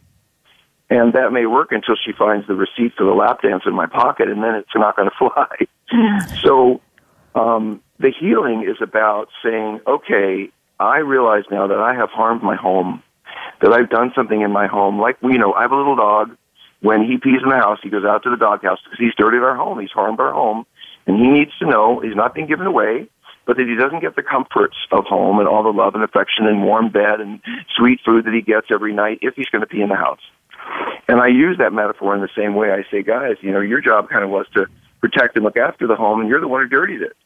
And 0.92 1.14
that 1.14 1.32
may 1.32 1.46
work 1.46 1.72
until 1.72 1.96
she 2.04 2.14
finds 2.14 2.48
the 2.48 2.56
receipt 2.56 2.94
for 2.98 3.04
the 3.04 3.14
lap 3.14 3.44
dance 3.44 3.62
in 3.68 3.76
my 3.76 3.86
pocket, 3.86 4.28
and 4.28 4.42
then 4.42 4.56
it's 4.56 4.70
not 4.74 4.96
going 4.96 5.10
to 5.10 5.16
fly. 5.18 6.36
so, 6.44 6.82
um, 7.36 7.82
the 8.00 8.12
healing 8.18 8.66
is 8.68 8.78
about 8.82 9.28
saying, 9.44 9.82
okay, 9.86 10.50
I 10.80 11.00
realize 11.00 11.44
now 11.52 11.68
that 11.68 11.78
I 11.78 11.94
have 11.94 12.10
harmed 12.10 12.42
my 12.42 12.56
home 12.56 13.04
that 13.62 13.74
I've 13.74 13.90
done 13.90 14.12
something 14.16 14.42
in 14.42 14.52
my 14.52 14.68
home. 14.68 15.00
Like, 15.00 15.18
you 15.22 15.38
know, 15.38 15.54
I 15.54 15.64
have 15.64 15.72
a 15.72 15.76
little 15.76 15.96
dog. 15.96 16.36
When 16.82 17.04
he 17.04 17.18
pees 17.18 17.42
in 17.44 17.50
the 17.50 17.58
house, 17.58 17.80
he 17.84 17.90
goes 17.90 18.06
out 18.06 18.24
to 18.24 18.30
the 18.30 18.38
doghouse 18.38 18.80
because 18.84 19.00
he's 19.00 19.14
dirtied 19.18 19.44
our 19.44 19.56
home. 19.56 19.80
He's 19.80 19.92
harmed 19.92 20.20
our 20.20 20.32
home. 20.32 20.66
And 21.06 21.18
he 21.18 21.28
needs 21.28 21.52
to 21.60 21.66
know 21.66 22.00
he's 22.00 22.16
not 22.16 22.34
being 22.34 22.48
given 22.48 22.68
away, 22.68 23.10
but 23.46 23.58
that 23.58 23.68
he 23.68 23.76
doesn't 23.76 24.00
get 24.00 24.16
the 24.16 24.24
comforts 24.24 24.78
of 24.92 25.06
home 25.06 25.40
and 25.40 25.48
all 25.48 25.64
the 25.64 25.74
love 25.74 25.96
and 25.96 26.04
affection 26.04 26.48
and 26.48 26.64
warm 26.64 26.90
bed 26.90 27.20
and 27.20 27.42
sweet 27.76 28.00
food 28.06 28.26
that 28.26 28.34
he 28.34 28.42
gets 28.42 28.68
every 28.72 28.94
night 28.94 29.20
if 29.22 29.36
he's 29.36 29.50
going 29.50 29.62
to 29.62 29.68
pee 29.68 29.82
in 29.82 29.90
the 29.90 29.96
house. 29.96 30.22
And 31.10 31.20
I 31.20 31.28
use 31.28 31.58
that 31.58 31.74
metaphor 31.74 32.16
in 32.16 32.22
the 32.22 32.30
same 32.38 32.56
way. 32.56 32.72
I 32.72 32.84
say, 32.90 33.04
guys, 33.04 33.36
you 33.42 33.52
know, 33.52 33.60
your 33.60 33.82
job 33.82 34.10
kind 34.10 34.24
of 34.24 34.30
was 34.30 34.46
to 34.54 34.68
protect 35.02 35.36
and 35.36 35.44
look 35.44 35.58
after 35.58 35.88
the 35.88 35.96
home, 35.96 36.22
and 36.22 36.30
you're 36.30 36.40
the 36.40 36.48
one 36.48 36.62
who 36.62 36.70
dirtied 36.70 37.02
it. 37.02 37.18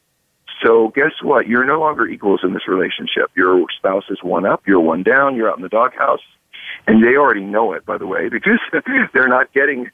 So 0.62 0.88
guess 0.94 1.12
what? 1.22 1.46
You're 1.46 1.64
no 1.64 1.80
longer 1.80 2.06
equals 2.06 2.40
in 2.42 2.52
this 2.52 2.68
relationship. 2.68 3.30
Your 3.36 3.66
spouse 3.76 4.04
is 4.10 4.18
one 4.22 4.46
up, 4.46 4.62
you're 4.66 4.80
one 4.80 5.02
down, 5.02 5.36
you're 5.36 5.50
out 5.50 5.56
in 5.56 5.62
the 5.62 5.68
doghouse. 5.68 6.20
And 6.86 7.02
they 7.02 7.16
already 7.16 7.42
know 7.42 7.72
it, 7.72 7.84
by 7.84 7.98
the 7.98 8.06
way, 8.06 8.28
because 8.28 8.60
they're 9.14 9.28
not 9.28 9.52
getting, 9.52 9.90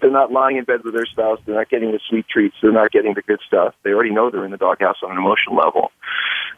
they're 0.00 0.10
not 0.10 0.32
lying 0.32 0.56
in 0.56 0.64
bed 0.64 0.84
with 0.84 0.94
their 0.94 1.06
spouse, 1.06 1.38
they're 1.44 1.54
not 1.54 1.70
getting 1.70 1.92
the 1.92 2.00
sweet 2.08 2.26
treats, 2.28 2.56
they're 2.62 2.72
not 2.72 2.92
getting 2.92 3.14
the 3.14 3.22
good 3.22 3.40
stuff. 3.46 3.74
They 3.82 3.90
already 3.90 4.10
know 4.10 4.30
they're 4.30 4.44
in 4.44 4.50
the 4.50 4.56
doghouse 4.56 4.96
on 5.02 5.12
an 5.12 5.18
emotional 5.18 5.56
level. 5.56 5.92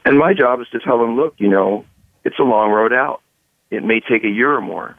And 0.05 0.19
my 0.19 0.35
job 0.35 0.61
is 0.61 0.69
to 0.73 0.81
tell 0.81 0.99
them, 0.99 1.17
look, 1.17 1.35
you 1.39 1.49
know, 1.49 1.85
it's 2.25 2.39
a 2.39 2.45
long 2.45 2.71
road 2.71 2.93
out. 2.93 3.23
It 3.71 3.83
may 3.83 4.01
take 4.01 4.25
a 4.25 4.29
year 4.29 4.53
or 4.53 4.61
more. 4.61 4.97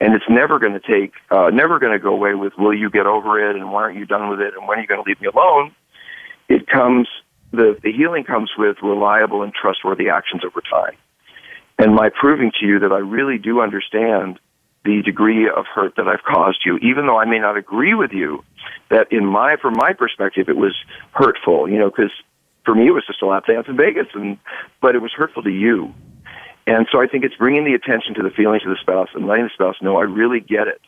And 0.00 0.14
it's 0.14 0.24
never 0.28 0.58
going 0.58 0.74
to 0.74 0.80
take, 0.80 1.14
uh, 1.30 1.50
never 1.50 1.78
going 1.78 1.92
to 1.92 1.98
go 1.98 2.12
away 2.12 2.34
with, 2.34 2.52
will 2.58 2.74
you 2.74 2.90
get 2.90 3.06
over 3.06 3.50
it? 3.50 3.56
And 3.56 3.72
why 3.72 3.84
aren't 3.84 3.98
you 3.98 4.04
done 4.04 4.28
with 4.28 4.40
it? 4.40 4.54
And 4.54 4.68
when 4.68 4.78
are 4.78 4.82
you 4.82 4.86
going 4.86 5.02
to 5.02 5.08
leave 5.08 5.20
me 5.20 5.28
alone? 5.28 5.74
It 6.48 6.66
comes 6.66 7.08
the, 7.52 7.78
the 7.82 7.92
healing 7.92 8.24
comes 8.24 8.50
with 8.56 8.76
reliable 8.82 9.42
and 9.42 9.52
trustworthy 9.52 10.08
actions 10.08 10.42
over 10.44 10.60
time. 10.60 10.96
And 11.78 11.94
my 11.94 12.08
proving 12.08 12.52
to 12.60 12.66
you 12.66 12.78
that 12.80 12.92
I 12.92 12.98
really 12.98 13.38
do 13.38 13.60
understand 13.60 14.38
the 14.84 15.02
degree 15.02 15.48
of 15.48 15.66
hurt 15.66 15.96
that 15.96 16.08
I've 16.08 16.22
caused 16.22 16.60
you, 16.64 16.78
even 16.78 17.06
though 17.06 17.18
I 17.18 17.24
may 17.24 17.38
not 17.38 17.56
agree 17.56 17.94
with 17.94 18.12
you, 18.12 18.44
that 18.88 19.10
in 19.10 19.26
my, 19.26 19.56
from 19.56 19.74
my 19.76 19.92
perspective, 19.92 20.48
it 20.48 20.56
was 20.56 20.74
hurtful, 21.10 21.68
you 21.68 21.78
know, 21.78 21.90
because 21.90 22.12
for 22.64 22.74
me 22.74 22.86
it 22.86 22.92
was 22.92 23.04
just 23.06 23.20
a 23.20 23.26
lap 23.26 23.46
dance 23.46 23.66
in 23.68 23.76
Vegas, 23.76 24.06
and, 24.14 24.38
but 24.80 24.94
it 24.94 25.02
was 25.02 25.12
hurtful 25.12 25.42
to 25.42 25.50
you. 25.50 25.92
And 26.66 26.86
so 26.90 27.00
I 27.00 27.06
think 27.06 27.24
it's 27.24 27.34
bringing 27.34 27.64
the 27.64 27.74
attention 27.74 28.14
to 28.14 28.22
the 28.22 28.30
feelings 28.30 28.62
of 28.64 28.70
the 28.70 28.78
spouse 28.80 29.08
and 29.14 29.26
letting 29.26 29.44
the 29.44 29.50
spouse 29.54 29.76
know 29.82 29.98
I 29.98 30.02
really 30.02 30.40
get 30.40 30.66
it. 30.68 30.80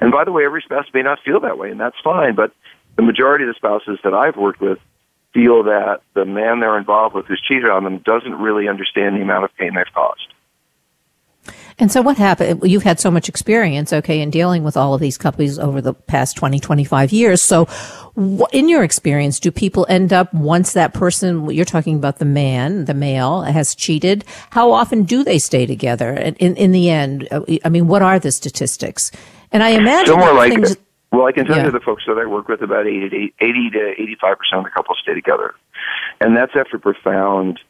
And 0.00 0.10
by 0.10 0.24
the 0.24 0.32
way, 0.32 0.44
every 0.44 0.62
spouse 0.62 0.86
may 0.92 1.02
not 1.02 1.18
feel 1.24 1.40
that 1.40 1.58
way, 1.58 1.70
and 1.70 1.80
that's 1.80 1.96
fine, 2.02 2.34
but 2.34 2.52
the 2.96 3.02
majority 3.02 3.44
of 3.44 3.48
the 3.48 3.54
spouses 3.54 3.98
that 4.04 4.14
I've 4.14 4.36
worked 4.36 4.60
with 4.60 4.78
feel 5.34 5.62
that 5.64 6.00
the 6.14 6.24
man 6.24 6.60
they're 6.60 6.78
involved 6.78 7.14
with 7.14 7.26
who's 7.26 7.42
cheated 7.46 7.70
on 7.70 7.84
them 7.84 7.98
doesn't 7.98 8.34
really 8.34 8.68
understand 8.68 9.16
the 9.16 9.22
amount 9.22 9.44
of 9.44 9.54
pain 9.56 9.74
they've 9.74 9.84
caused. 9.94 10.32
And 11.78 11.90
so 11.90 12.02
what 12.02 12.18
happened? 12.18 12.60
You've 12.64 12.82
had 12.82 13.00
so 13.00 13.10
much 13.10 13.28
experience, 13.28 13.92
okay, 13.92 14.20
in 14.20 14.30
dealing 14.30 14.62
with 14.62 14.76
all 14.76 14.94
of 14.94 15.00
these 15.00 15.18
couples 15.18 15.58
over 15.58 15.80
the 15.80 15.94
past 15.94 16.36
20, 16.36 16.60
25 16.60 17.12
years. 17.12 17.42
So 17.42 17.66
in 18.52 18.68
your 18.68 18.84
experience, 18.84 19.40
do 19.40 19.50
people 19.50 19.86
end 19.88 20.12
up 20.12 20.32
once 20.34 20.74
that 20.74 20.92
person, 20.94 21.50
you're 21.50 21.64
talking 21.64 21.96
about 21.96 22.18
the 22.18 22.24
man, 22.24 22.84
the 22.84 22.94
male 22.94 23.42
has 23.42 23.74
cheated, 23.74 24.24
how 24.50 24.70
often 24.70 25.04
do 25.04 25.24
they 25.24 25.38
stay 25.38 25.66
together 25.66 26.12
in, 26.12 26.34
in 26.56 26.72
the 26.72 26.90
end? 26.90 27.26
Uh, 27.30 27.40
I 27.64 27.68
mean, 27.68 27.88
what 27.88 28.02
are 28.02 28.18
the 28.18 28.32
statistics? 28.32 29.10
And 29.50 29.62
I 29.62 29.70
imagine 29.70 30.14
Somewhere 30.14 30.34
like 30.34 30.52
things, 30.52 30.76
well, 31.12 31.26
I 31.26 31.32
can 31.32 31.44
tell 31.44 31.58
yeah. 31.58 31.66
you 31.66 31.70
the 31.70 31.80
folks 31.80 32.04
that 32.06 32.16
I 32.16 32.24
work 32.24 32.48
with, 32.48 32.62
about 32.62 32.86
80 32.86 33.10
to 33.10 33.94
85 33.98 34.38
percent 34.38 34.58
of 34.58 34.64
the 34.64 34.70
couples 34.70 34.98
stay 35.02 35.12
together, 35.14 35.54
and 36.20 36.36
that's 36.36 36.52
after 36.56 36.78
profound, 36.78 37.60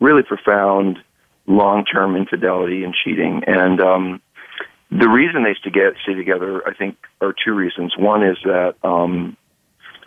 really 0.00 0.22
profound, 0.22 0.98
long-term 1.46 2.14
infidelity 2.14 2.84
and 2.84 2.94
cheating. 2.94 3.42
And 3.46 3.80
um, 3.80 4.22
the 4.90 5.08
reason 5.08 5.42
they 5.42 5.54
stay, 5.54 5.70
stay 6.04 6.14
together, 6.14 6.66
I 6.66 6.74
think, 6.74 6.96
are 7.20 7.34
two 7.44 7.54
reasons. 7.54 7.94
One 7.98 8.22
is 8.22 8.38
that 8.44 8.76
um, 8.84 9.36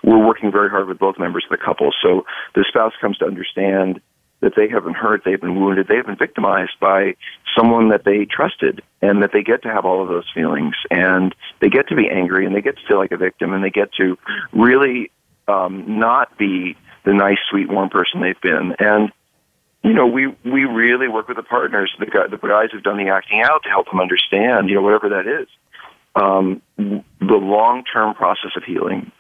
we're 0.02 0.26
working 0.26 0.52
very 0.52 0.70
hard 0.70 0.88
with 0.88 0.98
both 0.98 1.20
members 1.20 1.44
of 1.44 1.58
the 1.58 1.64
couple, 1.64 1.92
so 2.02 2.26
the 2.56 2.64
spouse 2.68 2.94
comes 3.02 3.18
to 3.18 3.26
understand 3.26 4.00
that 4.40 4.54
they 4.56 4.70
have 4.70 4.84
been 4.84 4.94
hurt, 4.94 5.24
they've 5.26 5.42
been 5.42 5.60
wounded, 5.60 5.88
they've 5.88 6.06
been 6.06 6.18
victimized 6.18 6.80
by 6.80 7.16
someone 7.58 7.90
that 7.90 8.04
they 8.06 8.26
trusted, 8.26 8.82
and 9.06 9.22
that 9.22 9.32
they 9.32 9.44
get 9.44 9.62
to 9.64 9.70
have 9.70 9.86
all 9.86 10.02
of 10.02 10.10
those 10.10 10.30
feelings, 10.34 10.76
and 10.90 11.36
they 11.62 11.70
get 11.70 11.88
to 11.90 11.96
be 11.96 12.10
angry, 12.10 12.46
and 12.46 12.56
they 12.56 12.62
get 12.62 12.78
to 12.78 12.88
feel 12.88 12.98
like 12.98 13.12
a 13.12 13.18
victim, 13.18 13.54
and 13.54 13.64
they 13.64 13.70
get 13.70 13.94
to 13.94 14.18
really 14.52 15.12
um, 15.48 16.00
not 16.00 16.38
be 16.38 16.76
the 17.06 17.14
nice, 17.14 17.38
sweet, 17.50 17.70
warm 17.70 17.90
person 17.90 18.22
they've 18.22 18.42
been. 18.42 18.76
And 18.80 19.12
you 19.84 19.94
know, 19.94 20.08
we 20.08 20.28
we 20.44 20.66
really 20.66 21.08
work 21.08 21.28
with 21.28 21.38
the 21.38 21.44
partners, 21.44 21.94
the 22.00 22.08
guys, 22.08 22.32
the 22.32 22.38
guys 22.38 22.70
who've 22.72 22.84
done 22.84 22.98
the 22.98 23.12
acting 23.12 23.42
out 23.42 23.62
to 23.64 23.70
help 23.70 23.88
them 23.90 24.00
understand, 24.00 24.68
you 24.68 24.76
know, 24.76 24.82
whatever 24.82 25.10
that 25.10 25.28
is, 25.28 25.48
um, 26.16 26.62
the 26.78 27.36
long 27.36 27.84
term 27.84 28.16
process 28.16 28.52
of 28.58 28.64
healing. 28.64 29.12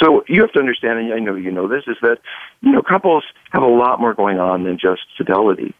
So 0.00 0.24
you 0.28 0.40
have 0.42 0.52
to 0.52 0.60
understand, 0.60 1.00
and 1.00 1.12
I 1.12 1.18
know 1.18 1.34
you 1.34 1.50
know 1.50 1.66
this, 1.66 1.84
is 1.88 1.96
that 2.02 2.18
you 2.60 2.70
know 2.70 2.82
couples 2.82 3.24
have 3.50 3.62
a 3.62 3.66
lot 3.66 4.00
more 4.00 4.14
going 4.14 4.38
on 4.38 4.62
than 4.62 4.78
just 4.78 5.02
fidelity. 5.16 5.74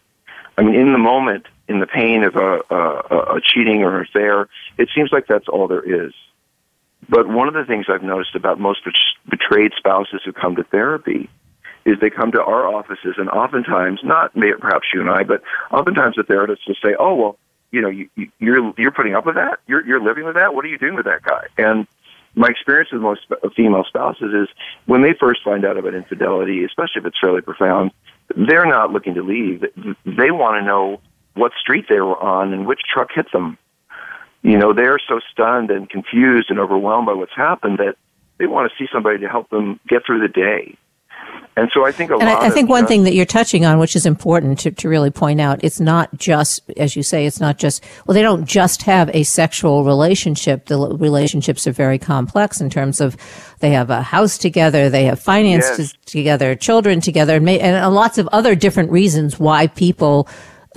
I 0.57 0.63
mean, 0.63 0.75
in 0.75 0.91
the 0.91 0.99
moment, 0.99 1.45
in 1.67 1.79
the 1.79 1.87
pain 1.87 2.23
of 2.23 2.35
a, 2.35 2.61
a, 2.69 3.35
a 3.35 3.41
cheating 3.41 3.83
or 3.83 3.99
an 3.99 4.05
affair, 4.07 4.47
it 4.77 4.89
seems 4.95 5.11
like 5.11 5.27
that's 5.27 5.47
all 5.47 5.67
there 5.67 5.83
is. 5.83 6.13
But 7.09 7.27
one 7.27 7.47
of 7.47 7.53
the 7.53 7.65
things 7.65 7.85
I've 7.89 8.03
noticed 8.03 8.35
about 8.35 8.59
most 8.59 8.81
betrayed 9.29 9.71
spouses 9.77 10.21
who 10.23 10.33
come 10.33 10.55
to 10.55 10.63
therapy 10.63 11.29
is 11.85 11.99
they 11.99 12.09
come 12.09 12.31
to 12.31 12.41
our 12.41 12.65
offices 12.65 13.15
and 13.17 13.29
oftentimes, 13.29 13.99
not 14.03 14.33
perhaps 14.33 14.87
you 14.93 15.01
and 15.01 15.09
I, 15.09 15.23
but 15.23 15.41
oftentimes 15.71 16.15
the 16.15 16.23
therapist 16.23 16.61
will 16.67 16.75
say, 16.75 16.95
"Oh 16.97 17.13
well, 17.13 17.37
you 17.71 17.81
know, 17.81 17.89
you, 17.89 18.09
you're 18.39 18.73
you're 18.77 18.91
putting 18.91 19.15
up 19.15 19.25
with 19.25 19.35
that. 19.35 19.59
You're 19.67 19.85
you're 19.85 20.01
living 20.01 20.23
with 20.23 20.35
that. 20.35 20.55
What 20.55 20.63
are 20.63 20.69
you 20.69 20.77
doing 20.77 20.95
with 20.95 21.05
that 21.05 21.23
guy?" 21.23 21.47
And 21.57 21.87
my 22.35 22.47
experience 22.47 22.91
with 22.91 23.01
most 23.01 23.21
female 23.55 23.83
spouses 23.83 24.33
is 24.33 24.47
when 24.85 25.01
they 25.01 25.13
first 25.19 25.43
find 25.43 25.65
out 25.65 25.77
about 25.77 25.93
infidelity, 25.93 26.63
especially 26.63 27.01
if 27.01 27.05
it's 27.05 27.19
fairly 27.19 27.41
profound, 27.41 27.91
they're 28.35 28.65
not 28.65 28.91
looking 28.91 29.13
to 29.15 29.21
leave. 29.21 29.61
They 30.05 30.31
want 30.31 30.61
to 30.61 30.65
know 30.65 31.01
what 31.35 31.51
street 31.59 31.85
they 31.89 31.99
were 31.99 32.17
on 32.21 32.53
and 32.53 32.65
which 32.65 32.81
truck 32.91 33.09
hit 33.13 33.31
them. 33.31 33.57
You 34.41 34.57
know, 34.57 34.73
they're 34.73 34.99
so 34.99 35.19
stunned 35.31 35.71
and 35.71 35.89
confused 35.89 36.49
and 36.49 36.59
overwhelmed 36.59 37.05
by 37.05 37.13
what's 37.13 37.35
happened 37.35 37.77
that 37.79 37.95
they 38.37 38.45
want 38.45 38.69
to 38.69 38.77
see 38.77 38.89
somebody 38.91 39.19
to 39.19 39.29
help 39.29 39.49
them 39.49 39.79
get 39.87 40.05
through 40.05 40.19
the 40.19 40.27
day. 40.27 40.77
And 41.55 41.69
so 41.71 41.85
I 41.85 41.91
think 41.91 42.09
a 42.09 42.15
and 42.15 42.23
lot. 42.23 42.41
I, 42.41 42.47
I 42.47 42.49
think 42.49 42.65
of, 42.65 42.71
one 42.71 42.87
thing 42.87 43.03
that 43.03 43.13
you're 43.13 43.25
touching 43.25 43.63
on, 43.63 43.77
which 43.77 43.95
is 43.95 44.07
important 44.07 44.59
to, 44.59 44.71
to 44.71 44.89
really 44.89 45.11
point 45.11 45.39
out, 45.39 45.63
it's 45.63 45.79
not 45.79 46.09
just, 46.17 46.61
as 46.77 46.95
you 46.95 47.03
say, 47.03 47.27
it's 47.27 47.39
not 47.39 47.59
just, 47.59 47.83
well, 48.05 48.15
they 48.15 48.23
don't 48.23 48.45
just 48.45 48.81
have 48.83 49.09
a 49.13 49.23
sexual 49.23 49.83
relationship. 49.83 50.65
The 50.65 50.77
relationships 50.77 51.67
are 51.67 51.71
very 51.71 51.99
complex 51.99 52.59
in 52.59 52.71
terms 52.71 52.99
of 52.99 53.15
they 53.59 53.69
have 53.69 53.91
a 53.91 54.01
house 54.01 54.37
together, 54.37 54.89
they 54.89 55.05
have 55.05 55.19
finances 55.19 55.93
yes. 55.93 56.05
together, 56.05 56.55
children 56.55 57.01
together, 57.01 57.35
and, 57.35 57.45
may, 57.45 57.59
and 57.59 57.93
lots 57.93 58.17
of 58.17 58.27
other 58.31 58.55
different 58.55 58.91
reasons 58.91 59.39
why 59.39 59.67
people 59.67 60.27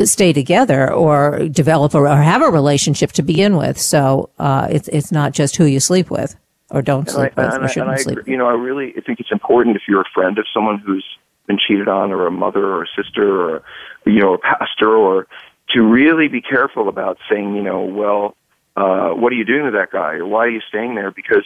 stay 0.04 0.32
together 0.32 0.92
or 0.92 1.48
develop 1.48 1.94
or 1.94 2.06
have 2.08 2.42
a 2.42 2.50
relationship 2.50 3.12
to 3.12 3.22
begin 3.22 3.56
with. 3.56 3.80
So 3.80 4.30
uh, 4.38 4.68
it's 4.70 4.88
it's 4.88 5.10
not 5.10 5.32
just 5.32 5.56
who 5.56 5.64
you 5.64 5.80
sleep 5.80 6.10
with 6.10 6.36
or 6.70 6.82
don't 6.82 7.08
sleep 7.08 7.32
I, 7.36 7.44
with 7.44 7.54
and 7.54 7.64
or 7.64 7.68
shouldn't 7.68 7.90
I, 7.92 7.96
sleep. 7.96 8.18
Agree, 8.18 8.32
you 8.32 8.38
know, 8.38 8.46
I 8.46 8.54
really 8.54 8.92
I 8.96 9.00
think 9.00 9.20
it's 9.20 9.32
important 9.32 9.76
if 9.76 9.82
you're 9.88 10.02
a 10.02 10.10
friend 10.14 10.38
of 10.38 10.46
someone 10.52 10.78
who's 10.78 11.04
been 11.46 11.58
cheated 11.66 11.88
on, 11.88 12.12
or 12.12 12.26
a 12.26 12.30
mother, 12.30 12.64
or 12.64 12.82
a 12.82 12.86
sister, 12.96 13.40
or 13.40 13.62
you 14.04 14.20
know, 14.20 14.34
a 14.34 14.38
pastor, 14.38 14.94
or 14.94 15.26
to 15.70 15.82
really 15.82 16.28
be 16.28 16.40
careful 16.40 16.88
about 16.88 17.18
saying, 17.30 17.54
you 17.56 17.62
know, 17.62 17.82
well, 17.82 18.36
uh, 18.76 19.10
what 19.10 19.32
are 19.32 19.36
you 19.36 19.44
doing 19.44 19.64
with 19.64 19.74
that 19.74 19.90
guy, 19.90 20.14
or 20.14 20.26
why 20.26 20.46
are 20.46 20.50
you 20.50 20.60
staying 20.68 20.94
there? 20.94 21.10
Because 21.10 21.44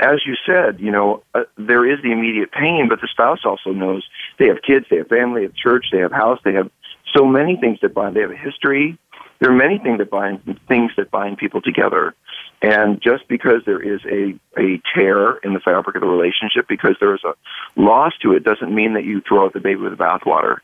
as 0.00 0.20
you 0.26 0.34
said, 0.44 0.78
you 0.78 0.90
know, 0.90 1.22
uh, 1.34 1.44
there 1.56 1.90
is 1.90 2.02
the 2.02 2.12
immediate 2.12 2.52
pain, 2.52 2.86
but 2.88 3.00
the 3.00 3.08
spouse 3.08 3.40
also 3.44 3.70
knows 3.70 4.04
they 4.38 4.46
have 4.48 4.58
kids, 4.66 4.86
they 4.90 4.96
have 4.96 5.08
family, 5.08 5.40
they 5.40 5.46
have 5.46 5.54
church, 5.54 5.86
they 5.92 5.98
have 5.98 6.12
house, 6.12 6.38
they 6.44 6.52
have 6.52 6.70
so 7.16 7.24
many 7.24 7.56
things 7.56 7.78
that 7.82 7.94
bind. 7.94 8.16
They 8.16 8.20
have 8.20 8.30
a 8.30 8.36
history. 8.36 8.98
There 9.40 9.50
are 9.50 9.56
many 9.56 9.78
things 9.78 9.98
that 9.98 10.10
bind 10.10 10.60
things 10.68 10.92
that 10.96 11.10
bind 11.10 11.38
people 11.38 11.62
together. 11.62 12.14
And 12.62 13.00
just 13.00 13.26
because 13.28 13.62
there 13.64 13.80
is 13.80 14.00
a, 14.04 14.38
a 14.60 14.80
tear 14.94 15.36
in 15.38 15.54
the 15.54 15.60
fabric 15.60 15.96
of 15.96 16.02
the 16.02 16.08
relationship, 16.08 16.68
because 16.68 16.96
there 17.00 17.14
is 17.14 17.24
a 17.24 17.34
loss 17.80 18.12
to 18.22 18.32
it, 18.32 18.44
doesn't 18.44 18.74
mean 18.74 18.94
that 18.94 19.04
you 19.04 19.22
throw 19.26 19.46
out 19.46 19.54
the 19.54 19.60
baby 19.60 19.80
with 19.80 19.96
the 19.96 20.02
bathwater. 20.04 20.58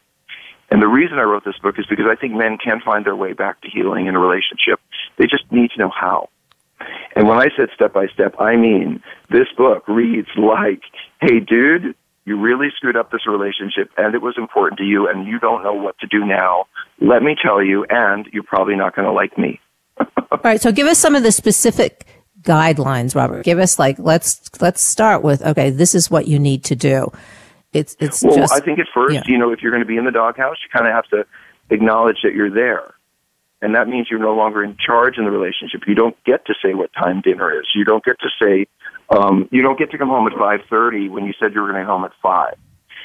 And 0.70 0.82
the 0.82 0.88
reason 0.88 1.18
I 1.18 1.22
wrote 1.22 1.44
this 1.44 1.58
book 1.58 1.78
is 1.78 1.86
because 1.86 2.06
I 2.10 2.16
think 2.16 2.34
men 2.34 2.58
can 2.58 2.80
find 2.80 3.04
their 3.04 3.16
way 3.16 3.32
back 3.32 3.60
to 3.62 3.70
healing 3.70 4.06
in 4.06 4.16
a 4.16 4.18
relationship. 4.18 4.80
They 5.16 5.26
just 5.26 5.50
need 5.50 5.70
to 5.70 5.78
know 5.78 5.90
how. 5.90 6.28
And 7.14 7.26
when 7.26 7.38
I 7.38 7.48
said 7.56 7.70
step 7.74 7.94
by 7.94 8.08
step, 8.08 8.34
I 8.38 8.56
mean 8.56 9.02
this 9.30 9.48
book 9.56 9.88
reads 9.88 10.28
like, 10.36 10.82
hey, 11.20 11.40
dude, 11.40 11.94
you 12.26 12.38
really 12.38 12.68
screwed 12.76 12.96
up 12.96 13.12
this 13.12 13.26
relationship 13.26 13.90
and 13.96 14.14
it 14.14 14.20
was 14.20 14.34
important 14.36 14.78
to 14.78 14.84
you 14.84 15.08
and 15.08 15.26
you 15.26 15.38
don't 15.38 15.62
know 15.62 15.72
what 15.72 15.96
to 16.00 16.06
do 16.08 16.26
now. 16.26 16.66
Let 17.00 17.22
me 17.22 17.36
tell 17.40 17.62
you, 17.62 17.86
and 17.88 18.26
you're 18.32 18.42
probably 18.42 18.74
not 18.74 18.94
going 18.94 19.06
to 19.06 19.12
like 19.12 19.38
me. 19.38 19.60
All 19.98 20.40
right. 20.42 20.60
So 20.60 20.72
give 20.72 20.88
us 20.88 20.98
some 20.98 21.14
of 21.14 21.22
the 21.22 21.30
specific 21.30 22.04
guidelines, 22.42 23.14
Robert. 23.14 23.44
Give 23.44 23.60
us 23.60 23.78
like, 23.78 23.96
let's, 24.00 24.50
let's 24.60 24.82
start 24.82 25.22
with, 25.22 25.40
okay, 25.42 25.70
this 25.70 25.94
is 25.94 26.10
what 26.10 26.26
you 26.26 26.38
need 26.38 26.64
to 26.64 26.74
do. 26.74 27.12
It's, 27.72 27.96
it's 28.00 28.24
well, 28.24 28.36
just, 28.36 28.52
I 28.52 28.58
think 28.58 28.80
at 28.80 28.86
first, 28.92 29.14
yeah. 29.14 29.22
you 29.26 29.38
know, 29.38 29.52
if 29.52 29.60
you're 29.62 29.72
going 29.72 29.82
to 29.82 29.88
be 29.88 29.96
in 29.96 30.04
the 30.04 30.10
doghouse, 30.10 30.56
you 30.62 30.68
kind 30.76 30.88
of 30.88 30.94
have 30.94 31.06
to 31.10 31.26
acknowledge 31.70 32.18
that 32.24 32.34
you're 32.34 32.50
there. 32.50 32.94
And 33.62 33.74
that 33.74 33.88
means 33.88 34.08
you're 34.10 34.20
no 34.20 34.34
longer 34.34 34.64
in 34.64 34.76
charge 34.84 35.16
in 35.16 35.24
the 35.24 35.30
relationship. 35.30 35.82
You 35.86 35.94
don't 35.94 36.16
get 36.24 36.44
to 36.46 36.54
say 36.62 36.74
what 36.74 36.90
time 36.92 37.20
dinner 37.20 37.58
is. 37.58 37.66
You 37.74 37.84
don't 37.84 38.04
get 38.04 38.18
to 38.20 38.28
say, 38.42 38.66
um, 39.10 39.48
you 39.52 39.62
don't 39.62 39.78
get 39.78 39.90
to 39.92 39.98
come 39.98 40.08
home 40.08 40.26
at 40.26 40.32
5.30 40.32 41.10
when 41.10 41.24
you 41.26 41.32
said 41.38 41.54
you 41.54 41.60
were 41.60 41.70
going 41.70 41.80
to 41.80 41.86
home 41.86 42.04
at 42.04 42.12
5. 42.22 42.54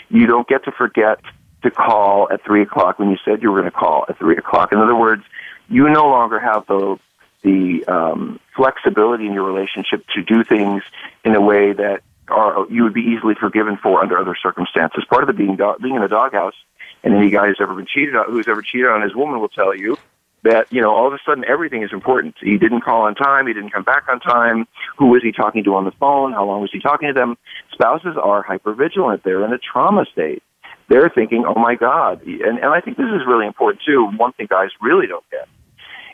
You 0.09 0.25
don't 0.25 0.47
get 0.47 0.65
to 0.65 0.71
forget 0.71 1.19
to 1.63 1.71
call 1.71 2.27
at 2.31 2.43
3 2.43 2.63
o'clock 2.63 2.99
when 2.99 3.11
you 3.11 3.17
said 3.23 3.41
you 3.41 3.51
were 3.51 3.59
going 3.59 3.71
to 3.71 3.77
call 3.77 4.05
at 4.09 4.17
3 4.17 4.35
o'clock. 4.37 4.71
In 4.71 4.79
other 4.79 4.95
words, 4.95 5.23
you 5.69 5.87
no 5.89 6.07
longer 6.07 6.39
have 6.39 6.65
the, 6.67 6.97
the 7.43 7.85
um, 7.85 8.39
flexibility 8.55 9.27
in 9.27 9.33
your 9.33 9.43
relationship 9.43 10.03
to 10.15 10.23
do 10.23 10.43
things 10.43 10.83
in 11.23 11.35
a 11.35 11.41
way 11.41 11.73
that 11.73 12.01
are, 12.29 12.65
you 12.69 12.83
would 12.83 12.93
be 12.93 13.01
easily 13.01 13.35
forgiven 13.35 13.77
for 13.77 14.01
under 14.01 14.17
other 14.17 14.35
circumstances. 14.41 15.03
Part 15.07 15.23
of 15.23 15.27
the 15.27 15.33
being, 15.33 15.55
do- 15.55 15.77
being 15.81 15.95
in 15.95 16.01
a 16.01 16.07
doghouse, 16.07 16.55
and 17.03 17.13
any 17.13 17.29
guy 17.29 17.47
who's 17.47 17.57
ever 17.59 17.75
been 17.75 17.87
cheated 17.87 18.15
on, 18.15 18.25
who's 18.27 18.47
ever 18.47 18.61
cheated 18.61 18.87
on 18.87 19.01
his 19.01 19.15
woman 19.15 19.39
will 19.39 19.49
tell 19.49 19.75
you 19.75 19.97
that 20.43 20.71
you 20.71 20.81
know 20.81 20.91
all 20.91 21.07
of 21.07 21.13
a 21.13 21.19
sudden 21.25 21.43
everything 21.47 21.83
is 21.83 21.91
important. 21.93 22.35
He 22.41 22.57
didn't 22.57 22.81
call 22.81 23.03
on 23.03 23.15
time. 23.15 23.47
He 23.47 23.53
didn't 23.53 23.71
come 23.71 23.83
back 23.83 24.05
on 24.09 24.19
time. 24.19 24.67
Who 24.97 25.07
was 25.07 25.21
he 25.21 25.31
talking 25.31 25.63
to 25.63 25.75
on 25.75 25.85
the 25.85 25.91
phone? 25.91 26.33
How 26.33 26.45
long 26.45 26.61
was 26.61 26.71
he 26.71 26.79
talking 26.79 27.07
to 27.07 27.13
them? 27.13 27.37
Spouses 27.71 28.15
are 28.21 28.43
hypervigilant. 28.43 29.23
They're 29.23 29.45
in 29.45 29.53
a 29.53 29.59
trauma 29.59 30.05
state. 30.11 30.43
They're 30.89 31.09
thinking, 31.09 31.45
"Oh 31.47 31.59
my 31.59 31.75
God," 31.75 32.23
and 32.23 32.59
and 32.59 32.65
I 32.65 32.81
think 32.81 32.97
this 32.97 33.07
is 33.07 33.21
really 33.27 33.45
important 33.45 33.81
too. 33.85 34.07
One 34.17 34.33
thing 34.33 34.47
guys 34.49 34.69
really 34.81 35.07
don't 35.07 35.25
get 35.29 35.47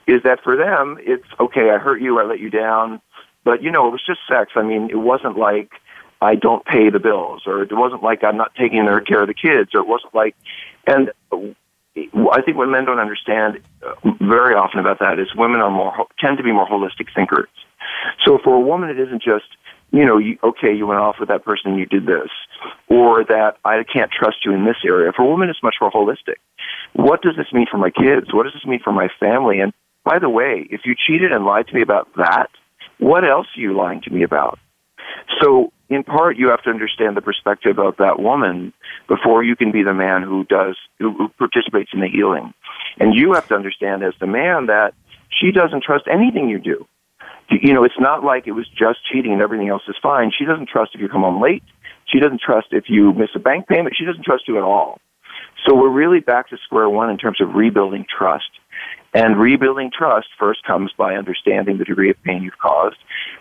is 0.07 0.23
that 0.23 0.43
for 0.43 0.55
them, 0.55 0.97
it's 1.01 1.27
okay. 1.39 1.69
I 1.69 1.77
hurt 1.77 2.01
you. 2.01 2.19
I 2.19 2.23
let 2.23 2.39
you 2.39 2.49
down, 2.49 3.01
but 3.43 3.63
you 3.63 3.71
know 3.71 3.87
it 3.87 3.91
was 3.91 4.03
just 4.05 4.19
sex. 4.29 4.51
I 4.55 4.63
mean, 4.63 4.89
it 4.89 4.99
wasn't 4.99 5.37
like. 5.37 5.71
I 6.19 6.33
don't 6.33 6.65
pay 6.65 6.89
the 6.89 6.99
bills, 6.99 7.43
or 7.45 7.61
it 7.61 7.69
wasn't 7.71 8.01
like 8.01 8.23
I'm 8.23 8.37
not 8.37 8.51
taking 8.55 8.83
care 9.05 9.21
of 9.21 9.27
the 9.27 9.35
kids, 9.35 9.75
or 9.75 9.81
it 9.81 9.87
wasn't 9.87 10.15
like, 10.15 10.35
and 10.87 11.11
I 12.31 12.41
think 12.41 12.57
what 12.57 12.69
men 12.69 12.85
don't 12.85 12.99
understand 12.99 13.59
uh, 13.85 13.93
very 14.21 14.53
often 14.55 14.79
about 14.79 14.99
that 14.99 15.19
is 15.19 15.27
women 15.35 15.61
are 15.61 15.71
more 15.71 16.07
tend 16.19 16.37
to 16.37 16.43
be 16.43 16.51
more 16.51 16.67
holistic 16.67 17.13
thinkers. 17.15 17.49
So 18.25 18.37
for 18.43 18.53
a 18.55 18.59
woman, 18.59 18.89
it 18.89 18.99
isn't 18.99 19.23
just 19.23 19.45
you 19.91 20.05
know, 20.05 20.17
you, 20.17 20.37
okay, 20.43 20.73
you 20.73 20.85
went 20.85 20.99
off 20.99 21.15
with 21.19 21.29
that 21.29 21.45
person 21.45 21.71
and 21.71 21.79
you 21.79 21.85
did 21.85 22.05
this, 22.05 22.29
or 22.89 23.23
that 23.23 23.57
I 23.63 23.83
can't 23.83 24.11
trust 24.11 24.37
you 24.43 24.53
in 24.53 24.65
this 24.65 24.77
area. 24.85 25.11
For 25.15 25.23
a 25.23 25.25
woman, 25.25 25.49
it's 25.49 25.63
much 25.63 25.75
more 25.79 25.91
holistic. 25.91 26.35
What 26.93 27.21
does 27.21 27.35
this 27.37 27.47
mean 27.53 27.67
for 27.69 27.77
my 27.77 27.89
kids? 27.89 28.33
What 28.33 28.43
does 28.43 28.53
this 28.53 28.65
mean 28.65 28.81
for 28.83 28.91
my 28.91 29.07
family? 29.19 29.59
And 29.59 29.73
by 30.03 30.19
the 30.19 30.29
way, 30.29 30.67
if 30.69 30.81
you 30.85 30.95
cheated 30.95 31.31
and 31.31 31.45
lied 31.45 31.67
to 31.67 31.73
me 31.73 31.81
about 31.81 32.09
that, 32.17 32.47
what 32.99 33.23
else 33.23 33.47
are 33.55 33.61
you 33.61 33.75
lying 33.75 34.01
to 34.01 34.09
me 34.09 34.23
about? 34.23 34.59
So 35.41 35.71
in 35.89 36.03
part, 36.03 36.37
you 36.37 36.49
have 36.49 36.63
to 36.63 36.69
understand 36.69 37.15
the 37.15 37.21
perspective 37.21 37.79
of 37.79 37.95
that 37.97 38.19
woman 38.19 38.73
before 39.07 39.43
you 39.43 39.55
can 39.55 39.71
be 39.71 39.83
the 39.83 39.93
man 39.93 40.21
who 40.23 40.43
does, 40.43 40.75
who, 40.99 41.13
who 41.13 41.29
participates 41.29 41.91
in 41.93 42.01
the 42.01 42.09
healing. 42.09 42.53
And 42.99 43.15
you 43.15 43.33
have 43.33 43.47
to 43.47 43.55
understand 43.55 44.03
as 44.03 44.13
the 44.19 44.27
man 44.27 44.67
that 44.67 44.93
she 45.29 45.51
doesn't 45.51 45.83
trust 45.83 46.05
anything 46.11 46.49
you 46.49 46.59
do. 46.59 46.85
You 47.49 47.73
know, 47.73 47.85
it's 47.85 47.99
not 47.99 48.23
like 48.23 48.47
it 48.47 48.51
was 48.51 48.67
just 48.67 48.99
cheating 49.09 49.31
and 49.31 49.41
everything 49.41 49.69
else 49.69 49.83
is 49.87 49.95
fine. 50.03 50.31
She 50.37 50.43
doesn't 50.43 50.67
trust 50.67 50.91
if 50.93 50.99
you 50.99 51.07
come 51.07 51.21
home 51.21 51.41
late. 51.41 51.63
She 52.05 52.19
doesn't 52.19 52.41
trust 52.41 52.67
if 52.71 52.85
you 52.89 53.13
miss 53.13 53.29
a 53.35 53.39
bank 53.39 53.67
payment. 53.67 53.95
She 53.97 54.05
doesn't 54.05 54.23
trust 54.23 54.47
you 54.47 54.57
at 54.57 54.63
all. 54.63 54.99
So 55.65 55.75
we're 55.75 55.89
really 55.89 56.19
back 56.19 56.49
to 56.49 56.57
square 56.63 56.89
one 56.89 57.09
in 57.09 57.17
terms 57.17 57.39
of 57.41 57.55
rebuilding 57.55 58.05
trust. 58.05 58.49
And 59.13 59.39
rebuilding 59.39 59.91
trust 59.97 60.27
first 60.37 60.63
comes 60.63 60.91
by 60.97 61.15
understanding 61.15 61.77
the 61.77 61.85
degree 61.85 62.09
of 62.09 62.21
pain 62.23 62.43
you've 62.43 62.57
caused 62.57 62.97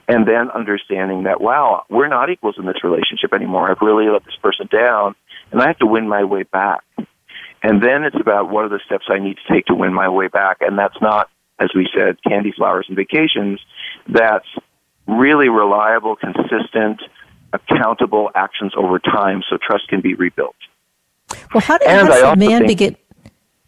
and 0.08 0.26
then 0.26 0.50
understanding 0.50 1.24
that, 1.24 1.40
wow, 1.40 1.84
we're 1.90 2.08
not 2.08 2.30
equals 2.30 2.56
in 2.58 2.66
this 2.66 2.82
relationship 2.84 3.34
anymore. 3.34 3.70
I've 3.70 3.80
really 3.80 4.08
let 4.08 4.24
this 4.24 4.36
person 4.40 4.68
down 4.70 5.14
and 5.50 5.60
I 5.60 5.66
have 5.66 5.78
to 5.78 5.86
win 5.86 6.08
my 6.08 6.24
way 6.24 6.44
back. 6.44 6.82
And 7.62 7.82
then 7.82 8.04
it's 8.04 8.16
about 8.18 8.48
what 8.48 8.64
are 8.64 8.68
the 8.68 8.80
steps 8.86 9.06
I 9.08 9.18
need 9.18 9.36
to 9.36 9.52
take 9.52 9.66
to 9.66 9.74
win 9.74 9.92
my 9.92 10.08
way 10.08 10.28
back. 10.28 10.58
And 10.60 10.78
that's 10.78 11.00
not, 11.00 11.28
as 11.58 11.70
we 11.74 11.88
said, 11.96 12.22
candy 12.22 12.52
flowers 12.52 12.86
and 12.88 12.96
vacations. 12.96 13.60
That's 14.08 14.46
really 15.06 15.48
reliable, 15.48 16.16
consistent, 16.16 17.02
accountable 17.52 18.30
actions 18.34 18.72
over 18.76 18.98
time 18.98 19.42
so 19.48 19.56
trust 19.56 19.88
can 19.88 20.00
be 20.00 20.14
rebuilt. 20.14 20.56
Well, 21.52 21.60
how, 21.60 21.78
do, 21.78 21.86
how 21.86 22.06
does 22.06 22.22
a 22.22 22.36
man 22.36 22.66
begin? 22.66 22.96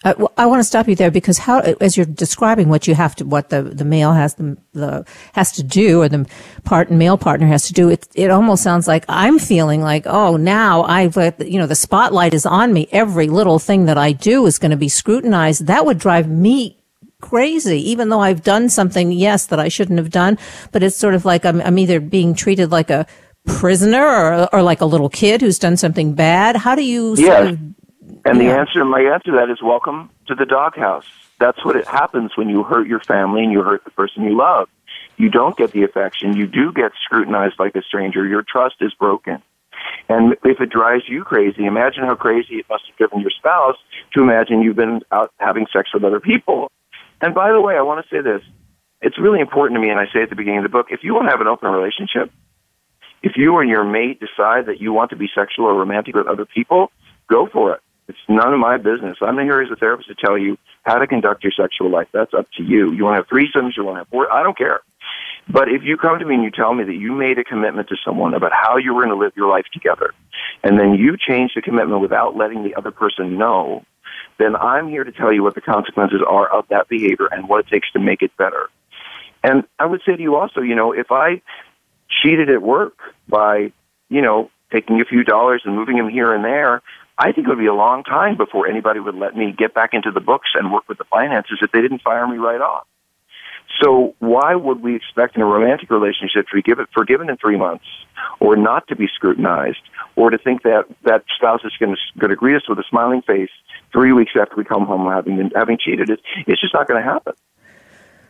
Uh, 0.05 0.15
well, 0.17 0.33
I 0.37 0.47
want 0.47 0.61
to 0.61 0.65
stop 0.65 0.87
you 0.89 0.95
there 0.95 1.11
because 1.11 1.39
how, 1.39 1.59
as 1.59 1.97
you're 1.97 2.07
describing 2.07 2.69
what 2.69 2.87
you 2.87 2.95
have 2.95 3.17
to, 3.17 3.25
what 3.25 3.49
the, 3.51 3.63
the 3.63 3.85
male 3.85 4.13
has 4.13 4.35
the, 4.35 4.57
the 4.73 5.05
has 5.33 5.51
to 5.53 5.63
do, 5.65 6.03
or 6.03 6.09
the 6.09 6.25
part 6.65 6.91
male 6.91 7.19
partner 7.19 7.49
has 7.49 7.67
to 7.67 7.73
do, 7.73 7.89
it 7.89 8.07
it 8.15 8.31
almost 8.31 8.63
sounds 8.63 8.87
like 8.87 9.05
I'm 9.09 9.39
feeling 9.41 9.83
like, 9.83 10.05
oh, 10.07 10.37
now 10.37 10.83
I've, 10.85 11.17
uh, 11.17 11.33
you 11.41 11.59
know, 11.59 11.67
the 11.67 11.75
spotlight 11.75 12.33
is 12.33 12.47
on 12.47 12.73
me. 12.73 12.87
Every 12.93 13.27
little 13.27 13.59
thing 13.59 13.87
that 13.87 13.99
I 13.99 14.13
do 14.13 14.47
is 14.47 14.59
going 14.59 14.71
to 14.71 14.77
be 14.77 14.89
scrutinized. 14.89 15.67
That 15.67 15.85
would 15.85 15.99
drive 15.99 16.29
me 16.29 16.77
crazy, 17.21 17.81
even 17.91 18.09
though 18.09 18.21
I've 18.21 18.45
done 18.45 18.69
something, 18.69 19.11
yes, 19.11 19.47
that 19.47 19.59
I 19.59 19.67
shouldn't 19.67 19.99
have 19.99 20.11
done. 20.11 20.39
But 20.71 20.85
it's 20.85 20.97
sort 20.97 21.15
of 21.15 21.25
like 21.25 21.45
I'm, 21.45 21.61
I'm 21.63 21.77
either 21.79 21.99
being 21.99 22.35
treated 22.35 22.71
like 22.71 22.91
a 22.91 23.05
prisoner 23.47 24.05
or, 24.07 24.49
or 24.55 24.63
like 24.63 24.81
a 24.81 24.87
little 24.87 25.09
kid 25.09 25.41
who's 25.41 25.59
done 25.59 25.77
something 25.77 26.13
bad. 26.15 26.55
How 26.57 26.75
do 26.77 26.85
you 26.85 27.17
sort 27.17 27.27
Yes. 27.29 27.53
of 27.55 27.59
And 28.25 28.41
the 28.41 28.47
Yeah. 28.47 28.61
answer, 28.61 28.85
my 28.85 29.01
answer 29.01 29.31
to 29.31 29.37
that 29.39 29.51
is 29.51 29.63
welcome 29.63 30.11
to 30.27 30.35
the 30.35 30.47
doghouse. 30.47 31.05
That's 31.39 31.65
what 31.65 31.77
it 31.77 31.87
happens 31.87 32.37
when 32.37 32.49
you 32.49 32.63
hurt 32.63 32.87
your 32.87 33.01
family 33.01 33.43
and 33.45 33.53
you 33.53 33.63
hurt 33.63 33.85
the 33.85 33.91
person 33.91 34.25
you 34.25 34.37
love. 34.37 34.69
You 35.17 35.29
don't 35.29 35.57
get 35.57 35.73
the 35.73 35.85
affection. 35.85 36.37
You 36.37 36.47
do 36.47 36.73
get 36.73 36.93
scrutinized 37.05 37.59
like 37.59 37.75
a 37.77 37.83
stranger. 37.83 38.27
Your 38.27 38.43
trust 38.43 38.77
is 38.81 38.93
broken. 38.95 39.43
And 40.09 40.35
if 40.45 40.61
it 40.61 40.71
drives 40.71 41.05
you 41.09 41.25
crazy, 41.25 41.67
imagine 41.67 42.05
how 42.05 42.15
crazy 42.15 42.57
it 42.57 42.67
must 42.69 42.85
have 42.87 42.97
driven 42.97 43.21
your 43.21 43.31
spouse 43.31 43.77
to 44.15 44.23
imagine 44.23 44.63
you've 44.63 44.77
been 44.77 45.03
out 45.13 45.33
having 45.39 45.67
sex 45.73 45.93
with 45.93 46.05
other 46.05 46.21
people. 46.21 46.71
And 47.21 47.35
by 47.35 47.53
the 47.53 47.61
way, 47.61 47.77
I 47.77 47.83
want 47.83 48.05
to 48.05 48.15
say 48.15 48.23
this. 48.23 48.43
It's 49.01 49.19
really 49.19 49.41
important 49.41 49.77
to 49.77 49.81
me, 49.81 49.91
and 49.91 50.01
I 50.01 50.07
say 50.13 50.23
at 50.23 50.31
the 50.31 50.37
beginning 50.37 50.59
of 50.59 50.65
the 50.65 50.71
book, 50.71 50.87
if 50.91 51.01
you 51.05 51.15
want 51.15 51.27
to 51.27 51.31
have 51.31 51.41
an 51.41 51.47
open 51.47 51.71
relationship, 51.71 52.33
if 53.23 53.33
you 53.37 53.59
and 53.59 53.69
your 53.69 53.85
mate 53.85 54.21
decide 54.21 54.67
that 54.67 54.81
you 54.81 54.93
want 54.93 55.11
to 55.11 55.17
be 55.17 55.29
sexual 55.35 55.67
or 55.67 55.75
romantic 55.75 56.17
with 56.17 56.27
other 56.27 56.47
people, 56.47 56.91
go 57.29 57.47
for 57.47 57.75
it. 57.75 57.81
It's 58.09 58.19
none 58.29 58.55
of 58.55 58.59
my 58.59 58.79
business. 58.79 59.19
I'm 59.21 59.39
here 59.39 59.61
as 59.61 59.71
a 59.71 59.77
therapist 59.77 60.09
to 60.09 60.15
tell 60.15 60.39
you 60.39 60.57
how 60.85 60.99
to 60.99 61.07
conduct 61.07 61.45
your 61.45 61.53
sexual 61.53 61.91
life. 61.91 62.09
That's 62.13 62.33
up 62.33 62.47
to 62.57 62.63
you. 62.63 62.93
You 62.93 63.05
want 63.05 63.17
to 63.17 63.23
have 63.23 63.29
threesomes, 63.29 63.77
you 63.77 63.85
want 63.85 63.97
to 63.97 64.01
have 64.01 64.09
four, 64.09 64.33
I 64.33 64.43
don't 64.43 64.57
care. 64.57 64.81
But 65.51 65.69
if 65.69 65.83
you 65.83 65.97
come 65.97 66.19
to 66.19 66.25
me 66.25 66.35
and 66.35 66.45
you 66.45 66.51
tell 66.51 66.75
me 66.75 66.85
that 66.85 66.95
you 66.95 67.13
made 67.13 67.39
a 67.39 67.45
commitment 67.45 67.89
to 67.89 67.97
someone 68.05 68.35
about 68.35 68.53
how 68.53 68.77
you 68.77 68.95
were 68.95 69.05
going 69.05 69.17
to 69.17 69.23
live 69.23 69.33
your 69.37 69.49
life 69.49 69.65
together, 69.73 70.13
and 70.63 70.79
then 70.79 70.95
you 70.95 71.17
change 71.17 71.53
the 71.55 71.63
commitment 71.63 72.01
without 72.01 72.37
letting 72.37 72.65
the 72.65 72.75
other 72.75 72.91
person 72.91 73.39
know, 73.39 73.85
then 74.39 74.57
I'm 74.57 74.89
here 74.89 75.05
to 75.05 75.13
tell 75.13 75.33
you 75.33 75.43
what 75.43 75.55
the 75.55 75.61
consequences 75.61 76.21
are 76.27 76.49
of 76.49 76.67
that 76.69 76.89
behavior 76.89 77.27
and 77.31 77.49
what 77.49 77.61
it 77.61 77.69
takes 77.69 77.91
to 77.93 77.99
make 77.99 78.23
it 78.23 78.37
better. 78.37 78.69
And 79.43 79.65
I 79.79 79.87
would 79.87 80.01
say 80.05 80.17
to 80.17 80.23
you 80.23 80.37
also, 80.37 80.61
you 80.61 80.75
know, 80.75 80.93
if 80.93 81.11
I 81.11 81.43
cheated 82.23 82.51
at 82.51 82.63
work 82.63 82.95
by, 83.29 83.73
you 84.09 84.21
know, 84.23 84.51
taking 84.73 85.01
a 85.01 85.05
few 85.05 85.25
dollars 85.25 85.63
and 85.65 85.75
moving 85.75 85.97
them 85.97 86.09
here 86.09 86.33
and 86.33 86.45
there, 86.45 86.83
I 87.19 87.33
think 87.33 87.49
it 87.49 87.51
would 87.51 87.59
be 87.59 87.67
a 87.67 87.75
long 87.75 88.05
time 88.05 88.37
before 88.37 88.69
anybody 88.69 89.01
would 89.01 89.17
let 89.17 89.37
me 89.37 89.53
get 89.57 89.75
back 89.75 89.91
into 89.93 90.13
the 90.13 90.21
books 90.21 90.51
and 90.55 90.73
work 90.73 90.89
with 90.89 90.99
the 90.99 91.05
finances 91.05 91.59
if 91.61 91.73
they 91.73 91.81
didn't 91.81 92.03
fire 92.03 92.27
me 92.29 92.37
right 92.37 92.61
off. 92.61 92.87
So 93.83 94.15
why 94.19 94.55
would 94.55 94.83
we 94.83 94.97
expect 94.97 95.37
in 95.37 95.43
a 95.43 95.45
romantic 95.45 95.91
relationship 95.91 96.47
to 96.49 96.55
be 96.55 96.63
given, 96.63 96.87
forgiven 96.95 97.29
in 97.29 97.37
three 97.37 97.59
months, 97.59 97.85
or 98.41 98.57
not 98.57 98.89
to 98.89 98.97
be 98.97 99.07
scrutinized, 99.13 99.83
or 100.17 100.31
to 100.31 100.39
think 100.39 100.63
that 100.63 100.85
that 101.03 101.25
spouse 101.37 101.61
is 101.65 101.73
going 101.79 101.97
to, 102.19 102.37
greet 102.37 102.57
us 102.57 102.69
with 102.69 102.79
a 102.79 102.85
smiling 102.89 103.23
face 103.23 103.51
three 103.93 104.13
weeks 104.13 104.33
after 104.41 104.57
we 104.57 104.65
come 104.65 104.87
home 104.87 105.11
having 105.11 105.51
having 105.55 105.77
cheated? 105.79 106.09
It's, 106.09 106.23
it's 106.47 106.61
just 106.61 106.73
not 106.73 106.89
going 106.89 107.03
to 107.03 107.09
happen. 107.09 107.35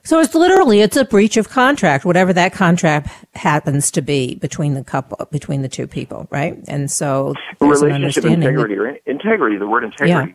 So 0.09 0.21
it's 0.21 0.35
literally 0.35 0.81
it's 0.81 0.97
a 0.97 1.05
breach 1.05 1.37
of 1.37 1.51
contract, 1.51 2.07
whatever 2.07 2.33
that 2.33 2.55
contract 2.55 3.11
happens 3.35 3.91
to 3.91 4.01
be 4.01 4.37
between 4.37 4.73
the 4.73 4.83
couple, 4.83 5.19
between 5.31 5.61
the 5.61 5.69
two 5.69 5.87
people, 5.87 6.27
right? 6.31 6.59
And 6.67 6.91
so 6.91 7.35
relationship 7.61 8.25
understanding. 8.25 8.41
that- 8.41 8.47
integrity 8.49 8.75
or 8.77 8.89
in- 8.89 8.99
integrity 9.05 9.59
the 9.59 9.67
word 9.67 9.85
integrity 9.85 10.35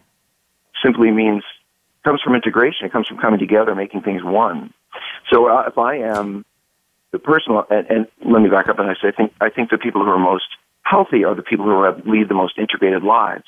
simply 0.84 1.09
means 1.09 1.41
comes 2.03 2.21
from 2.21 2.36
integration 2.36 2.86
it 2.86 2.91
comes 2.91 3.07
from 3.07 3.17
coming 3.17 3.39
together 3.39 3.74
making 3.74 4.01
things 4.01 4.21
one 4.24 4.74
so 5.32 5.47
uh, 5.47 5.63
if 5.67 5.78
i 5.78 5.95
am 5.95 6.45
the 7.11 7.17
person 7.19 7.57
and, 7.69 7.88
and 7.89 8.07
let 8.26 8.41
me 8.41 8.49
back 8.49 8.67
up 8.67 8.78
and 8.78 8.89
i 8.89 8.93
say 9.01 9.07
i 9.07 9.11
think 9.11 9.34
i 9.39 9.49
think 9.49 9.69
the 9.69 9.78
people 9.78 10.03
who 10.03 10.09
are 10.09 10.19
most 10.19 10.45
healthy 10.84 11.23
are 11.23 11.36
the 11.36 11.41
people 11.41 11.65
who 11.65 11.84
have, 11.84 12.05
lead 12.05 12.29
the 12.29 12.36
most 12.36 12.57
integrated 12.57 13.03
lives. 13.03 13.45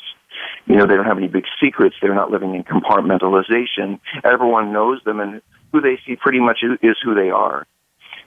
You 0.65 0.75
know 0.75 0.85
they 0.85 0.95
don't 0.95 1.05
have 1.05 1.17
any 1.17 1.27
big 1.27 1.45
secrets. 1.63 1.95
They're 2.01 2.15
not 2.15 2.31
living 2.31 2.55
in 2.55 2.63
compartmentalization. 2.63 3.99
Everyone 4.23 4.73
knows 4.73 5.01
them 5.05 5.19
and 5.19 5.41
who 5.71 5.81
they 5.81 5.99
see 6.05 6.15
pretty 6.15 6.39
much 6.39 6.59
is, 6.63 6.71
is 6.81 6.97
who 7.03 7.13
they 7.15 7.29
are. 7.29 7.65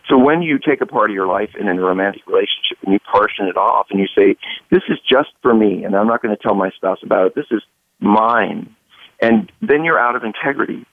So 0.08 0.16
when 0.16 0.40
you 0.40 0.58
take 0.58 0.80
a 0.80 0.86
part 0.86 1.10
of 1.10 1.14
your 1.14 1.26
life 1.26 1.50
and 1.58 1.68
in 1.68 1.78
a 1.78 1.82
romantic 1.82 2.26
relationship 2.26 2.78
and 2.82 2.94
you 2.94 2.98
portion 3.12 3.46
it 3.46 3.58
off 3.58 3.88
and 3.90 4.00
you 4.00 4.06
say, 4.16 4.36
this 4.70 4.82
is 4.88 4.98
just 5.00 5.28
for 5.42 5.52
me 5.52 5.84
and 5.84 5.94
I'm 5.94 6.06
not 6.06 6.22
going 6.22 6.34
to 6.34 6.42
tell 6.42 6.54
my 6.54 6.70
spouse 6.70 7.00
about 7.02 7.26
it, 7.26 7.34
this 7.34 7.46
is 7.50 7.62
mine. 8.00 8.74
And 9.20 9.52
then 9.60 9.84
you're 9.84 9.98
out 9.98 10.16
of 10.16 10.24
integrity 10.24 10.86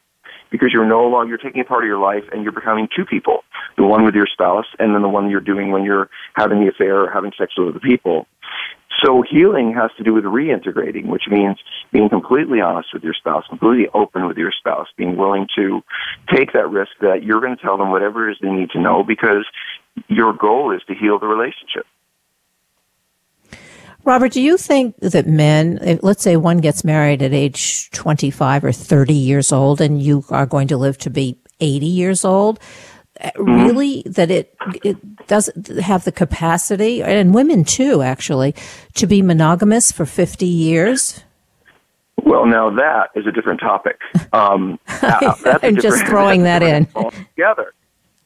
because 0.56 0.72
you're 0.72 0.88
no 0.88 1.04
longer, 1.08 1.30
you're 1.30 1.38
taking 1.38 1.62
a 1.62 1.66
part 1.66 1.84
of 1.84 1.88
your 1.88 2.00
life 2.00 2.24
and 2.32 2.44
you're 2.44 2.52
becoming 2.52 2.88
two 2.96 3.06
people. 3.06 3.44
The 3.78 3.84
one 3.84 4.06
with 4.06 4.16
your 4.16 4.28
spouse 4.32 4.66
and 4.80 4.96
then 4.96 5.02
the 5.02 5.10
one 5.10 5.30
you're 5.30 5.42
doing 5.42 5.72
when 5.72 5.84
you're 5.84 6.10
having 6.34 6.62
the 6.62 6.70
affair 6.70 7.04
or 7.04 7.12
having 7.12 7.32
sex 7.38 7.54
with 7.58 7.70
other 7.70 7.80
people. 7.80 8.28
So 9.04 9.24
healing 9.30 9.74
has 9.74 9.92
to 9.98 10.04
do 10.04 10.14
with 10.14 10.24
reintegrating, 10.24 11.08
which 11.08 11.24
means 11.30 11.58
being 11.92 12.08
completely 12.10 12.62
honest 12.62 12.90
with 12.94 13.04
your 13.04 13.14
spouse, 13.14 13.44
completely 13.50 13.88
open 13.94 14.26
with 14.28 14.38
your 14.38 14.54
spouse, 14.58 14.88
being 14.96 15.18
willing 15.18 15.48
to 15.56 15.82
take 16.34 16.54
that 16.54 16.70
risk 16.70 16.92
that 17.02 17.24
you're 17.24 17.42
going 17.42 17.56
to 17.56 17.62
tell 17.62 17.78
them 17.78 17.92
whatever 17.92 18.30
it 18.30 18.34
is 18.34 18.38
they 18.42 18.50
need 18.50 18.70
to 18.72 18.80
know 18.80 19.04
because 19.04 19.46
your 20.08 20.34
goal 20.34 20.72
is 20.72 20.82
to 20.88 20.96
heal 20.96 21.20
the 21.20 21.28
relationship. 21.28 21.86
Robert, 24.06 24.32
do 24.32 24.42
you 24.42 24.56
think 24.58 24.96
that 25.00 25.26
men, 25.28 25.80
if, 25.82 26.00
let's 26.04 26.22
say 26.24 26.38
one 26.38 26.60
gets 26.60 26.84
married 26.84 27.22
at 27.24 27.34
age 27.34 27.90
25 27.92 28.64
or 28.66 28.72
30 28.72 29.14
years 29.14 29.52
old 29.52 29.82
and 29.82 30.02
you 30.02 30.24
are 30.30 30.46
going 30.46 30.68
to 30.68 30.78
live 30.78 30.98
to 31.00 31.10
be 31.10 31.40
80 31.60 31.86
years 31.88 32.24
old, 32.24 32.60
uh, 33.20 33.32
really 33.38 34.04
that 34.06 34.30
it, 34.30 34.56
it 34.84 35.26
doesn't 35.28 35.68
have 35.80 36.04
the 36.04 36.12
capacity, 36.12 37.02
and 37.02 37.34
women 37.34 37.64
too, 37.64 38.02
actually, 38.04 38.54
to 38.94 39.08
be 39.08 39.22
monogamous 39.24 39.92
for 39.92 40.06
50 40.06 40.46
years? 40.46 41.24
Well, 42.24 42.46
now 42.46 42.70
that 42.72 43.10
is 43.16 43.26
a 43.26 43.32
different 43.32 43.60
topic. 43.60 44.00
Um, 44.34 44.80
that- 45.02 45.38
that's 45.62 45.82
just 45.82 46.06
throwing 46.06 46.44
that 46.44 46.62
in. 46.62 46.88
altogether. 46.94 47.74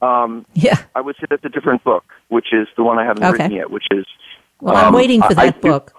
Um, 0.01 0.43
yeah, 0.55 0.77
I 0.95 1.01
would 1.01 1.15
say 1.17 1.25
that's 1.30 1.45
a 1.45 1.49
different 1.49 1.84
book, 1.84 2.03
which 2.30 2.47
is 2.51 2.67
the 2.75 2.84
one 2.84 2.97
I 2.97 3.05
haven't 3.05 3.23
Okay. 3.23 3.43
written 3.43 3.51
yet, 3.57 3.69
which 3.69 3.86
is. 3.91 4.05
Well, 4.62 4.76
I'm 4.76 4.88
um, 4.88 4.93
waiting 4.93 5.22
for 5.22 5.28
I- 5.38 5.43
I 5.43 5.45
that 5.47 5.62
do- 5.62 5.70
book. 5.70 5.93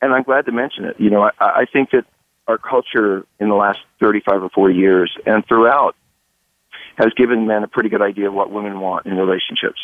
and 0.00 0.12
I'm 0.12 0.22
glad 0.22 0.46
to 0.46 0.52
mention 0.52 0.84
it. 0.84 0.96
You 0.98 1.10
know, 1.10 1.22
I, 1.22 1.32
I 1.40 1.64
think 1.72 1.90
that 1.90 2.04
our 2.48 2.58
culture 2.58 3.24
in 3.38 3.48
the 3.48 3.54
last 3.54 3.78
35 4.00 4.42
or 4.44 4.48
40 4.50 4.74
years 4.74 5.16
and 5.26 5.46
throughout 5.46 5.94
has 6.96 7.12
given 7.16 7.46
men 7.46 7.62
a 7.62 7.68
pretty 7.68 7.88
good 7.88 8.02
idea 8.02 8.28
of 8.28 8.34
what 8.34 8.50
women 8.50 8.80
want 8.80 9.06
in 9.06 9.16
relationships. 9.16 9.80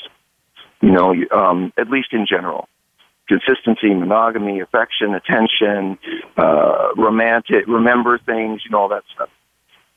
You 0.80 0.90
know, 0.92 1.14
um, 1.32 1.72
at 1.78 1.88
least 1.90 2.08
in 2.12 2.26
general. 2.28 2.68
Consistency, 3.28 3.92
monogamy, 3.94 4.60
affection, 4.60 5.14
attention, 5.14 5.98
uh, 6.36 6.88
romantic, 6.96 7.66
remember 7.66 8.18
things, 8.18 8.62
you 8.64 8.70
know, 8.70 8.78
all 8.78 8.88
that 8.88 9.02
stuff. 9.14 9.28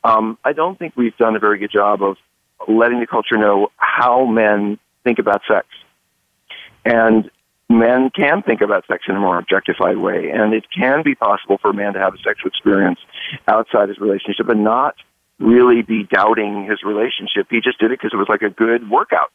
Um, 0.04 0.38
I 0.44 0.54
don't 0.54 0.78
think 0.78 0.94
we've 0.98 1.16
done 1.18 1.36
a 1.36 1.40
very 1.40 1.58
good 1.60 1.72
job 1.72 2.02
of 2.04 2.18
letting 2.68 3.00
the 3.00 3.08
culture 3.08 3.38
know 3.38 3.70
how 3.78 4.26
men 4.26 4.80
think 5.04 5.20
about 5.20 5.42
sex. 5.48 5.68
And 6.84 7.30
men 7.80 8.10
can 8.10 8.42
think 8.42 8.62
about 8.62 8.86
sex 8.88 9.06
in 9.08 9.16
a 9.16 9.20
more 9.20 9.38
objectified 9.38 9.98
way, 9.98 10.30
and 10.30 10.54
it 10.54 10.66
can 10.76 11.04
be 11.04 11.16
possible 11.16 11.58
for 11.62 11.72
a 11.72 11.74
man 11.74 11.94
to 11.94 12.00
have 12.00 12.14
a 12.14 12.18
sexual 12.18 12.50
experience 12.50 13.00
outside 13.48 13.90
his 13.90 14.00
relationship 14.00 14.50
and 14.50 14.64
not 14.64 14.96
really 15.40 15.82
be 15.82 16.04
doubting 16.04 16.68
his 16.70 16.80
relationship. 16.84 17.48
He 17.50 17.62
just 17.62 17.80
did 17.80 17.92
it 17.92 18.00
because 18.00 18.12
it 18.14 18.18
was 18.18 18.30
like 18.30 18.42
a 18.42 18.50
good 18.50 18.90
workout. 18.90 19.32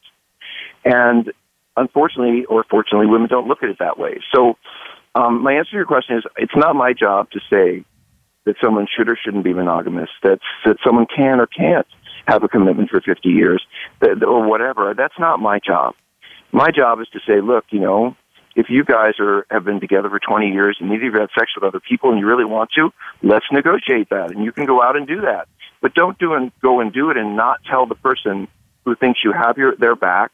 And 0.85 1.33
unfortunately, 1.77 2.45
or 2.45 2.65
fortunately, 2.71 3.07
women 3.07 3.29
don't 3.29 3.49
look 3.49 3.63
at 3.63 3.69
it 3.69 3.79
that 3.81 3.99
way. 3.99 4.21
So, 4.35 4.57
um, 5.15 5.43
my 5.43 5.55
answer 5.55 5.71
to 5.71 5.77
your 5.77 5.87
question 5.87 6.17
is 6.19 6.25
it's 6.37 6.55
not 6.55 6.77
my 6.77 6.93
job 6.93 7.31
to 7.31 7.41
say 7.51 7.85
that 8.45 8.57
someone 8.63 8.87
should 8.87 9.09
or 9.09 9.19
shouldn't 9.23 9.45
be 9.45 9.55
monogamous, 9.55 10.11
that, 10.23 10.39
that 10.65 10.77
someone 10.85 11.07
can 11.07 11.41
or 11.41 11.47
can't 11.47 11.87
have 12.29 12.43
a 12.43 12.49
commitment 12.49 12.91
for 12.91 13.01
50 13.01 13.29
years, 13.29 13.63
that, 14.01 14.23
or 14.23 14.47
whatever. 14.47 14.95
That's 14.97 15.19
not 15.19 15.41
my 15.41 15.59
job. 15.59 15.95
My 16.53 16.71
job 16.71 17.01
is 17.01 17.09
to 17.13 17.21
say, 17.27 17.41
look, 17.41 17.65
you 17.71 17.81
know, 17.81 18.15
if 18.57 18.71
you 18.71 18.85
guys 18.85 19.13
are 19.21 19.47
have 19.51 19.65
been 19.65 19.81
together 19.81 20.09
for 20.09 20.19
20 20.19 20.51
years 20.51 20.79
and 20.81 20.89
neither 20.89 21.07
of 21.09 21.15
you 21.15 21.21
had 21.21 21.29
sex 21.39 21.53
with 21.55 21.63
other 21.63 21.79
people 21.79 22.11
and 22.11 22.19
you 22.19 22.27
really 22.27 22.47
want 22.47 22.71
to, 22.75 22.91
let's 23.23 23.45
negotiate 23.53 24.09
that, 24.09 24.31
and 24.33 24.43
you 24.43 24.51
can 24.51 24.65
go 24.65 24.83
out 24.83 24.97
and 24.97 25.07
do 25.07 25.21
that. 25.21 25.47
But 25.83 25.95
don't 25.95 26.19
do 26.19 26.33
and 26.33 26.51
go 26.63 26.81
and 26.81 26.93
do 26.93 27.11
it 27.11 27.19
and 27.19 27.37
not 27.37 27.61
tell 27.71 27.87
the 27.87 27.95
person 27.95 28.49
who 28.85 28.97
thinks 28.97 29.21
you 29.23 29.33
have 29.33 29.59
your 29.59 29.77
their 29.77 29.95
back. 29.95 30.33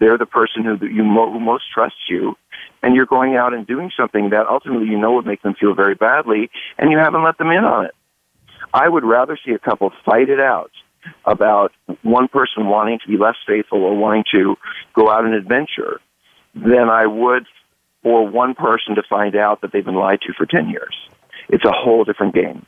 They're 0.00 0.18
the 0.18 0.26
person 0.26 0.64
who 0.64 0.84
you 0.84 1.04
mo- 1.04 1.32
who 1.32 1.38
most 1.38 1.64
trusts 1.72 2.08
you, 2.08 2.36
and 2.82 2.96
you're 2.96 3.06
going 3.06 3.36
out 3.36 3.54
and 3.54 3.66
doing 3.66 3.92
something 3.96 4.30
that 4.30 4.46
ultimately 4.48 4.88
you 4.88 4.98
know 4.98 5.12
would 5.12 5.26
make 5.26 5.42
them 5.42 5.54
feel 5.54 5.74
very 5.74 5.94
badly, 5.94 6.50
and 6.76 6.90
you 6.90 6.98
haven't 6.98 7.22
let 7.22 7.38
them 7.38 7.50
in 7.50 7.64
on 7.64 7.84
it. 7.84 7.94
I 8.74 8.88
would 8.88 9.04
rather 9.04 9.38
see 9.44 9.52
a 9.52 9.58
couple 9.58 9.92
fight 10.04 10.28
it 10.28 10.40
out 10.40 10.72
about 11.24 11.72
one 12.02 12.28
person 12.28 12.66
wanting 12.66 12.98
to 12.98 13.08
be 13.08 13.16
less 13.16 13.36
faithful 13.46 13.82
or 13.82 13.96
wanting 13.96 14.24
to 14.32 14.56
go 14.94 15.10
out 15.10 15.24
on 15.24 15.32
an 15.32 15.34
adventure 15.34 16.00
than 16.54 16.88
I 16.90 17.06
would 17.06 17.46
for 18.02 18.26
one 18.26 18.54
person 18.54 18.94
to 18.94 19.02
find 19.08 19.36
out 19.36 19.60
that 19.60 19.72
they've 19.72 19.84
been 19.84 19.94
lied 19.94 20.20
to 20.22 20.32
for 20.32 20.46
10 20.46 20.68
years. 20.70 20.96
It's 21.48 21.64
a 21.64 21.72
whole 21.72 22.04
different 22.04 22.34
game. 22.34 22.66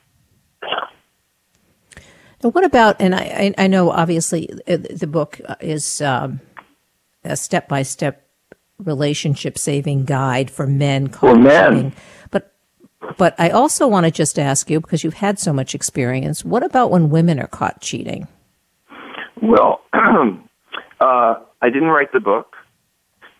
Now, 2.43 2.51
what 2.51 2.65
about, 2.65 2.97
and 3.01 3.15
I, 3.15 3.55
I 3.57 3.67
know 3.69 3.91
obviously 3.91 4.51
uh, 4.67 4.77
the 4.77 5.07
book 5.07 5.41
is 5.61 6.01
um, 6.01 6.41
a 7.25 7.37
step 7.37 7.69
by 7.69 7.83
step 7.83 8.27
relationship 8.79 9.57
saving 9.57 10.05
guide 10.05 10.51
for 10.51 10.67
men. 10.67 11.09
For 11.09 11.37
men. 11.37 11.95
But, 12.31 12.53
but 13.17 13.35
I 13.39 13.51
also 13.51 13.87
want 13.87 14.07
to 14.07 14.11
just 14.11 14.39
ask 14.39 14.69
you, 14.69 14.81
because 14.81 15.05
you've 15.05 15.15
had 15.15 15.39
so 15.39 15.53
much 15.53 15.75
experience, 15.75 16.45
what 16.45 16.65
about 16.65 16.91
when 16.91 17.11
women 17.11 17.39
are 17.39 17.47
caught 17.47 17.81
cheating? 17.81 18.27
Well, 19.41 19.83
uh, 19.93 20.39
I 21.01 21.71
didn't 21.71 21.89
write 21.89 22.13
the 22.13 22.21
book 22.21 22.57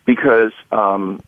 because 0.05 0.51
um, 0.71 1.21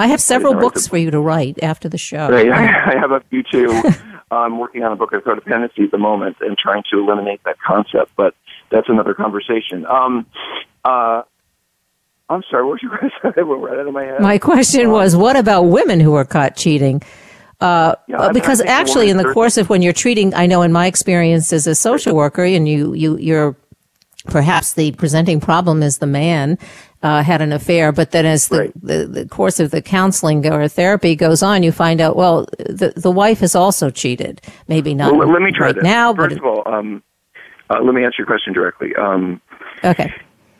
I 0.00 0.06
have 0.06 0.20
several 0.20 0.56
I 0.56 0.60
books 0.60 0.88
for 0.88 0.96
you 0.96 1.10
to 1.10 1.20
write 1.20 1.62
after 1.62 1.86
the 1.86 1.98
show. 1.98 2.30
Right, 2.30 2.50
I, 2.50 2.92
I 2.94 2.98
have 2.98 3.10
a 3.10 3.20
few 3.28 3.42
too. 3.42 3.82
I'm 4.30 4.58
working 4.58 4.82
on 4.82 4.92
a 4.92 4.96
book 4.96 5.12
of 5.12 5.22
codependency 5.24 5.84
at 5.84 5.90
the 5.90 5.98
moment 5.98 6.36
and 6.40 6.56
trying 6.56 6.84
to 6.90 6.98
eliminate 6.98 7.42
that 7.44 7.56
concept, 7.60 8.12
but 8.16 8.34
that's 8.70 8.88
another 8.88 9.12
conversation. 9.12 9.84
Um, 9.84 10.24
uh, 10.84 11.22
I'm 12.30 12.42
sorry, 12.50 12.64
what 12.64 12.72
was 12.72 12.82
your 12.82 12.96
question? 12.98 13.20
right 13.46 13.78
out 13.78 13.86
of 13.88 13.92
my 13.92 14.04
head. 14.04 14.20
My 14.20 14.38
question 14.38 14.86
um, 14.86 14.92
was, 14.92 15.14
what 15.14 15.36
about 15.36 15.64
women 15.64 16.00
who 16.00 16.14
are 16.14 16.24
caught 16.24 16.56
cheating? 16.56 17.02
Uh, 17.60 17.94
yeah, 18.08 18.30
because 18.32 18.62
actually, 18.62 19.10
in 19.10 19.18
the 19.18 19.32
course 19.34 19.58
of 19.58 19.68
when 19.68 19.82
you're 19.82 19.92
treating, 19.92 20.32
I 20.32 20.46
know 20.46 20.62
in 20.62 20.72
my 20.72 20.86
experience 20.86 21.52
as 21.52 21.66
a 21.66 21.74
social 21.74 22.16
worker, 22.16 22.42
and 22.42 22.66
you, 22.66 22.94
you, 22.94 23.18
you're 23.18 23.54
perhaps 24.26 24.72
the 24.74 24.92
presenting 24.92 25.40
problem 25.40 25.82
is 25.82 25.98
the 25.98 26.06
man 26.06 26.58
uh, 27.02 27.22
had 27.22 27.40
an 27.40 27.52
affair, 27.52 27.92
but 27.92 28.10
then 28.10 28.26
as 28.26 28.48
the, 28.48 28.58
right. 28.58 28.72
the, 28.82 29.06
the, 29.06 29.26
course 29.26 29.58
of 29.58 29.70
the 29.70 29.80
counseling 29.80 30.46
or 30.46 30.68
therapy 30.68 31.16
goes 31.16 31.42
on, 31.42 31.62
you 31.62 31.72
find 31.72 32.00
out, 32.00 32.14
well, 32.14 32.46
the, 32.58 32.92
the 32.94 33.10
wife 33.10 33.40
has 33.40 33.54
also 33.54 33.88
cheated. 33.88 34.40
Maybe 34.68 34.94
not 34.94 35.16
well, 35.16 35.32
let 35.32 35.40
me 35.40 35.50
try 35.50 35.68
right 35.68 35.74
this. 35.74 35.84
now. 35.84 36.14
First 36.14 36.36
of 36.36 36.44
all, 36.44 36.62
um, 36.66 37.02
uh, 37.70 37.80
let 37.82 37.94
me 37.94 38.04
answer 38.04 38.16
your 38.18 38.26
question 38.26 38.52
directly. 38.52 38.94
Um, 38.96 39.40
okay. 39.82 40.12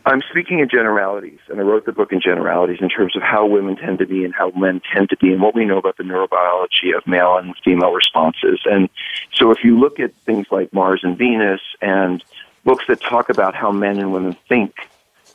I'm 0.07 0.23
speaking 0.31 0.61
in 0.61 0.69
generalities, 0.71 1.41
and 1.49 1.61
I 1.61 1.63
wrote 1.63 1.85
the 1.85 1.93
book 1.93 2.11
in 2.11 2.23
generalities 2.23 2.79
in 2.81 2.89
terms 2.89 3.15
of 3.15 3.23
how 3.23 3.47
women 3.47 3.77
tend 3.77 3.99
to 3.99 4.07
be 4.07 4.25
and 4.25 4.35
how 4.35 4.51
men 4.57 4.81
tend 4.93 5.11
to 5.11 5.17
be, 5.19 5.33
and 5.33 5.43
what 5.43 5.55
we 5.55 5.67
know 5.67 5.77
about 5.77 5.99
the 5.99 6.05
neurobiology 6.05 6.97
of 6.97 7.07
male 7.07 7.37
and 7.37 7.55
female 7.63 7.93
responses. 7.93 8.61
And 8.65 8.89
so, 9.35 9.51
if 9.51 9.59
you 9.63 9.79
look 9.79 10.01
at 10.01 10.15
things 10.25 10.47
like 10.51 10.73
Mars 10.73 11.01
and 11.03 11.19
Venus 11.19 11.61
and 11.83 12.25
books 12.65 12.85
that 12.89 13.03
talk 13.03 13.29
about 13.29 13.55
how 13.55 13.73
men 13.73 13.99
and 13.99 14.11
women 14.11 14.37
think, 14.49 14.75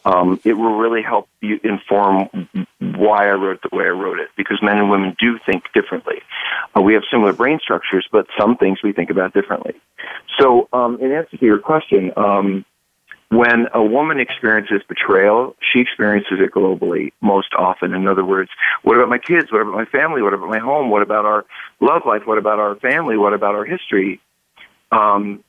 um, 0.05 0.39
it 0.43 0.53
will 0.53 0.77
really 0.77 1.01
help 1.01 1.27
you 1.41 1.59
inform 1.63 2.47
why 2.79 3.27
I 3.27 3.33
wrote 3.33 3.61
the 3.61 3.75
way 3.75 3.85
I 3.85 3.89
wrote 3.89 4.19
it 4.19 4.29
because 4.37 4.61
men 4.61 4.77
and 4.77 4.89
women 4.89 5.15
do 5.19 5.39
think 5.45 5.63
differently. 5.73 6.21
Uh, 6.77 6.81
we 6.81 6.93
have 6.93 7.03
similar 7.09 7.33
brain 7.33 7.59
structures, 7.61 8.07
but 8.11 8.27
some 8.39 8.55
things 8.55 8.79
we 8.83 8.93
think 8.93 9.09
about 9.09 9.33
differently. 9.33 9.73
So, 10.39 10.69
um, 10.71 10.99
in 11.01 11.11
answer 11.11 11.37
to 11.37 11.45
your 11.45 11.59
question, 11.59 12.11
um, 12.15 12.65
when 13.29 13.67
a 13.73 13.83
woman 13.83 14.19
experiences 14.19 14.81
betrayal, 14.87 15.55
she 15.73 15.79
experiences 15.79 16.37
it 16.39 16.51
globally 16.51 17.11
most 17.21 17.53
often. 17.57 17.93
In 17.93 18.07
other 18.07 18.23
words, 18.23 18.51
what 18.83 18.95
about 18.95 19.09
my 19.09 19.17
kids? 19.17 19.51
What 19.51 19.61
about 19.61 19.73
my 19.73 19.85
family? 19.85 20.21
What 20.21 20.33
about 20.35 20.49
my 20.49 20.59
home? 20.59 20.91
What 20.91 21.01
about 21.01 21.25
our 21.25 21.45
love 21.81 22.03
life? 22.05 22.21
What 22.25 22.37
about 22.37 22.59
our 22.59 22.75
family? 22.75 23.17
What 23.17 23.33
about 23.33 23.55
our 23.55 23.65
history? 23.65 24.21
Um, 24.91 25.43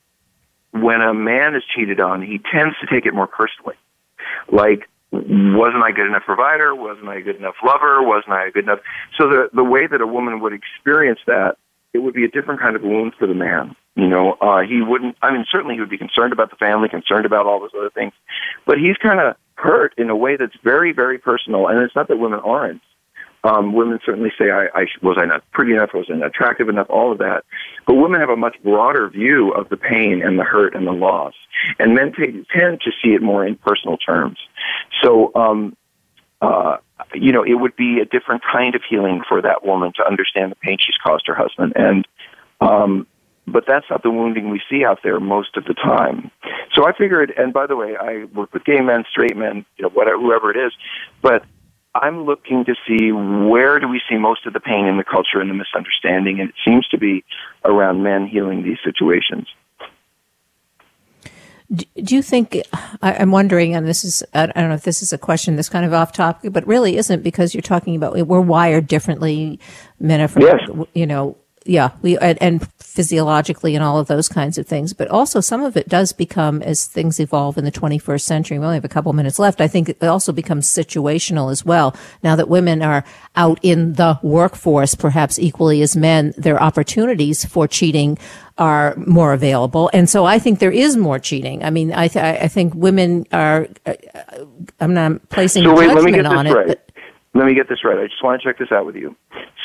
when 0.71 1.01
a 1.01 1.13
man 1.13 1.55
is 1.55 1.63
cheated 1.75 1.99
on, 1.99 2.23
he 2.23 2.39
tends 2.51 2.75
to 2.81 2.87
take 2.87 3.05
it 3.05 3.13
more 3.13 3.27
personally. 3.27 3.75
Like, 4.51 4.87
wasn't 5.11 5.83
I 5.83 5.91
good 5.91 6.07
enough 6.07 6.23
provider? 6.25 6.75
Wasn't 6.75 7.07
I 7.07 7.15
a 7.15 7.21
good 7.21 7.37
enough 7.37 7.55
lover? 7.63 8.03
Wasn't 8.03 8.31
I 8.31 8.47
a 8.47 8.51
good 8.51 8.65
enough? 8.65 8.79
So 9.17 9.27
the 9.29 9.49
the 9.53 9.63
way 9.63 9.87
that 9.87 10.01
a 10.01 10.07
woman 10.07 10.41
would 10.41 10.53
experience 10.53 11.19
that, 11.27 11.57
it 11.93 11.99
would 11.99 12.13
be 12.13 12.25
a 12.25 12.29
different 12.29 12.59
kind 12.59 12.75
of 12.75 12.83
wound 12.83 13.13
for 13.17 13.27
the 13.27 13.33
man. 13.33 13.75
You 13.95 14.07
know, 14.07 14.33
uh, 14.41 14.61
he 14.61 14.81
wouldn't. 14.81 15.17
I 15.21 15.31
mean, 15.31 15.45
certainly 15.49 15.75
he 15.75 15.79
would 15.79 15.89
be 15.89 15.97
concerned 15.97 16.33
about 16.33 16.49
the 16.49 16.55
family, 16.57 16.89
concerned 16.89 17.25
about 17.25 17.45
all 17.45 17.59
those 17.59 17.71
other 17.75 17.89
things, 17.89 18.13
but 18.65 18.77
he's 18.77 18.97
kind 18.97 19.19
of 19.19 19.35
hurt 19.55 19.93
in 19.97 20.09
a 20.09 20.15
way 20.15 20.35
that's 20.37 20.55
very, 20.63 20.91
very 20.91 21.17
personal. 21.17 21.67
And 21.67 21.79
it's 21.79 21.95
not 21.95 22.07
that 22.09 22.17
women 22.17 22.39
aren't. 22.39 22.81
Um, 23.47 23.73
women 23.73 23.99
certainly 24.05 24.31
say, 24.37 24.51
I, 24.51 24.65
I 24.75 24.85
was 25.01 25.17
I 25.17 25.25
not 25.25 25.49
pretty 25.51 25.71
enough? 25.71 25.91
Was 25.93 26.07
I 26.11 26.17
not 26.17 26.27
attractive 26.27 26.67
enough? 26.67 26.87
All 26.89 27.13
of 27.13 27.19
that. 27.19 27.45
But 27.85 27.95
women 27.95 28.19
have 28.19 28.29
a 28.29 28.35
much 28.35 28.57
broader 28.61 29.09
view 29.09 29.51
of 29.51 29.69
the 29.69 29.77
pain 29.77 30.21
and 30.21 30.37
the 30.37 30.43
hurt 30.43 30.75
and 30.75 30.85
the 30.85 30.91
loss. 30.91 31.33
And 31.79 31.95
men 31.95 32.11
t- 32.11 32.45
tend 32.53 32.81
to 32.81 32.91
see 33.01 33.13
it 33.13 33.21
more 33.21 33.45
in 33.45 33.55
personal 33.55 33.97
terms. 33.97 34.37
So, 35.01 35.31
um, 35.33 35.77
uh, 36.41 36.77
you 37.13 37.31
know, 37.31 37.43
it 37.43 37.53
would 37.53 37.75
be 37.77 37.99
a 38.01 38.05
different 38.05 38.43
kind 38.43 38.75
of 38.75 38.81
healing 38.87 39.21
for 39.27 39.41
that 39.41 39.65
woman 39.65 39.93
to 39.95 40.05
understand 40.05 40.51
the 40.51 40.55
pain 40.57 40.77
she's 40.79 40.97
caused 41.01 41.25
her 41.27 41.35
husband. 41.35 41.73
And, 41.75 42.05
um, 42.59 43.07
but 43.47 43.63
that's 43.65 43.85
not 43.89 44.03
the 44.03 44.11
wounding 44.11 44.49
we 44.49 44.61
see 44.69 44.83
out 44.83 44.99
there 45.03 45.21
most 45.21 45.55
of 45.55 45.63
the 45.63 45.73
time. 45.73 46.31
So 46.73 46.85
I 46.85 46.91
figured, 46.91 47.33
and 47.37 47.53
by 47.53 47.65
the 47.65 47.77
way, 47.77 47.95
I 47.95 48.25
work 48.35 48.53
with 48.53 48.65
gay 48.65 48.81
men, 48.81 49.05
straight 49.09 49.37
men, 49.37 49.65
you 49.77 49.83
know, 49.83 49.89
whatever, 49.89 50.19
whoever 50.19 50.51
it 50.51 50.57
is, 50.57 50.73
but 51.21 51.45
I'm 52.01 52.25
looking 52.25 52.65
to 52.65 52.75
see 52.87 53.11
where 53.11 53.79
do 53.79 53.87
we 53.87 54.01
see 54.09 54.17
most 54.17 54.45
of 54.45 54.53
the 54.53 54.59
pain 54.59 54.85
in 54.85 54.97
the 54.97 55.03
culture 55.03 55.39
and 55.39 55.49
the 55.49 55.53
misunderstanding, 55.53 56.39
and 56.39 56.49
it 56.49 56.55
seems 56.65 56.87
to 56.89 56.97
be 56.97 57.23
around 57.65 58.03
men 58.03 58.27
healing 58.27 58.63
these 58.63 58.77
situations. 58.83 59.47
Do 61.75 62.15
you 62.15 62.21
think? 62.21 62.57
I'm 63.01 63.31
wondering, 63.31 63.75
and 63.75 63.85
this 63.85 64.05
is 64.05 64.23
I 64.33 64.45
don't 64.45 64.69
know 64.69 64.75
if 64.75 64.83
this 64.83 65.01
is 65.01 65.11
a 65.11 65.17
question 65.17 65.57
that's 65.57 65.67
kind 65.67 65.85
of 65.85 65.93
off 65.93 66.13
topic, 66.13 66.53
but 66.53 66.65
really 66.65 66.95
isn't 66.95 67.23
because 67.23 67.53
you're 67.53 67.61
talking 67.61 67.95
about 67.95 68.13
we're 68.25 68.39
wired 68.39 68.87
differently. 68.87 69.59
Men 69.99 70.21
are 70.21 70.29
from, 70.29 70.43
yes. 70.43 70.61
you 70.93 71.05
know, 71.05 71.35
yeah, 71.67 71.91
we 72.01 72.17
and, 72.17 72.41
and, 72.41 72.67
physiologically 72.97 73.75
and 73.75 73.83
all 73.83 73.99
of 73.99 74.07
those 74.07 74.27
kinds 74.27 74.57
of 74.57 74.65
things. 74.65 74.91
But 74.91 75.07
also, 75.09 75.39
some 75.39 75.61
of 75.61 75.77
it 75.77 75.87
does 75.87 76.13
become 76.13 76.63
as 76.63 76.87
things 76.87 77.19
evolve 77.19 77.55
in 77.55 77.63
the 77.63 77.71
21st 77.71 78.21
century. 78.21 78.57
We 78.57 78.65
only 78.65 78.77
have 78.77 78.85
a 78.85 78.89
couple 78.89 79.13
minutes 79.13 79.37
left. 79.37 79.61
I 79.61 79.67
think 79.67 79.89
it 79.89 80.03
also 80.03 80.31
becomes 80.31 80.67
situational 80.67 81.51
as 81.51 81.63
well. 81.63 81.95
Now 82.23 82.35
that 82.35 82.49
women 82.49 82.81
are 82.81 83.03
out 83.35 83.59
in 83.61 83.93
the 83.93 84.17
workforce, 84.23 84.95
perhaps 84.95 85.37
equally 85.37 85.83
as 85.83 85.95
men, 85.95 86.33
their 86.37 86.61
opportunities 86.61 87.45
for 87.45 87.67
cheating 87.67 88.17
are 88.57 88.95
more 88.95 89.33
available, 89.33 89.91
and 89.93 90.09
so 90.09 90.25
I 90.25 90.39
think 90.39 90.57
there 90.57 90.71
is 90.71 90.97
more 90.97 91.19
cheating. 91.19 91.63
I 91.63 91.69
mean, 91.69 91.93
I 91.93 92.07
th- 92.07 92.41
I 92.41 92.47
think 92.47 92.73
women 92.73 93.27
are. 93.31 93.67
Uh, 93.85 93.93
I'm 94.79 94.95
not 94.95 95.29
placing 95.29 95.63
so 95.65 95.75
wait, 95.75 95.91
judgment 95.91 96.25
on 96.25 96.47
it. 96.47 96.53
Right. 96.53 96.67
But, 96.67 96.87
let 97.35 97.45
me 97.45 97.53
get 97.53 97.69
this 97.69 97.83
right. 97.83 97.99
I 97.99 98.07
just 98.07 98.23
want 98.23 98.41
to 98.41 98.47
check 98.47 98.57
this 98.57 98.71
out 98.71 98.87
with 98.87 98.95
you. 98.95 99.15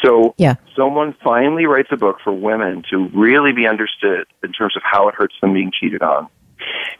So, 0.04 0.34
yeah. 0.38 0.56
someone 0.76 1.14
finally 1.22 1.66
writes 1.66 1.88
a 1.92 1.96
book 1.96 2.18
for 2.22 2.32
women 2.32 2.84
to 2.90 3.08
really 3.14 3.52
be 3.52 3.66
understood 3.66 4.26
in 4.42 4.52
terms 4.52 4.76
of 4.76 4.82
how 4.84 5.08
it 5.08 5.14
hurts 5.14 5.34
them 5.40 5.52
being 5.52 5.70
cheated 5.72 6.02
on, 6.02 6.28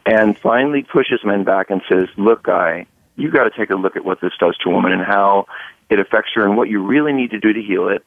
and 0.06 0.38
finally 0.38 0.82
pushes 0.82 1.20
men 1.24 1.44
back 1.44 1.70
and 1.70 1.82
says, 1.88 2.08
"Look, 2.16 2.44
guy, 2.44 2.86
you 3.16 3.30
got 3.30 3.44
to 3.44 3.50
take 3.50 3.70
a 3.70 3.74
look 3.74 3.96
at 3.96 4.04
what 4.04 4.20
this 4.20 4.32
does 4.38 4.56
to 4.58 4.70
a 4.70 4.72
woman 4.72 4.92
and 4.92 5.02
how 5.02 5.46
it 5.90 5.98
affects 5.98 6.30
her, 6.34 6.44
and 6.44 6.56
what 6.56 6.68
you 6.68 6.82
really 6.82 7.12
need 7.12 7.30
to 7.30 7.40
do 7.40 7.52
to 7.52 7.60
heal 7.60 7.88
it. 7.88 8.04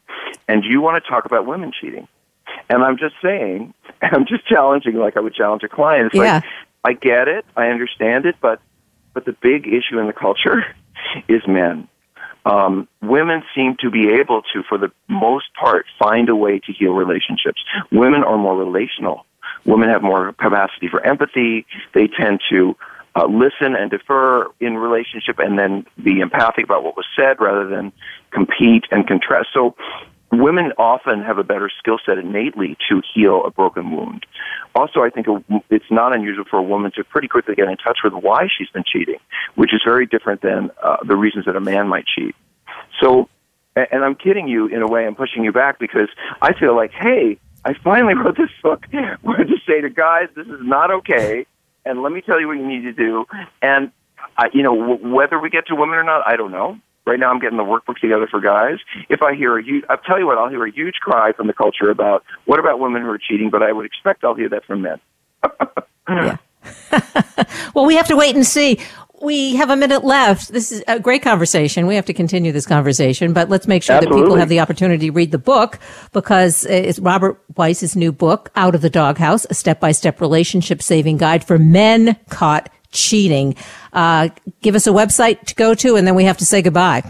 And 0.48 0.64
you 0.64 0.82
want 0.82 1.04
to 1.04 1.10
talk 1.10 1.26
about 1.26 1.46
women 1.46 1.72
cheating." 1.80 2.08
And 2.70 2.84
I'm 2.84 2.98
just 2.98 3.16
saying, 3.22 3.74
I'm 4.02 4.26
just 4.26 4.48
challenging, 4.48 4.96
like 4.96 5.18
I 5.18 5.20
would 5.20 5.34
challenge 5.34 5.64
a 5.64 5.68
client. 5.68 6.08
It's 6.08 6.16
yeah. 6.16 6.36
like, 6.36 6.44
I 6.84 6.94
get 6.94 7.28
it, 7.28 7.46
I 7.58 7.68
understand 7.68 8.26
it, 8.26 8.36
but 8.42 8.62
but 9.14 9.26
the 9.26 9.34
big 9.34 9.68
issue 9.68 9.98
in 10.00 10.08
the 10.08 10.14
culture 10.14 10.64
is 11.28 11.42
men 11.48 11.88
um, 12.46 12.88
women 13.02 13.44
seem 13.56 13.76
to 13.80 13.90
be 13.90 14.10
able 14.10 14.44
to, 14.54 14.64
for 14.70 14.78
the 14.78 14.92
most 15.08 15.54
part, 15.56 15.86
find 15.98 16.30
a 16.30 16.36
way 16.36 16.60
to 16.60 16.72
heal 16.72 16.94
relationships. 16.94 17.62
Women 17.92 18.24
are 18.24 18.38
more 18.38 18.56
relational. 18.56 19.26
Women 19.66 19.90
have 19.90 20.04
more 20.04 20.34
capacity 20.34 20.88
for 20.88 21.02
empathy. 21.02 21.66
They 21.94 22.08
tend 22.08 22.42
to 22.50 22.78
uh, 23.16 23.26
listen 23.26 23.76
and 23.76 23.90
defer 23.90 24.48
in 24.60 24.78
relationship 24.78 25.40
and 25.40 25.58
then 25.58 25.86
be 26.04 26.20
empathic 26.20 26.66
about 26.66 26.84
what 26.84 26.96
was 26.96 27.06
said 27.16 27.40
rather 27.40 27.68
than 27.68 27.92
compete 28.32 28.86
and 28.92 29.08
contrast. 29.08 29.50
So 29.54 29.76
women 30.42 30.72
often 30.78 31.22
have 31.22 31.38
a 31.38 31.44
better 31.44 31.70
skill 31.80 31.98
set 32.06 32.18
innately 32.18 32.78
to 32.90 33.02
heal 33.14 33.44
a 33.46 33.52
broken 33.52 33.92
wound. 33.92 34.26
Also, 34.74 35.02
I 35.02 35.10
think 35.10 35.28
it's 35.70 35.90
not 35.92 36.16
unusual 36.16 36.46
for 36.50 36.58
a 36.58 36.64
woman 36.64 36.92
to 36.96 37.04
pretty 37.04 37.28
quickly 37.28 37.56
get 37.56 37.68
in 37.68 37.78
touch 37.78 38.00
with 38.04 38.14
why 38.14 38.48
she's 38.56 38.70
been 38.70 38.84
cheating, 38.86 39.20
which 39.56 39.74
is 39.74 39.82
very 39.86 40.06
different 40.06 40.42
than 40.42 40.72
uh, 40.82 40.98
the 41.06 41.16
reasons 41.16 41.46
that 41.46 41.56
a 41.56 41.62
man 41.62 41.88
might 41.88 42.06
cheat. 42.06 42.36
So, 43.02 43.30
and 43.76 44.04
I'm 44.04 44.16
kidding 44.16 44.48
you 44.48 44.68
in 44.68 44.82
a 44.82 44.88
way, 44.88 45.06
I'm 45.06 45.16
pushing 45.16 45.44
you 45.44 45.52
back 45.52 45.80
because 45.80 46.10
I 46.42 46.54
feel 46.54 46.76
like, 46.76 46.92
hey, 46.92 47.38
I 47.64 47.74
finally 47.84 48.14
wrote 48.24 48.38
this 48.38 48.50
book 48.62 48.86
where 49.22 49.44
to 49.44 49.58
say 49.68 49.82
to 49.82 49.90
guys, 49.90 50.30
this 50.36 50.48
is 50.48 50.62
not 50.62 50.92
okay, 50.92 51.46
and 51.86 52.02
let 52.02 52.12
me 52.12 52.22
tell 52.22 52.40
you 52.40 52.48
what 52.48 52.58
you 52.58 52.68
need 52.68 52.84
to 52.84 52.94
do. 52.94 53.26
And, 53.62 53.92
I, 54.38 54.50
you 54.54 54.64
know, 54.64 54.76
w- 54.76 55.14
whether 55.14 55.40
we 55.40 55.50
get 55.50 55.68
to 55.68 55.76
women 55.76 55.98
or 55.98 56.04
not, 56.04 56.28
I 56.28 56.36
don't 56.36 56.52
know. 56.52 56.80
Right 57.06 57.20
now, 57.20 57.30
I'm 57.30 57.40
getting 57.40 57.58
the 57.58 57.64
workbook 57.64 57.98
together 58.02 58.28
for 58.30 58.40
guys. 58.42 58.78
If 59.10 59.22
I 59.22 59.36
hear 59.36 59.58
a 59.58 59.64
huge, 59.64 59.84
I'll 59.90 59.98
tell 59.98 60.18
you 60.18 60.26
what, 60.26 60.38
I'll 60.38 60.50
hear 60.50 60.66
a 60.66 60.72
huge 60.72 60.96
cry 60.96 61.34
from 61.34 61.48
the 61.48 61.54
culture 61.54 61.90
about 61.92 62.24
what 62.46 62.60
about 62.60 62.80
women 62.80 63.04
who 63.04 63.10
are 63.10 63.20
cheating, 63.20 63.50
but 63.52 63.62
I 63.62 63.72
would 63.72 63.86
expect 63.86 64.24
I'll 64.24 64.34
hear 64.36 64.50
that 64.50 64.66
from 64.66 64.82
men. 64.82 65.00
yeah. 66.10 66.38
well, 67.76 67.86
we 67.86 67.96
have 67.96 68.08
to 68.08 68.16
wait 68.16 68.36
and 68.36 68.46
see. 68.46 68.80
we 69.22 69.56
have 69.56 69.70
a 69.70 69.76
minute 69.76 70.04
left. 70.04 70.52
This 70.52 70.72
is 70.72 70.84
a 70.88 71.00
great 71.00 71.22
conversation. 71.22 71.88
We 71.88 71.96
have 71.96 72.06
to 72.06 72.14
continue 72.14 72.52
this 72.52 72.66
conversation, 72.66 73.34
but 73.34 73.50
let's 73.50 73.68
make 73.68 73.84
sure 73.84 73.96
Absolutely. 73.96 74.22
that 74.22 74.26
people 74.26 74.38
have 74.38 74.50
the 74.50 74.60
opportunity 74.60 75.08
to 75.08 75.12
read 75.12 75.32
the 75.32 75.38
book 75.38 75.80
because 76.12 76.66
it's 76.66 77.00
Robert 77.00 77.40
Weiss's 77.56 77.96
new 77.96 78.12
book, 78.12 78.52
Out 78.56 78.76
of 78.76 78.82
the 78.82 78.90
Doghouse, 78.90 79.46
a 79.50 79.54
step-by-step 79.54 80.20
relationship 80.22 80.82
saving 80.82 81.18
guide 81.18 81.44
for 81.44 81.58
men 81.58 82.18
caught 82.30 82.70
cheating. 82.96 83.56
Uh, 83.94 84.30
give 84.62 84.76
us 84.76 84.88
a 84.88 84.92
website 84.92 85.46
to 85.46 85.56
go 85.56 85.74
to 85.76 85.96
and 85.96 86.08
then 86.08 86.16
we 86.16 86.24
have 86.24 86.38
to 86.38 86.46
say 86.46 86.62
goodbye. 86.62 87.04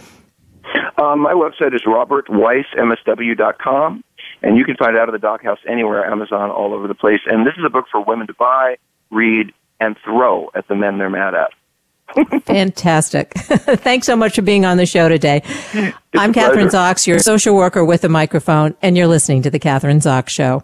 Um, 0.98 1.20
my 1.20 1.34
website 1.34 1.76
is 1.76 1.82
robertweissmsw.com, 1.86 4.04
and 4.42 4.58
you 4.58 4.64
can 4.64 4.78
find 4.78 4.96
out 4.98 5.10
of 5.10 5.14
the 5.14 5.20
Doghouse 5.20 5.60
anywhere, 5.68 6.06
Amazon, 6.06 6.50
all 6.50 6.74
over 6.74 6.88
the 6.88 6.96
place. 6.96 7.20
And 7.28 7.46
this 7.46 7.54
is 7.58 7.66
a 7.66 7.70
book 7.70 7.88
for 7.92 8.02
women 8.02 8.28
to 8.28 8.34
buy, 8.34 8.78
read, 9.12 9.52
and 9.80 9.98
throw 10.04 10.50
at 10.56 10.68
the 10.68 10.76
men 10.76 10.98
they're 10.98 11.10
mad 11.10 11.36
at. 11.36 11.52
Fantastic. 12.44 13.34
Thanks 13.36 14.06
so 14.06 14.16
much 14.16 14.36
for 14.36 14.42
being 14.42 14.64
on 14.66 14.78
the 14.78 14.86
show 14.86 15.10
today. 15.10 15.42
I'm 16.14 16.30
a 16.32 16.34
Kathryn. 16.34 16.70
Zox, 16.70 17.06
your 17.08 17.20
social 17.20 17.54
worker 17.56 17.84
with 17.84 18.06
a 18.06 18.10
microphone, 18.10 18.76
and 18.82 18.96
you're 18.96 19.08
listening 19.08 19.42
to 19.44 19.50
The 19.50 19.60
Kathryn 19.60 19.98
Zox 19.98 20.30
Show. 20.30 20.64